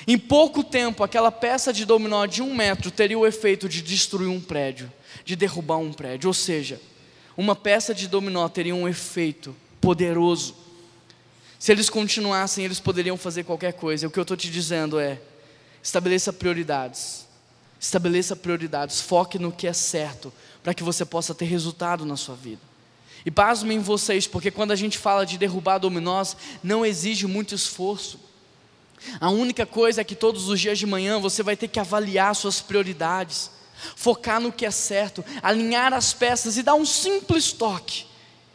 em 0.06 0.18
pouco 0.18 0.64
tempo 0.64 1.04
aquela 1.04 1.30
peça 1.30 1.72
de 1.72 1.84
dominó 1.84 2.26
de 2.26 2.42
um 2.42 2.54
metro 2.54 2.90
teria 2.90 3.18
o 3.18 3.26
efeito 3.26 3.68
de 3.68 3.82
destruir 3.82 4.28
um 4.28 4.40
prédio, 4.40 4.92
de 5.24 5.36
derrubar 5.36 5.78
um 5.78 5.92
prédio. 5.92 6.28
Ou 6.28 6.34
seja, 6.34 6.80
uma 7.36 7.54
peça 7.54 7.94
de 7.94 8.08
dominó 8.08 8.48
teria 8.48 8.74
um 8.74 8.88
efeito 8.88 9.54
poderoso. 9.80 10.54
Se 11.58 11.72
eles 11.72 11.88
continuassem, 11.88 12.64
eles 12.64 12.80
poderiam 12.80 13.16
fazer 13.16 13.44
qualquer 13.44 13.72
coisa. 13.72 14.06
O 14.06 14.10
que 14.10 14.18
eu 14.18 14.22
estou 14.22 14.36
te 14.36 14.50
dizendo 14.50 14.98
é: 14.98 15.20
estabeleça 15.82 16.32
prioridades. 16.32 17.26
Estabeleça 17.78 18.34
prioridades, 18.34 19.00
foque 19.00 19.38
no 19.38 19.52
que 19.52 19.66
é 19.66 19.72
certo, 19.72 20.32
para 20.62 20.72
que 20.72 20.82
você 20.82 21.04
possa 21.04 21.34
ter 21.34 21.44
resultado 21.44 22.06
na 22.06 22.16
sua 22.16 22.34
vida. 22.34 22.60
E 23.24 23.30
pasmem 23.30 23.78
vocês, 23.80 24.26
porque 24.26 24.50
quando 24.50 24.70
a 24.70 24.76
gente 24.76 24.96
fala 24.96 25.26
de 25.26 25.36
derrubar 25.36 25.78
dominós, 25.78 26.36
não 26.62 26.86
exige 26.86 27.26
muito 27.26 27.54
esforço. 27.54 28.18
A 29.20 29.30
única 29.30 29.64
coisa 29.64 30.00
é 30.00 30.04
que 30.04 30.14
todos 30.14 30.48
os 30.48 30.60
dias 30.60 30.78
de 30.78 30.86
manhã 30.86 31.18
você 31.18 31.42
vai 31.42 31.56
ter 31.56 31.68
que 31.68 31.80
avaliar 31.80 32.34
suas 32.34 32.60
prioridades, 32.60 33.50
focar 33.94 34.40
no 34.40 34.52
que 34.52 34.66
é 34.66 34.70
certo, 34.70 35.24
alinhar 35.42 35.92
as 35.92 36.12
peças 36.12 36.56
e 36.56 36.62
dar 36.62 36.74
um 36.74 36.86
simples 36.86 37.52
toque, 37.52 38.06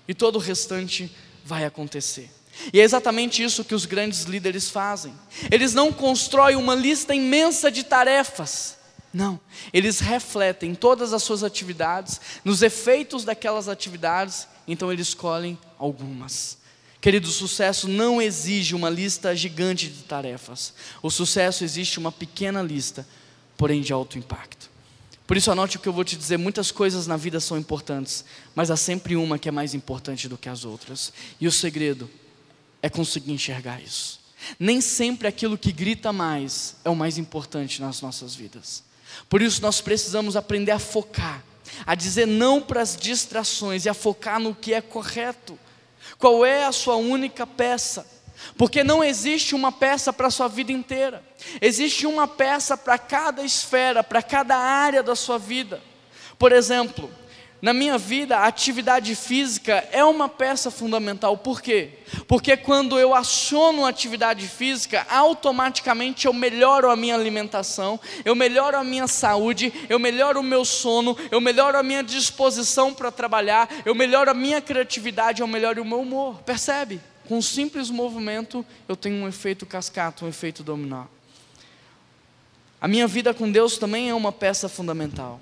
e 0.07 0.13
todo 0.13 0.35
o 0.35 0.39
restante 0.39 1.11
vai 1.45 1.65
acontecer. 1.65 2.29
E 2.73 2.79
é 2.79 2.83
exatamente 2.83 3.43
isso 3.43 3.63
que 3.63 3.73
os 3.73 3.85
grandes 3.85 4.23
líderes 4.23 4.69
fazem. 4.69 5.13
Eles 5.49 5.73
não 5.73 5.91
constroem 5.91 6.55
uma 6.55 6.75
lista 6.75 7.15
imensa 7.15 7.71
de 7.71 7.83
tarefas, 7.83 8.77
não, 9.13 9.39
eles 9.73 9.99
refletem 9.99 10.73
todas 10.73 11.11
as 11.11 11.21
suas 11.21 11.43
atividades, 11.43 12.21
nos 12.45 12.61
efeitos 12.61 13.25
daquelas 13.25 13.67
atividades, 13.67 14.47
então 14.65 14.91
eles 14.91 15.09
escolhem 15.09 15.59
algumas. 15.77 16.57
Querido, 17.01 17.27
o 17.27 17.31
sucesso 17.31 17.87
não 17.87 18.21
exige 18.21 18.75
uma 18.75 18.87
lista 18.87 19.35
gigante 19.35 19.87
de 19.87 20.03
tarefas. 20.03 20.71
O 21.01 21.09
sucesso 21.09 21.63
existe 21.63 21.97
uma 21.97 22.11
pequena 22.11 22.61
lista, 22.61 23.07
porém 23.57 23.81
de 23.81 23.91
alto 23.91 24.19
impacto. 24.19 24.69
Por 25.25 25.35
isso, 25.35 25.49
anote 25.49 25.77
o 25.77 25.79
que 25.79 25.89
eu 25.89 25.93
vou 25.93 26.03
te 26.03 26.15
dizer: 26.15 26.37
muitas 26.37 26.69
coisas 26.69 27.07
na 27.07 27.17
vida 27.17 27.39
são 27.39 27.57
importantes, 27.57 28.23
mas 28.53 28.69
há 28.69 28.77
sempre 28.77 29.15
uma 29.15 29.39
que 29.39 29.49
é 29.49 29.51
mais 29.51 29.73
importante 29.73 30.29
do 30.29 30.37
que 30.37 30.47
as 30.47 30.63
outras. 30.63 31.11
E 31.39 31.47
o 31.47 31.51
segredo 31.51 32.07
é 32.83 32.89
conseguir 32.89 33.31
enxergar 33.31 33.81
isso. 33.81 34.19
Nem 34.59 34.79
sempre 34.79 35.27
aquilo 35.27 35.57
que 35.57 35.71
grita 35.71 36.13
mais 36.13 36.75
é 36.85 36.89
o 36.89 36.95
mais 36.95 37.17
importante 37.17 37.81
nas 37.81 38.01
nossas 38.01 38.35
vidas. 38.35 38.83
Por 39.27 39.41
isso 39.41 39.61
nós 39.61 39.81
precisamos 39.81 40.35
aprender 40.35 40.71
a 40.71 40.79
focar, 40.79 41.43
a 41.85 41.95
dizer 41.95 42.27
não 42.27 42.61
para 42.61 42.81
as 42.81 42.95
distrações 42.95 43.85
e 43.85 43.89
a 43.89 43.93
focar 43.93 44.39
no 44.39 44.53
que 44.53 44.73
é 44.73 44.81
correto. 44.81 45.57
Qual 46.17 46.45
é 46.45 46.65
a 46.65 46.71
sua 46.71 46.95
única 46.95 47.45
peça? 47.45 48.05
Porque 48.57 48.83
não 48.83 49.03
existe 49.03 49.53
uma 49.53 49.71
peça 49.71 50.11
para 50.11 50.27
a 50.27 50.31
sua 50.31 50.47
vida 50.47 50.71
inteira, 50.71 51.23
existe 51.61 52.07
uma 52.07 52.27
peça 52.27 52.75
para 52.75 52.97
cada 52.97 53.43
esfera, 53.43 54.03
para 54.03 54.21
cada 54.21 54.57
área 54.57 55.03
da 55.03 55.15
sua 55.15 55.37
vida. 55.37 55.81
Por 56.39 56.51
exemplo, 56.51 57.09
na 57.62 57.74
minha 57.74 57.95
vida, 57.95 58.38
a 58.38 58.47
atividade 58.47 59.14
física 59.14 59.88
é 59.91 60.03
uma 60.03 60.28
peça 60.28 60.72
fundamental. 60.72 61.38
Por 61.38 61.62
quê? 61.62 61.89
Porque 62.28 62.57
quando 62.57 62.97
eu 62.97 63.14
aciono 63.14 63.86
a 63.86 63.89
atividade 63.89 64.47
física, 64.47 65.05
automaticamente 65.07 66.26
eu 66.26 66.34
melhoro 66.34 66.89
a 66.89 66.95
minha 66.95 67.14
alimentação, 67.14 67.99
eu 68.26 68.34
melhoro 68.34 68.78
a 68.78 68.84
minha 68.84 69.07
saúde, 69.07 69.72
eu 69.88 69.99
melhoro 69.99 70.39
o 70.39 70.43
meu 70.43 70.66
sono, 70.66 71.16
eu 71.30 71.39
melhoro 71.39 71.78
a 71.78 71.84
minha 71.84 72.01
disposição 72.01 72.95
para 72.95 73.12
trabalhar, 73.12 73.70
eu 73.86 73.93
melhoro 73.93 74.32
a 74.32 74.34
minha 74.34 74.59
criatividade, 74.59 75.41
eu 75.41 75.47
melhoro 75.47 75.84
o 75.84 75.86
meu 75.86 75.99
humor. 75.99 76.41
Percebe? 76.41 76.99
Com 77.28 77.38
um 77.38 77.41
simples 77.43 77.91
movimento, 77.91 78.66
eu 78.89 78.95
tenho 78.95 79.24
um 79.24 79.28
efeito 79.28 79.68
cascata, 79.68 80.26
um 80.26 80.28
efeito 80.28 80.64
dominó. 80.64 81.05
A 82.82 82.88
minha 82.88 83.07
vida 83.07 83.36
com 83.36 83.51
Deus 83.51 83.78
também 83.78 84.09
é 84.09 84.16
uma 84.16 84.32
peça 84.32 84.68
fundamental. 84.68 85.39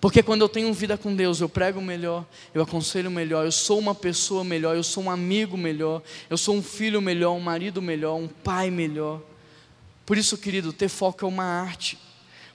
Porque 0.00 0.22
quando 0.22 0.40
eu 0.40 0.48
tenho 0.48 0.72
vida 0.72 0.96
com 0.96 1.14
Deus, 1.14 1.40
eu 1.40 1.48
prego 1.48 1.80
melhor, 1.80 2.24
eu 2.54 2.62
aconselho 2.62 3.10
melhor, 3.10 3.44
eu 3.44 3.52
sou 3.52 3.78
uma 3.78 3.94
pessoa 3.94 4.42
melhor, 4.42 4.74
eu 4.74 4.82
sou 4.82 5.04
um 5.04 5.10
amigo 5.10 5.58
melhor, 5.58 6.02
eu 6.30 6.38
sou 6.38 6.54
um 6.56 6.62
filho 6.62 7.02
melhor, 7.02 7.32
um 7.32 7.40
marido 7.40 7.82
melhor, 7.82 8.14
um 8.14 8.26
pai 8.26 8.70
melhor. 8.70 9.20
Por 10.06 10.16
isso, 10.16 10.38
querido, 10.38 10.72
ter 10.72 10.88
foco 10.88 11.24
é 11.24 11.28
uma 11.28 11.44
arte. 11.44 11.98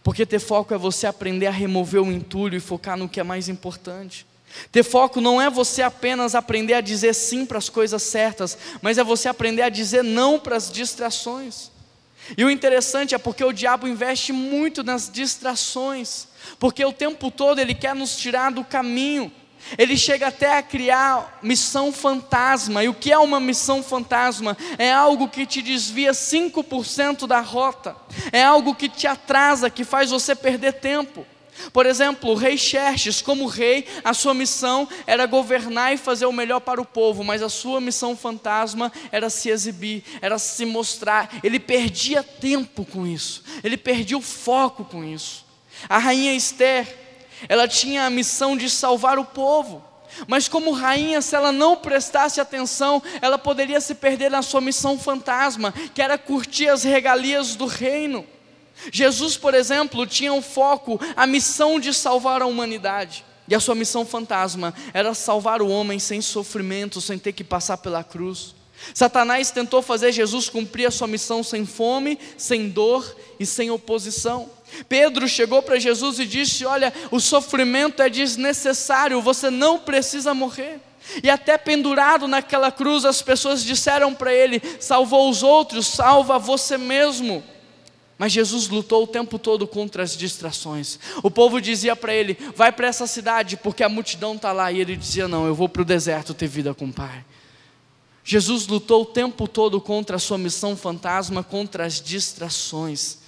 Porque 0.03 0.25
ter 0.25 0.39
foco 0.39 0.73
é 0.73 0.77
você 0.77 1.05
aprender 1.05 1.45
a 1.45 1.51
remover 1.51 2.01
o 2.01 2.11
entulho 2.11 2.57
e 2.57 2.59
focar 2.59 2.97
no 2.97 3.07
que 3.07 3.19
é 3.19 3.23
mais 3.23 3.47
importante. 3.47 4.25
Ter 4.71 4.83
foco 4.83 5.21
não 5.21 5.39
é 5.39 5.49
você 5.49 5.81
apenas 5.81 6.33
aprender 6.33 6.73
a 6.73 6.81
dizer 6.81 7.13
sim 7.13 7.45
para 7.45 7.57
as 7.57 7.69
coisas 7.69 8.01
certas, 8.01 8.57
mas 8.81 8.97
é 8.97 9.03
você 9.03 9.27
aprender 9.27 9.61
a 9.61 9.69
dizer 9.69 10.03
não 10.03 10.39
para 10.39 10.55
as 10.55 10.71
distrações. 10.71 11.74
E 12.37 12.43
o 12.43 12.49
interessante 12.49 13.13
é 13.13 13.17
porque 13.17 13.43
o 13.43 13.53
diabo 13.53 13.87
investe 13.87 14.33
muito 14.33 14.83
nas 14.83 15.09
distrações, 15.09 16.27
porque 16.59 16.83
o 16.83 16.93
tempo 16.93 17.29
todo 17.29 17.59
ele 17.59 17.75
quer 17.75 17.93
nos 17.93 18.17
tirar 18.17 18.51
do 18.51 18.63
caminho. 18.63 19.31
Ele 19.77 19.97
chega 19.97 20.27
até 20.27 20.57
a 20.57 20.63
criar 20.63 21.39
missão 21.41 21.91
fantasma. 21.91 22.83
E 22.83 22.89
o 22.89 22.93
que 22.93 23.11
é 23.11 23.17
uma 23.17 23.39
missão 23.39 23.81
fantasma? 23.81 24.55
É 24.77 24.91
algo 24.91 25.27
que 25.27 25.45
te 25.45 25.61
desvia 25.61 26.11
5% 26.11 27.25
da 27.25 27.39
rota. 27.39 27.95
É 28.31 28.43
algo 28.43 28.75
que 28.75 28.87
te 28.87 29.07
atrasa, 29.07 29.69
que 29.69 29.83
faz 29.83 30.11
você 30.11 30.35
perder 30.35 30.73
tempo. 30.73 31.25
Por 31.71 31.85
exemplo, 31.85 32.31
o 32.31 32.35
rei 32.35 32.57
Xerxes, 32.57 33.21
como 33.21 33.45
rei, 33.47 33.87
a 34.03 34.13
sua 34.13 34.33
missão 34.33 34.87
era 35.07 35.25
governar 35.25 35.93
e 35.93 35.97
fazer 35.97 36.25
o 36.25 36.33
melhor 36.33 36.59
para 36.59 36.81
o 36.81 36.85
povo, 36.85 37.23
mas 37.23 37.41
a 37.41 37.49
sua 37.49 37.79
missão 37.79 38.15
fantasma 38.15 38.91
era 39.11 39.29
se 39.29 39.49
exibir, 39.49 40.03
era 40.21 40.37
se 40.37 40.65
mostrar. 40.65 41.29
Ele 41.43 41.59
perdia 41.59 42.21
tempo 42.21 42.85
com 42.85 43.07
isso, 43.07 43.43
ele 43.63 43.77
perdia 43.77 44.17
o 44.17 44.21
foco 44.21 44.83
com 44.85 45.03
isso. 45.03 45.45
A 45.87 45.97
rainha 45.97 46.33
Esther, 46.33 46.87
ela 47.47 47.67
tinha 47.67 48.05
a 48.05 48.09
missão 48.09 48.55
de 48.55 48.69
salvar 48.69 49.17
o 49.17 49.25
povo, 49.25 49.83
mas 50.27 50.47
como 50.47 50.71
rainha, 50.71 51.21
se 51.21 51.35
ela 51.35 51.51
não 51.51 51.75
prestasse 51.75 52.39
atenção, 52.39 53.01
ela 53.21 53.37
poderia 53.37 53.81
se 53.81 53.95
perder 53.95 54.31
na 54.31 54.41
sua 54.41 54.61
missão 54.61 54.97
fantasma, 54.97 55.73
que 55.93 56.01
era 56.01 56.17
curtir 56.17 56.69
as 56.69 56.83
regalias 56.83 57.55
do 57.55 57.65
reino. 57.65 58.25
Jesus, 58.91 59.37
por 59.37 59.53
exemplo, 59.53 60.05
tinha 60.05 60.33
um 60.33 60.41
foco, 60.41 60.99
a 61.15 61.25
missão 61.25 61.79
de 61.79 61.93
salvar 61.93 62.41
a 62.41 62.45
humanidade. 62.45 63.25
E 63.47 63.53
a 63.53 63.59
sua 63.59 63.75
missão 63.75 64.05
fantasma 64.05 64.73
era 64.93 65.13
salvar 65.13 65.61
o 65.61 65.69
homem 65.69 65.99
sem 65.99 66.21
sofrimento, 66.21 66.99
sem 66.99 67.17
ter 67.17 67.31
que 67.31 67.43
passar 67.43 67.77
pela 67.77 68.03
cruz. 68.03 68.55
Satanás 68.93 69.51
tentou 69.51 69.81
fazer 69.81 70.11
Jesus 70.11 70.49
cumprir 70.49 70.87
a 70.87 70.91
sua 70.91 71.07
missão 71.07 71.43
sem 71.43 71.65
fome, 71.65 72.19
sem 72.37 72.69
dor 72.69 73.15
e 73.39 73.45
sem 73.45 73.71
oposição. 73.71 74.49
Pedro 74.89 75.27
chegou 75.27 75.61
para 75.61 75.79
Jesus 75.79 76.19
e 76.19 76.25
disse: 76.25 76.65
Olha, 76.65 76.93
o 77.11 77.19
sofrimento 77.19 78.01
é 78.01 78.09
desnecessário, 78.09 79.21
você 79.21 79.49
não 79.49 79.79
precisa 79.79 80.33
morrer. 80.33 80.79
E 81.23 81.29
até 81.29 81.57
pendurado 81.57 82.27
naquela 82.27 82.71
cruz, 82.71 83.05
as 83.05 83.21
pessoas 83.21 83.63
disseram 83.63 84.13
para 84.13 84.33
ele: 84.33 84.61
Salvou 84.79 85.29
os 85.29 85.43
outros, 85.43 85.87
salva 85.87 86.37
você 86.37 86.77
mesmo. 86.77 87.43
Mas 88.17 88.31
Jesus 88.31 88.69
lutou 88.69 89.03
o 89.03 89.07
tempo 89.07 89.37
todo 89.37 89.67
contra 89.67 90.01
as 90.01 90.15
distrações. 90.15 90.99
O 91.21 91.29
povo 91.29 91.59
dizia 91.59 91.95
para 91.95 92.13
ele: 92.13 92.37
vai 92.55 92.71
para 92.71 92.87
essa 92.87 93.05
cidade, 93.05 93.57
porque 93.57 93.83
a 93.83 93.89
multidão 93.89 94.35
está 94.35 94.53
lá. 94.53 94.71
E 94.71 94.79
ele 94.79 94.95
dizia: 94.95 95.27
não, 95.27 95.45
eu 95.45 95.53
vou 95.53 95.67
para 95.67 95.81
o 95.81 95.85
deserto 95.85 96.33
ter 96.33 96.47
vida 96.47 96.73
com 96.73 96.85
o 96.85 96.93
Pai. 96.93 97.25
Jesus 98.23 98.67
lutou 98.67 99.03
o 99.03 99.05
tempo 99.05 99.47
todo 99.47 99.79
contra 99.81 100.15
a 100.15 100.19
sua 100.19 100.37
missão 100.37 100.75
fantasma, 100.77 101.43
contra 101.43 101.85
as 101.85 102.01
distrações. 102.01 103.19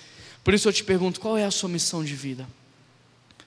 Por 0.43 0.53
isso 0.53 0.69
eu 0.69 0.73
te 0.73 0.83
pergunto: 0.83 1.19
qual 1.19 1.37
é 1.37 1.43
a 1.43 1.51
sua 1.51 1.67
missão 1.67 2.03
de 2.03 2.15
vida? 2.15 2.47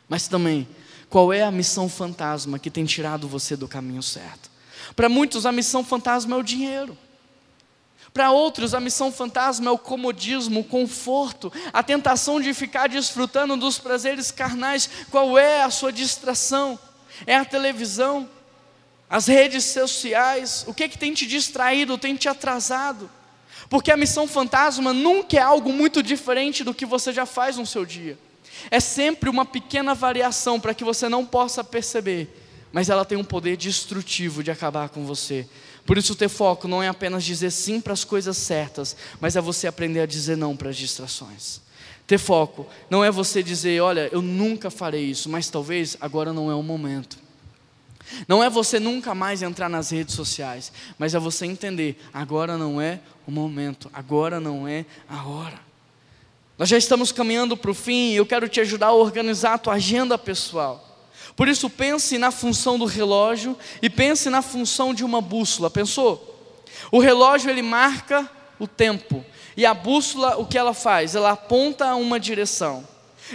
Mas 0.08 0.28
também, 0.28 0.68
qual 1.08 1.32
é 1.32 1.42
a 1.42 1.50
missão 1.50 1.88
fantasma 1.88 2.58
que 2.58 2.70
tem 2.70 2.84
tirado 2.84 3.26
você 3.26 3.56
do 3.56 3.66
caminho 3.66 4.02
certo? 4.02 4.50
Para 4.94 5.08
muitos, 5.08 5.46
a 5.46 5.52
missão 5.52 5.82
fantasma 5.82 6.36
é 6.36 6.38
o 6.38 6.42
dinheiro. 6.42 6.96
Para 8.12 8.32
outros, 8.32 8.74
a 8.74 8.80
missão 8.80 9.12
fantasma 9.12 9.68
é 9.68 9.72
o 9.72 9.78
comodismo, 9.78 10.60
o 10.60 10.64
conforto, 10.64 11.52
a 11.72 11.82
tentação 11.82 12.40
de 12.40 12.52
ficar 12.52 12.88
desfrutando 12.88 13.56
dos 13.56 13.78
prazeres 13.78 14.30
carnais. 14.30 14.90
Qual 15.10 15.38
é 15.38 15.62
a 15.62 15.70
sua 15.70 15.92
distração? 15.92 16.78
É 17.26 17.36
a 17.36 17.44
televisão? 17.44 18.28
As 19.08 19.26
redes 19.26 19.64
sociais? 19.64 20.64
O 20.66 20.74
que, 20.74 20.84
é 20.84 20.88
que 20.88 20.98
tem 20.98 21.14
te 21.14 21.26
distraído, 21.26 21.98
tem 21.98 22.16
te 22.16 22.28
atrasado? 22.28 23.08
Porque 23.68 23.92
a 23.92 23.96
missão 23.96 24.26
fantasma 24.26 24.92
nunca 24.92 25.36
é 25.36 25.40
algo 25.40 25.72
muito 25.72 26.02
diferente 26.02 26.64
do 26.64 26.74
que 26.74 26.84
você 26.84 27.12
já 27.12 27.24
faz 27.24 27.56
no 27.56 27.66
seu 27.66 27.86
dia. 27.86 28.18
É 28.70 28.80
sempre 28.80 29.30
uma 29.30 29.44
pequena 29.44 29.94
variação 29.94 30.58
para 30.58 30.74
que 30.74 30.84
você 30.84 31.08
não 31.08 31.24
possa 31.24 31.62
perceber, 31.62 32.28
mas 32.72 32.90
ela 32.90 33.04
tem 33.04 33.16
um 33.16 33.24
poder 33.24 33.56
destrutivo 33.56 34.42
de 34.42 34.50
acabar 34.50 34.88
com 34.88 35.06
você. 35.06 35.48
Por 35.90 35.98
isso, 35.98 36.14
ter 36.14 36.28
foco 36.28 36.68
não 36.68 36.80
é 36.80 36.86
apenas 36.86 37.24
dizer 37.24 37.50
sim 37.50 37.80
para 37.80 37.92
as 37.92 38.04
coisas 38.04 38.36
certas, 38.36 38.96
mas 39.20 39.34
é 39.34 39.40
você 39.40 39.66
aprender 39.66 39.98
a 39.98 40.06
dizer 40.06 40.36
não 40.36 40.56
para 40.56 40.70
as 40.70 40.76
distrações. 40.76 41.60
Ter 42.06 42.16
foco 42.16 42.64
não 42.88 43.04
é 43.04 43.10
você 43.10 43.42
dizer, 43.42 43.82
olha, 43.82 44.08
eu 44.12 44.22
nunca 44.22 44.70
farei 44.70 45.02
isso, 45.06 45.28
mas 45.28 45.50
talvez 45.50 45.96
agora 46.00 46.32
não 46.32 46.48
é 46.48 46.54
o 46.54 46.62
momento. 46.62 47.18
Não 48.28 48.40
é 48.40 48.48
você 48.48 48.78
nunca 48.78 49.16
mais 49.16 49.42
entrar 49.42 49.68
nas 49.68 49.90
redes 49.90 50.14
sociais, 50.14 50.72
mas 50.96 51.12
é 51.12 51.18
você 51.18 51.44
entender, 51.44 52.00
agora 52.14 52.56
não 52.56 52.80
é 52.80 53.00
o 53.26 53.32
momento, 53.32 53.90
agora 53.92 54.38
não 54.38 54.68
é 54.68 54.86
a 55.08 55.26
hora. 55.26 55.58
Nós 56.56 56.68
já 56.68 56.78
estamos 56.78 57.10
caminhando 57.10 57.56
para 57.56 57.72
o 57.72 57.74
fim 57.74 58.12
e 58.12 58.16
eu 58.16 58.26
quero 58.26 58.48
te 58.48 58.60
ajudar 58.60 58.86
a 58.86 58.92
organizar 58.92 59.54
a 59.54 59.58
tua 59.58 59.74
agenda 59.74 60.16
pessoal. 60.16 60.89
Por 61.40 61.48
isso, 61.48 61.70
pense 61.70 62.18
na 62.18 62.30
função 62.30 62.78
do 62.78 62.84
relógio 62.84 63.56
e 63.80 63.88
pense 63.88 64.28
na 64.28 64.42
função 64.42 64.92
de 64.92 65.02
uma 65.02 65.22
bússola. 65.22 65.70
Pensou? 65.70 66.54
O 66.92 66.98
relógio 66.98 67.48
ele 67.48 67.62
marca 67.62 68.30
o 68.58 68.68
tempo 68.68 69.24
e 69.56 69.64
a 69.64 69.72
bússola 69.72 70.36
o 70.36 70.44
que 70.44 70.58
ela 70.58 70.74
faz? 70.74 71.14
Ela 71.14 71.30
aponta 71.30 71.94
uma 71.94 72.20
direção. 72.20 72.86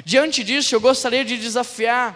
Diante 0.06 0.44
disso, 0.44 0.76
eu 0.76 0.80
gostaria 0.80 1.26
de 1.26 1.36
desafiar 1.36 2.16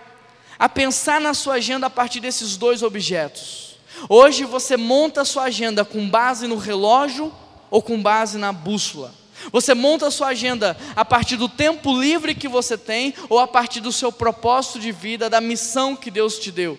a 0.60 0.70
pensar 0.70 1.20
na 1.20 1.34
sua 1.34 1.56
agenda 1.56 1.88
a 1.88 1.90
partir 1.90 2.20
desses 2.20 2.56
dois 2.56 2.84
objetos. 2.84 3.80
Hoje 4.08 4.46
você 4.46 4.78
monta 4.78 5.22
a 5.22 5.26
sua 5.26 5.46
agenda 5.46 5.84
com 5.84 6.08
base 6.08 6.46
no 6.46 6.58
relógio 6.58 7.34
ou 7.72 7.82
com 7.82 8.00
base 8.00 8.38
na 8.38 8.54
bússola. 8.54 9.12
Você 9.52 9.74
monta 9.74 10.08
a 10.08 10.12
sua 10.12 10.28
agenda 10.28 10.78
a 10.96 11.06
partir 11.06 11.38
do 11.38 11.48
tempo 11.48 12.00
livre 12.00 12.36
que 12.36 12.48
você 12.48 12.78
tem 12.78 13.14
ou 13.30 13.40
a 13.40 13.48
partir 13.48 13.80
do 13.80 13.92
seu 13.92 14.12
propósito 14.12 14.80
de 14.80 14.92
vida, 14.92 15.30
da 15.30 15.42
missão 15.42 15.96
que 15.96 16.12
Deus 16.12 16.38
te 16.38 16.52
deu. 16.52 16.78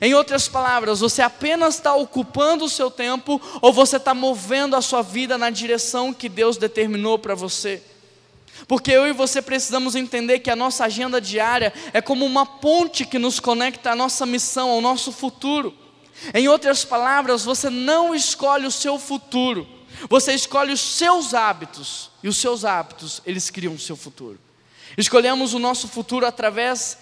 Em 0.00 0.14
outras 0.14 0.46
palavras, 0.46 1.00
você 1.00 1.22
apenas 1.22 1.76
está 1.76 1.94
ocupando 1.94 2.64
o 2.64 2.68
seu 2.68 2.90
tempo 2.90 3.40
ou 3.60 3.72
você 3.72 3.96
está 3.96 4.14
movendo 4.14 4.76
a 4.76 4.82
sua 4.82 5.02
vida 5.02 5.38
na 5.38 5.50
direção 5.50 6.12
que 6.12 6.28
Deus 6.28 6.56
determinou 6.56 7.18
para 7.18 7.34
você. 7.34 7.82
Porque 8.68 8.90
eu 8.90 9.06
e 9.06 9.12
você 9.12 9.40
precisamos 9.40 9.94
entender 9.96 10.40
que 10.40 10.50
a 10.50 10.56
nossa 10.56 10.84
agenda 10.84 11.20
diária 11.20 11.72
é 11.92 12.00
como 12.00 12.26
uma 12.26 12.44
ponte 12.44 13.06
que 13.06 13.18
nos 13.18 13.40
conecta 13.40 13.92
à 13.92 13.96
nossa 13.96 14.26
missão, 14.26 14.70
ao 14.70 14.80
nosso 14.80 15.10
futuro. 15.10 15.74
Em 16.34 16.46
outras 16.46 16.84
palavras, 16.84 17.44
você 17.44 17.70
não 17.70 18.14
escolhe 18.14 18.66
o 18.66 18.70
seu 18.70 18.98
futuro 18.98 19.66
você 20.08 20.32
escolhe 20.32 20.72
os 20.72 20.80
seus 20.80 21.34
hábitos, 21.34 22.10
e 22.22 22.28
os 22.28 22.36
seus 22.36 22.64
hábitos, 22.64 23.20
eles 23.24 23.50
criam 23.50 23.74
o 23.74 23.78
seu 23.78 23.96
futuro. 23.96 24.38
Escolhemos 24.96 25.54
o 25.54 25.58
nosso 25.58 25.88
futuro 25.88 26.26
através 26.26 26.98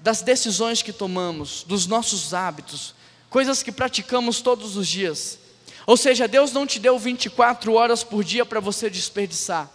das 0.00 0.22
decisões 0.22 0.82
que 0.82 0.92
tomamos, 0.92 1.64
dos 1.64 1.86
nossos 1.86 2.34
hábitos, 2.34 2.94
coisas 3.30 3.62
que 3.62 3.72
praticamos 3.72 4.40
todos 4.40 4.76
os 4.76 4.86
dias. 4.86 5.38
Ou 5.86 5.96
seja, 5.96 6.28
Deus 6.28 6.52
não 6.52 6.66
te 6.66 6.78
deu 6.78 6.98
24 6.98 7.72
horas 7.72 8.04
por 8.04 8.22
dia 8.22 8.44
para 8.44 8.60
você 8.60 8.90
desperdiçar. 8.90 9.70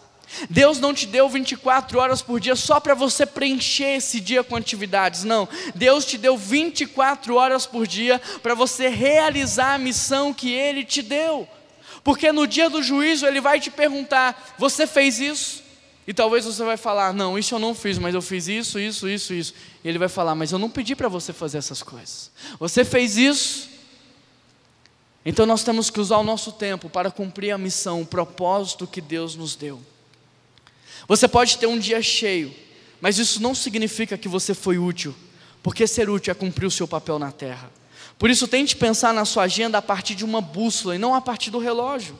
Deus 0.50 0.80
não 0.80 0.94
te 0.94 1.06
deu 1.06 1.30
24 1.30 2.00
horas 2.00 2.22
por 2.22 2.40
dia 2.40 2.56
só 2.56 2.80
para 2.80 2.96
você 2.96 3.26
preencher 3.26 3.98
esse 3.98 4.20
dia 4.20 4.44
com 4.44 4.56
atividades, 4.56 5.24
não. 5.24 5.48
Deus 5.76 6.06
te 6.06 6.18
deu 6.18 6.38
24 6.38 7.36
horas 7.36 7.66
por 7.66 7.86
dia 7.86 8.20
para 8.42 8.56
você 8.56 8.88
realizar 8.88 9.76
a 9.76 9.78
missão 9.78 10.34
que 10.34 10.52
Ele 10.52 10.84
te 10.84 11.02
deu. 11.02 11.48
Porque 12.04 12.32
no 12.32 12.46
dia 12.46 12.70
do 12.70 12.84
juízo 12.84 13.26
ele 13.26 13.40
vai 13.40 13.60
te 13.60 13.72
perguntar: 13.72 14.56
você 14.58 14.86
fez 14.86 15.20
isso? 15.20 15.64
E 16.06 16.14
talvez 16.14 16.46
você 16.46 16.64
vai 16.64 16.76
falar: 16.76 17.14
não, 17.14 17.38
isso 17.40 17.56
eu 17.56 17.60
não 17.60 17.74
fiz, 17.74 17.98
mas 17.98 18.14
eu 18.14 18.22
fiz 18.22 18.48
isso, 18.48 18.80
isso, 18.80 19.08
isso, 19.08 19.34
isso. 19.34 19.54
E 19.84 19.88
ele 19.88 19.98
vai 19.98 20.10
falar: 20.10 20.36
mas 20.36 20.52
eu 20.52 20.60
não 20.60 20.70
pedi 20.70 20.96
para 20.96 21.08
você 21.08 21.32
fazer 21.32 21.58
essas 21.58 21.82
coisas. 21.82 22.30
Você 22.60 22.84
fez 22.84 23.18
isso? 23.18 23.70
Então 25.26 25.46
nós 25.46 25.64
temos 25.64 25.90
que 25.90 26.02
usar 26.02 26.18
o 26.18 26.24
nosso 26.24 26.52
tempo 26.52 26.90
para 26.90 27.10
cumprir 27.10 27.52
a 27.52 27.58
missão, 27.58 28.02
o 28.02 28.06
propósito 28.06 28.86
que 28.86 29.00
Deus 29.00 29.36
nos 29.36 29.56
deu. 29.56 29.82
Você 31.08 31.28
pode 31.28 31.58
ter 31.58 31.68
um 31.68 31.80
dia 31.80 32.02
cheio, 32.02 32.54
mas 33.00 33.18
isso 33.18 33.42
não 33.42 33.56
significa 33.56 34.18
que 34.18 34.28
você 34.28 34.54
foi 34.54 34.78
útil, 34.78 35.16
porque 35.62 35.88
ser 35.88 36.10
útil 36.10 36.32
é 36.32 36.34
cumprir 36.34 36.66
o 36.66 36.72
seu 36.72 36.88
papel 36.88 37.18
na 37.18 37.32
terra. 37.32 37.72
Por 38.24 38.30
isso, 38.30 38.48
tente 38.48 38.78
pensar 38.78 39.14
na 39.14 39.26
sua 39.26 39.44
agenda 39.44 39.78
a 39.78 39.82
partir 39.82 40.16
de 40.16 40.24
uma 40.24 40.40
bússola 40.40 40.96
e 40.96 40.98
não 40.98 41.14
a 41.14 41.20
partir 41.20 41.52
do 41.52 41.60
relógio. 41.60 42.18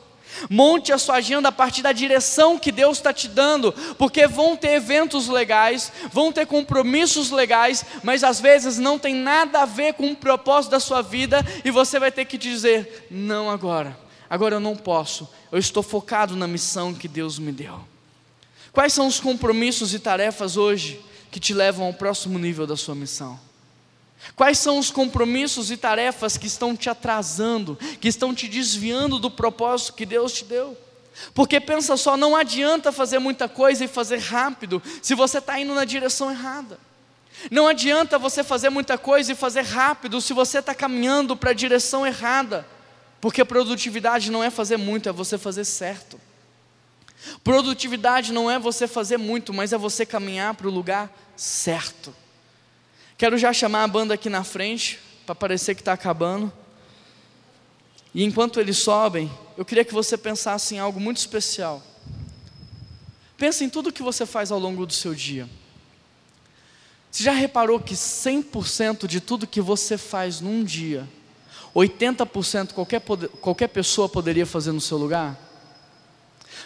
Monte 0.50 0.92
a 0.92 0.98
sua 0.98 1.14
agenda 1.14 1.48
a 1.48 1.52
partir 1.52 1.80
da 1.80 1.92
direção 1.92 2.58
que 2.58 2.70
Deus 2.70 2.98
está 2.98 3.10
te 3.10 3.26
dando, 3.26 3.72
porque 3.96 4.26
vão 4.26 4.54
ter 4.54 4.72
eventos 4.72 5.28
legais, 5.28 5.90
vão 6.12 6.30
ter 6.30 6.46
compromissos 6.46 7.30
legais, 7.30 7.86
mas 8.02 8.22
às 8.22 8.38
vezes 8.38 8.76
não 8.76 8.98
tem 8.98 9.14
nada 9.14 9.62
a 9.62 9.64
ver 9.64 9.94
com 9.94 10.12
o 10.12 10.14
propósito 10.14 10.72
da 10.72 10.78
sua 10.78 11.00
vida 11.00 11.42
e 11.64 11.70
você 11.70 11.98
vai 11.98 12.12
ter 12.12 12.26
que 12.26 12.36
dizer: 12.36 13.06
não 13.10 13.48
agora, 13.48 13.98
agora 14.28 14.56
eu 14.56 14.60
não 14.60 14.76
posso, 14.76 15.26
eu 15.50 15.58
estou 15.58 15.82
focado 15.82 16.36
na 16.36 16.46
missão 16.46 16.92
que 16.92 17.08
Deus 17.08 17.38
me 17.38 17.50
deu. 17.50 17.80
Quais 18.74 18.92
são 18.92 19.06
os 19.06 19.20
compromissos 19.20 19.94
e 19.94 19.98
tarefas 19.98 20.58
hoje 20.58 21.00
que 21.30 21.40
te 21.40 21.54
levam 21.54 21.86
ao 21.86 21.94
próximo 21.94 22.38
nível 22.38 22.66
da 22.66 22.76
sua 22.76 22.94
missão? 22.94 23.40
Quais 24.34 24.58
são 24.58 24.78
os 24.78 24.90
compromissos 24.90 25.70
e 25.70 25.76
tarefas 25.76 26.36
que 26.36 26.46
estão 26.46 26.76
te 26.76 26.90
atrasando, 26.90 27.76
que 28.00 28.08
estão 28.08 28.34
te 28.34 28.48
desviando 28.48 29.18
do 29.18 29.30
propósito 29.30 29.94
que 29.94 30.06
Deus 30.06 30.32
te 30.32 30.44
deu? 30.44 30.76
Porque 31.32 31.60
pensa 31.60 31.96
só, 31.96 32.16
não 32.16 32.34
adianta 32.34 32.90
fazer 32.90 33.18
muita 33.18 33.48
coisa 33.48 33.84
e 33.84 33.88
fazer 33.88 34.18
rápido 34.18 34.82
se 35.00 35.14
você 35.14 35.38
está 35.38 35.58
indo 35.58 35.74
na 35.74 35.84
direção 35.84 36.30
errada. 36.30 36.78
Não 37.50 37.68
adianta 37.68 38.18
você 38.18 38.42
fazer 38.42 38.70
muita 38.70 38.96
coisa 38.96 39.32
e 39.32 39.34
fazer 39.34 39.62
rápido 39.62 40.20
se 40.20 40.32
você 40.32 40.58
está 40.58 40.74
caminhando 40.74 41.36
para 41.36 41.50
a 41.50 41.54
direção 41.54 42.06
errada. 42.06 42.66
Porque 43.20 43.44
produtividade 43.44 44.30
não 44.30 44.42
é 44.42 44.50
fazer 44.50 44.76
muito, 44.76 45.08
é 45.08 45.12
você 45.12 45.38
fazer 45.38 45.64
certo. 45.64 46.20
Produtividade 47.42 48.32
não 48.32 48.50
é 48.50 48.58
você 48.58 48.86
fazer 48.86 49.16
muito, 49.16 49.52
mas 49.52 49.72
é 49.72 49.78
você 49.78 50.04
caminhar 50.04 50.54
para 50.54 50.68
o 50.68 50.70
lugar 50.70 51.10
certo. 51.36 52.14
Quero 53.16 53.38
já 53.38 53.52
chamar 53.52 53.84
a 53.84 53.88
banda 53.88 54.14
aqui 54.14 54.28
na 54.28 54.42
frente, 54.42 54.98
para 55.24 55.34
parecer 55.34 55.74
que 55.74 55.80
está 55.80 55.92
acabando. 55.92 56.52
E 58.14 58.24
enquanto 58.24 58.60
eles 58.60 58.78
sobem, 58.78 59.30
eu 59.56 59.64
queria 59.64 59.84
que 59.84 59.94
você 59.94 60.16
pensasse 60.16 60.74
em 60.74 60.78
algo 60.78 61.00
muito 61.00 61.18
especial. 61.18 61.82
Pensa 63.36 63.64
em 63.64 63.68
tudo 63.68 63.92
que 63.92 64.02
você 64.02 64.24
faz 64.26 64.50
ao 64.50 64.58
longo 64.58 64.86
do 64.86 64.92
seu 64.92 65.14
dia. 65.14 65.48
Você 67.10 67.22
já 67.22 67.32
reparou 67.32 67.78
que 67.78 67.94
100% 67.94 69.06
de 69.06 69.20
tudo 69.20 69.46
que 69.46 69.60
você 69.60 69.96
faz 69.96 70.40
num 70.40 70.64
dia, 70.64 71.08
80% 71.74 72.72
qualquer, 72.72 73.00
qualquer 73.40 73.68
pessoa 73.68 74.08
poderia 74.08 74.44
fazer 74.44 74.72
no 74.72 74.80
seu 74.80 74.98
lugar? 74.98 75.38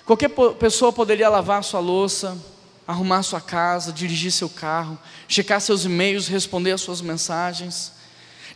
Qualquer 0.06 0.30
pessoa 0.58 0.90
poderia 0.90 1.28
lavar 1.28 1.62
sua 1.62 1.80
louça, 1.80 2.36
arrumar 2.86 3.22
sua 3.22 3.42
casa, 3.42 3.92
dirigir 3.92 4.32
seu 4.32 4.48
carro, 4.48 4.98
checar 5.28 5.60
seus 5.60 5.84
e-mails, 5.84 6.26
responder 6.26 6.72
as 6.72 6.80
suas 6.80 7.00
mensagens. 7.02 7.92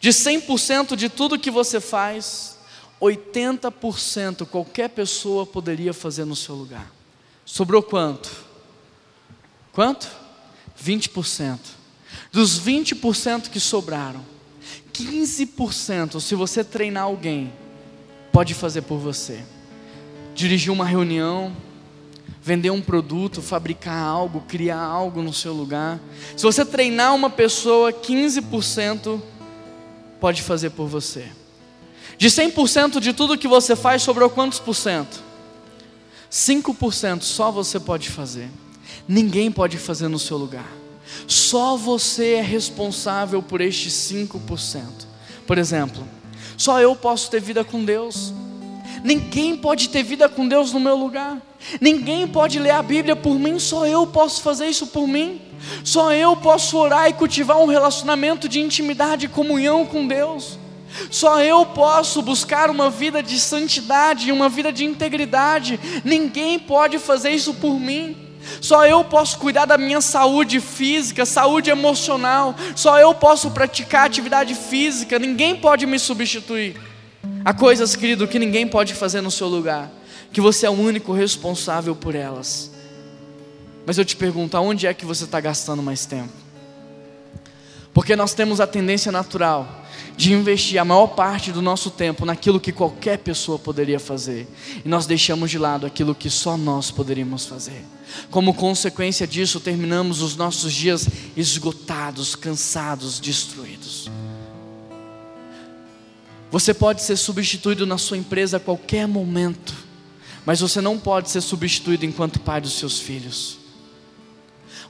De 0.01 0.09
100% 0.09 0.97
de 0.97 1.09
tudo 1.09 1.39
que 1.39 1.51
você 1.51 1.79
faz, 1.79 2.59
80% 3.01 4.47
qualquer 4.47 4.89
pessoa 4.89 5.47
poderia 5.47 5.93
fazer 5.93 6.25
no 6.25 6.35
seu 6.35 6.55
lugar. 6.55 6.91
Sobrou 7.45 7.83
quanto? 7.83 8.31
Quanto? 9.73 10.09
20%. 10.83 11.59
Dos 12.33 12.59
20% 12.59 13.51
que 13.51 13.61
sobraram, 13.61 14.25
15%, 14.93 16.21
se 16.21 16.35
você 16.35 16.65
treinar 16.65 17.05
alguém, 17.05 17.53
pode 18.33 18.55
fazer 18.55 18.83
por 18.83 18.99
você. 18.99 19.45
Dirigir 20.35 20.73
uma 20.73 20.87
reunião, 20.87 21.55
vender 22.43 22.71
um 22.71 22.83
produto, 22.83 23.41
fabricar 23.41 24.03
algo, 24.03 24.41
criar 24.49 24.81
algo 24.81 25.23
no 25.23 25.33
seu 25.33 25.53
lugar. 25.53 26.01
Se 26.37 26.43
você 26.43 26.65
treinar 26.65 27.15
uma 27.15 27.31
pessoa, 27.31 27.93
15% 27.93 29.21
pode 30.21 30.43
fazer 30.43 30.71
por 30.71 30.89
você. 30.89 31.27
De 32.19 32.29
100% 32.29 33.01
de 33.01 33.13
tudo 33.13 33.39
que 33.39 33.49
você 33.49 33.77
faz, 33.77 34.03
sobrou 34.03 34.29
quantos 34.29 34.59
por 34.59 34.75
cento? 34.75 35.23
5% 36.31 37.23
só 37.23 37.51
você 37.51 37.79
pode 37.79 38.09
fazer. 38.11 38.51
Ninguém 39.07 39.51
pode 39.51 39.79
fazer 39.79 40.09
no 40.09 40.19
seu 40.19 40.37
lugar. 40.37 40.71
Só 41.27 41.77
você 41.77 42.35
é 42.35 42.43
responsável 42.43 43.43
por 43.43 43.61
estes 43.61 43.93
5%. 43.93 44.83
Por 45.47 45.59
exemplo, 45.59 46.07
só 46.57 46.81
eu 46.81 46.97
posso 46.97 47.31
ter 47.31 47.41
vida 47.41 47.65
com 47.65 47.85
Deus. 47.85 48.33
Ninguém 49.03 49.57
pode 49.57 49.89
ter 49.89 50.03
vida 50.03 50.29
com 50.29 50.47
Deus 50.47 50.73
no 50.73 50.81
meu 50.81 50.97
lugar. 50.97 51.39
Ninguém 51.81 52.27
pode 52.27 52.59
ler 52.59 52.71
a 52.71 52.83
Bíblia 52.83 53.17
por 53.17 53.39
mim, 53.39 53.59
só 53.59 53.87
eu 53.87 54.07
posso 54.07 54.43
fazer 54.43 54.67
isso 54.67 54.87
por 54.87 55.07
mim. 55.07 55.41
Só 55.85 56.13
eu 56.13 56.37
posso 56.37 56.77
orar 56.77 57.09
e 57.09 57.13
cultivar 57.13 57.59
um 57.59 57.67
relacionamento 57.67 58.49
de 58.49 58.61
intimidade 58.61 59.27
e 59.27 59.29
comunhão 59.29 59.87
com 59.87 60.07
Deus. 60.07 60.59
Só 61.11 61.41
eu 61.41 61.65
posso 61.67 62.21
buscar 62.21 62.69
uma 62.69 62.91
vida 62.91 63.23
de 63.23 63.39
santidade, 63.41 64.31
uma 64.31 64.49
vida 64.49 64.73
de 64.73 64.85
integridade. 64.85 65.81
Ninguém 66.05 66.59
pode 66.59 66.99
fazer 66.99 67.31
isso 67.31 67.55
por 67.55 67.79
mim. 67.79 68.17
Só 68.61 68.87
eu 68.87 69.05
posso 69.05 69.39
cuidar 69.39 69.65
da 69.65 69.79
minha 69.79 70.01
saúde 70.01 70.61
física, 70.61 71.25
saúde 71.25 71.71
emocional. 71.71 72.55
Só 72.75 72.99
eu 72.99 73.15
posso 73.15 73.51
praticar 73.51 74.07
atividade 74.07 74.55
física. 74.55 75.19
Ninguém 75.19 75.57
pode 75.57 75.87
me 75.87 75.99
substituir. 75.99 76.92
Há 77.45 77.53
coisas, 77.53 77.95
querido, 77.97 78.29
que 78.29 78.39
ninguém 78.39 78.67
pode 78.67 78.95
fazer 78.95 79.21
no 79.21 79.31
seu 79.31 79.49
lugar 79.49 79.91
que 80.33 80.41
você 80.41 80.67
é 80.67 80.71
o 80.71 80.73
único 80.73 81.13
responsável 81.13 81.95
por 81.95 82.15
elas. 82.15 82.71
Mas 83.85 83.99
eu 83.99 84.05
te 84.05 84.17
pergunto, 84.17 84.57
aonde 84.57 84.87
é 84.87 84.95
que 84.95 85.05
você 85.05 85.25
está 85.25 85.39
gastando 85.41 85.83
mais 85.83 86.07
tempo? 86.07 86.33
Porque 87.93 88.17
nós 88.17 88.33
temos 88.33 88.61
a 88.61 88.67
tendência 88.67 89.13
natural 89.13 89.83
de 90.17 90.33
investir 90.33 90.79
a 90.79 90.85
maior 90.85 91.09
parte 91.09 91.53
do 91.53 91.61
nosso 91.61 91.91
tempo 91.91 92.25
naquilo 92.25 92.61
que 92.61 92.73
qualquer 92.73 93.19
pessoa 93.19 93.59
poderia 93.59 93.99
fazer, 93.99 94.47
e 94.85 94.89
nós 94.89 95.07
deixamos 95.07 95.51
de 95.51 95.59
lado 95.59 95.87
aquilo 95.87 96.15
que 96.15 96.31
só 96.31 96.57
nós 96.57 96.91
poderíamos 96.91 97.47
fazer. 97.47 97.85
Como 98.31 98.55
consequência 98.55 99.27
disso, 99.27 99.61
terminamos 99.61 100.23
os 100.23 100.37
nossos 100.37 100.73
dias 100.73 101.09
esgotados, 101.37 102.35
cansados, 102.35 103.19
destruídos. 103.19 104.11
Você 106.53 106.73
pode 106.73 107.03
ser 107.03 107.17
substituído 107.17 107.85
na 107.85 107.99
sua 107.99 108.17
empresa 108.17 108.59
a 108.59 108.61
qualquer 108.61 109.09
momento 109.09 109.83
mas 110.45 110.61
você 110.61 110.81
não 110.81 110.99
pode 110.99 111.31
ser 111.31 111.41
substituído 111.41 112.05
enquanto 112.05 112.41
pai 112.41 112.61
dos 112.61 112.75
seus 112.75 112.99
filhos. 112.99 113.59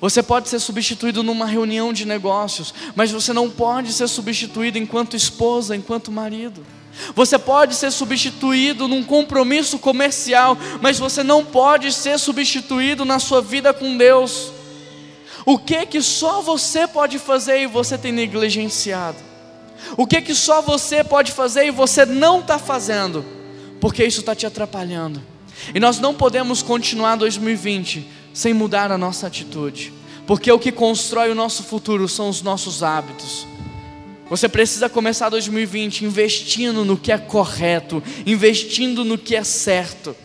Você 0.01 0.23
pode 0.23 0.49
ser 0.49 0.59
substituído 0.59 1.23
numa 1.23 1.47
reunião 1.47 1.93
de 1.93 2.05
negócios, 2.05 2.75
mas 2.97 3.13
você 3.13 3.33
não 3.33 3.49
pode 3.49 3.93
ser 3.93 4.09
substituído 4.09 4.79
enquanto 4.79 5.17
esposa, 5.17 5.77
enquanto 5.77 6.11
marido. 6.11 6.65
Você 7.15 7.39
pode 7.39 7.75
ser 7.75 7.91
substituído 7.91 8.89
num 8.89 9.05
compromisso 9.05 9.79
comercial, 9.79 10.59
mas 10.81 10.99
você 10.99 11.23
não 11.23 11.45
pode 11.45 11.93
ser 11.93 12.19
substituído 12.19 13.05
na 13.05 13.19
sua 13.19 13.41
vida 13.41 13.73
com 13.73 13.97
Deus. 13.97 14.53
O 15.47 15.59
que 15.59 15.87
que 15.87 16.03
só 16.03 16.41
você 16.43 16.87
pode 16.87 17.19
fazer 17.19 17.63
e 17.63 17.67
você 17.67 17.97
tem 17.97 18.13
negligenciado? 18.13 19.32
O 19.97 20.07
que 20.07 20.21
que 20.23 20.35
só 20.35 20.63
você 20.63 21.03
pode 21.05 21.33
fazer 21.33 21.67
e 21.67 21.71
você 21.71 22.05
não 22.07 22.41
está 22.41 22.59
fazendo? 22.59 23.25
Porque 23.81 24.05
isso 24.05 24.21
está 24.21 24.35
te 24.35 24.47
atrapalhando. 24.47 25.23
E 25.75 25.81
nós 25.81 25.99
não 25.99 26.15
podemos 26.15 26.63
continuar 26.63 27.17
2020 27.17 28.07
sem 28.33 28.55
mudar 28.55 28.91
a 28.91 28.99
nossa 28.99 29.27
atitude, 29.27 29.93
porque 30.27 30.51
o 30.51 30.59
que 30.59 30.73
constrói 30.73 31.31
o 31.31 31.35
nosso 31.35 31.63
futuro 31.63 32.09
são 32.09 32.29
os 32.29 32.43
nossos 32.43 32.83
hábitos. 32.83 33.47
Você 34.31 34.49
precisa 34.49 34.89
começar 34.89 35.29
2020 35.29 36.07
investindo 36.07 36.85
no 36.85 36.97
que 36.97 37.13
é 37.13 37.19
correto, 37.19 38.03
investindo 38.25 39.05
no 39.05 39.19
que 39.19 39.37
é 39.37 39.45
certo. 39.45 40.17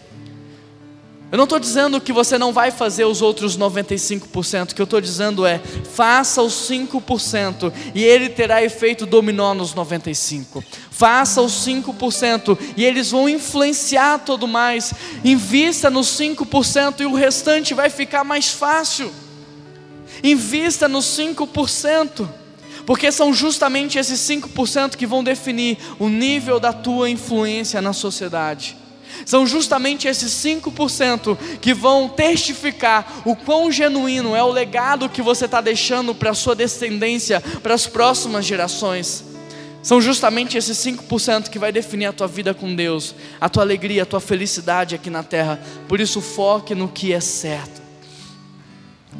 Eu 1.30 1.38
não 1.38 1.43
estou 1.43 1.59
dizendo 1.59 1.99
que 1.99 2.13
você 2.13 2.38
não 2.38 2.53
vai 2.53 2.71
fazer 2.71 3.03
os 3.03 3.21
outros 3.21 3.57
95%, 3.57 4.71
o 4.71 4.75
que 4.75 4.82
eu 4.82 4.86
estou 4.86 5.01
dizendo 5.01 5.45
é, 5.45 5.59
faça 5.93 6.41
os 6.41 6.53
5% 6.69 7.73
e 7.93 8.01
ele 8.01 8.30
terá 8.30 8.63
efeito 8.63 9.05
dominó 9.05 9.53
nos 9.53 9.73
95%. 9.73 10.63
Faça 10.89 11.41
os 11.41 11.53
5% 11.65 12.57
e 12.78 12.86
eles 12.86 13.11
vão 13.11 13.28
influenciar 13.28 14.19
todo 14.19 14.47
mais. 14.47 14.93
Invista 15.23 15.89
nos 15.89 16.07
5% 16.17 17.01
e 17.01 17.05
o 17.05 17.13
restante 17.13 17.73
vai 17.73 17.89
ficar 17.89 18.23
mais 18.23 18.49
fácil. 18.49 19.11
Invista 20.23 20.88
nos 20.88 21.05
5%. 21.17 22.28
Porque 22.86 23.11
são 23.11 23.34
justamente 23.34 23.99
esses 23.99 24.21
5% 24.21 24.95
que 24.95 25.05
vão 25.05 25.21
definir 25.21 25.78
o 25.99 26.07
nível 26.07 26.57
da 26.57 26.71
tua 26.71 27.09
influência 27.09 27.82
na 27.82 27.91
sociedade. 27.91 28.78
São 29.26 29.45
justamente 29.45 30.08
esses 30.08 30.32
5% 30.32 31.38
que 31.60 31.74
vão 31.74 32.08
testificar 32.10 33.22
o 33.26 33.36
quão 33.36 33.72
genuíno 33.72 34.36
é 34.36 34.43
o 34.43 34.51
legado 34.51 35.10
que 35.10 35.22
você 35.22 35.45
está 35.45 35.62
deixando 35.62 36.14
para 36.16 36.32
a 36.32 36.36
sua 36.36 36.55
descendência, 36.55 37.41
para 37.62 37.74
as 37.74 37.88
próximas 37.88 38.45
gerações. 38.45 39.24
São 39.82 40.01
justamente 40.01 40.58
esses 40.58 40.78
5% 40.80 41.49
que 41.49 41.60
vai 41.60 41.72
definir 41.72 42.08
a 42.08 42.14
tua 42.14 42.28
vida 42.28 42.53
com 42.53 42.76
Deus, 42.76 43.16
a 43.39 43.47
tua 43.47 43.64
alegria, 43.64 44.03
a 44.03 44.05
tua 44.05 44.20
felicidade 44.20 44.95
aqui 44.95 45.10
na 45.10 45.24
terra. 45.24 45.62
Por 45.88 46.01
isso, 46.01 46.20
foque 46.20 46.76
no 46.76 46.89
que 46.89 47.14
é 47.14 47.22
certo. 47.22 47.82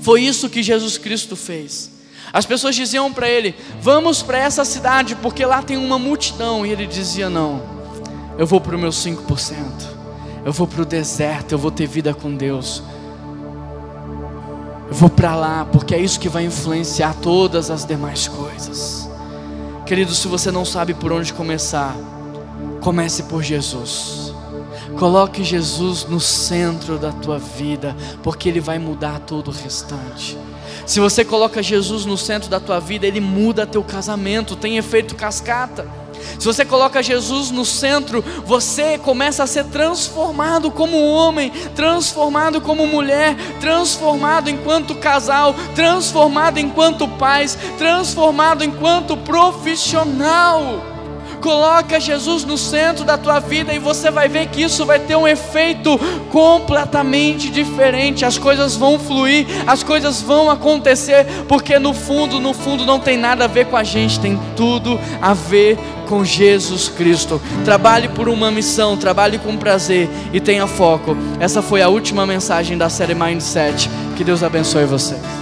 Foi 0.02 0.22
isso 0.22 0.50
que 0.50 0.62
Jesus 0.62 0.98
Cristo 0.98 1.36
fez. 1.36 1.92
As 2.34 2.46
pessoas 2.46 2.76
diziam 2.76 3.12
para 3.14 3.30
ele: 3.30 3.56
Vamos 3.82 4.22
para 4.22 4.38
essa 4.38 4.66
cidade, 4.66 5.16
porque 5.16 5.46
lá 5.46 5.62
tem 5.62 5.78
uma 5.78 5.98
multidão. 5.98 6.66
E 6.66 6.72
ele 6.72 6.86
dizia: 6.86 7.30
Não, 7.30 7.77
eu 8.38 8.46
vou 8.46 8.62
para 8.62 8.76
os 8.76 8.82
meus 8.82 8.96
5%. 9.06 9.98
Eu 10.46 10.54
vou 10.54 10.68
para 10.68 10.82
o 10.82 10.86
deserto, 10.86 11.52
eu 11.52 11.58
vou 11.58 11.72
ter 11.72 11.88
vida 11.88 12.14
com 12.14 12.34
Deus. 12.34 12.82
Eu 14.88 14.94
vou 14.94 15.10
para 15.10 15.36
lá, 15.36 15.66
porque 15.66 15.94
é 15.94 16.00
isso 16.00 16.20
que 16.20 16.30
vai 16.30 16.46
influenciar 16.46 17.16
todas 17.16 17.70
as 17.70 17.84
demais 17.84 18.28
coisas. 18.28 19.10
Querido, 19.86 20.14
se 20.14 20.28
você 20.28 20.52
não 20.52 20.64
sabe 20.64 20.94
por 20.94 21.12
onde 21.12 21.34
começar, 21.34 21.96
comece 22.82 23.24
por 23.24 23.44
Jesus. 23.44 24.34
Coloque 24.98 25.44
Jesus 25.44 26.06
no 26.06 26.20
centro 26.20 26.98
da 26.98 27.12
tua 27.12 27.38
vida, 27.38 27.96
porque 28.24 28.48
Ele 28.48 28.60
vai 28.60 28.80
mudar 28.80 29.20
todo 29.20 29.50
o 29.50 29.54
restante. 29.54 30.38
Se 30.86 31.00
você 31.00 31.26
coloca 31.26 31.62
Jesus 31.62 32.06
no 32.06 32.18
centro 32.18 32.50
da 32.50 32.60
tua 32.60 32.80
vida, 32.80 33.06
Ele 33.06 33.20
muda 33.20 33.68
teu 33.68 33.84
casamento, 33.84 34.56
tem 34.56 34.78
efeito 34.78 35.16
cascata. 35.16 35.86
Se 36.40 36.46
você 36.46 36.66
coloca 36.66 37.04
Jesus 37.04 37.52
no 37.52 37.66
centro, 37.66 38.24
você 38.46 38.98
começa 38.98 39.44
a 39.44 39.48
ser 39.48 39.66
transformado 39.66 40.72
como 40.72 41.06
homem, 41.06 41.52
transformado 41.76 42.62
como 42.62 42.88
mulher, 42.88 43.36
transformado 43.60 44.50
enquanto 44.50 44.96
casal, 44.96 45.56
transformado 45.76 46.58
enquanto 46.60 47.08
pais, 47.08 47.58
transformado 47.78 48.64
enquanto 48.64 49.18
profissional. 49.18 50.97
Coloca 51.42 52.00
Jesus 52.00 52.44
no 52.44 52.58
centro 52.58 53.06
da 53.06 53.18
tua 53.18 53.40
vida 53.40 53.74
e 53.74 53.80
você 53.80 54.10
vai 54.10 54.28
ver 54.28 54.48
que 54.48 54.62
isso 54.64 54.86
vai 54.86 55.00
ter 55.00 55.16
um 55.16 55.28
efeito 55.28 55.98
completamente 56.32 57.50
diferente. 57.50 58.26
As 58.26 58.38
coisas 58.38 58.76
vão 58.76 59.00
fluir, 59.00 59.46
as 59.66 59.84
coisas 59.84 60.22
vão 60.22 60.50
acontecer, 60.50 61.26
porque 61.48 61.80
no 61.80 61.94
fundo, 61.94 62.40
no 62.40 62.54
fundo 62.54 62.86
não 62.86 63.00
tem 63.00 63.18
nada 63.18 63.46
a 63.46 63.48
ver 63.48 63.68
com 63.68 63.78
a 63.78 63.84
gente, 63.84 64.20
tem 64.20 64.40
tudo 64.56 65.00
a 65.22 65.34
ver 65.34 65.78
com 66.08 66.24
Jesus 66.24 66.90
Cristo. 66.90 67.42
Trabalhe 67.64 68.10
por 68.10 68.28
uma 68.28 68.50
missão, 68.50 68.98
trabalhe 68.98 69.38
com 69.38 69.56
prazer 69.58 70.10
e 70.34 70.40
tenha 70.40 70.66
foco. 70.66 71.16
Essa 71.40 71.62
foi 71.62 71.82
a 71.82 71.90
última 71.90 72.26
mensagem 72.26 72.78
da 72.78 72.90
série 72.90 73.14
Mindset. 73.14 73.90
Que 74.16 74.24
Deus 74.24 74.42
abençoe 74.42 74.86
vocês. 74.86 75.37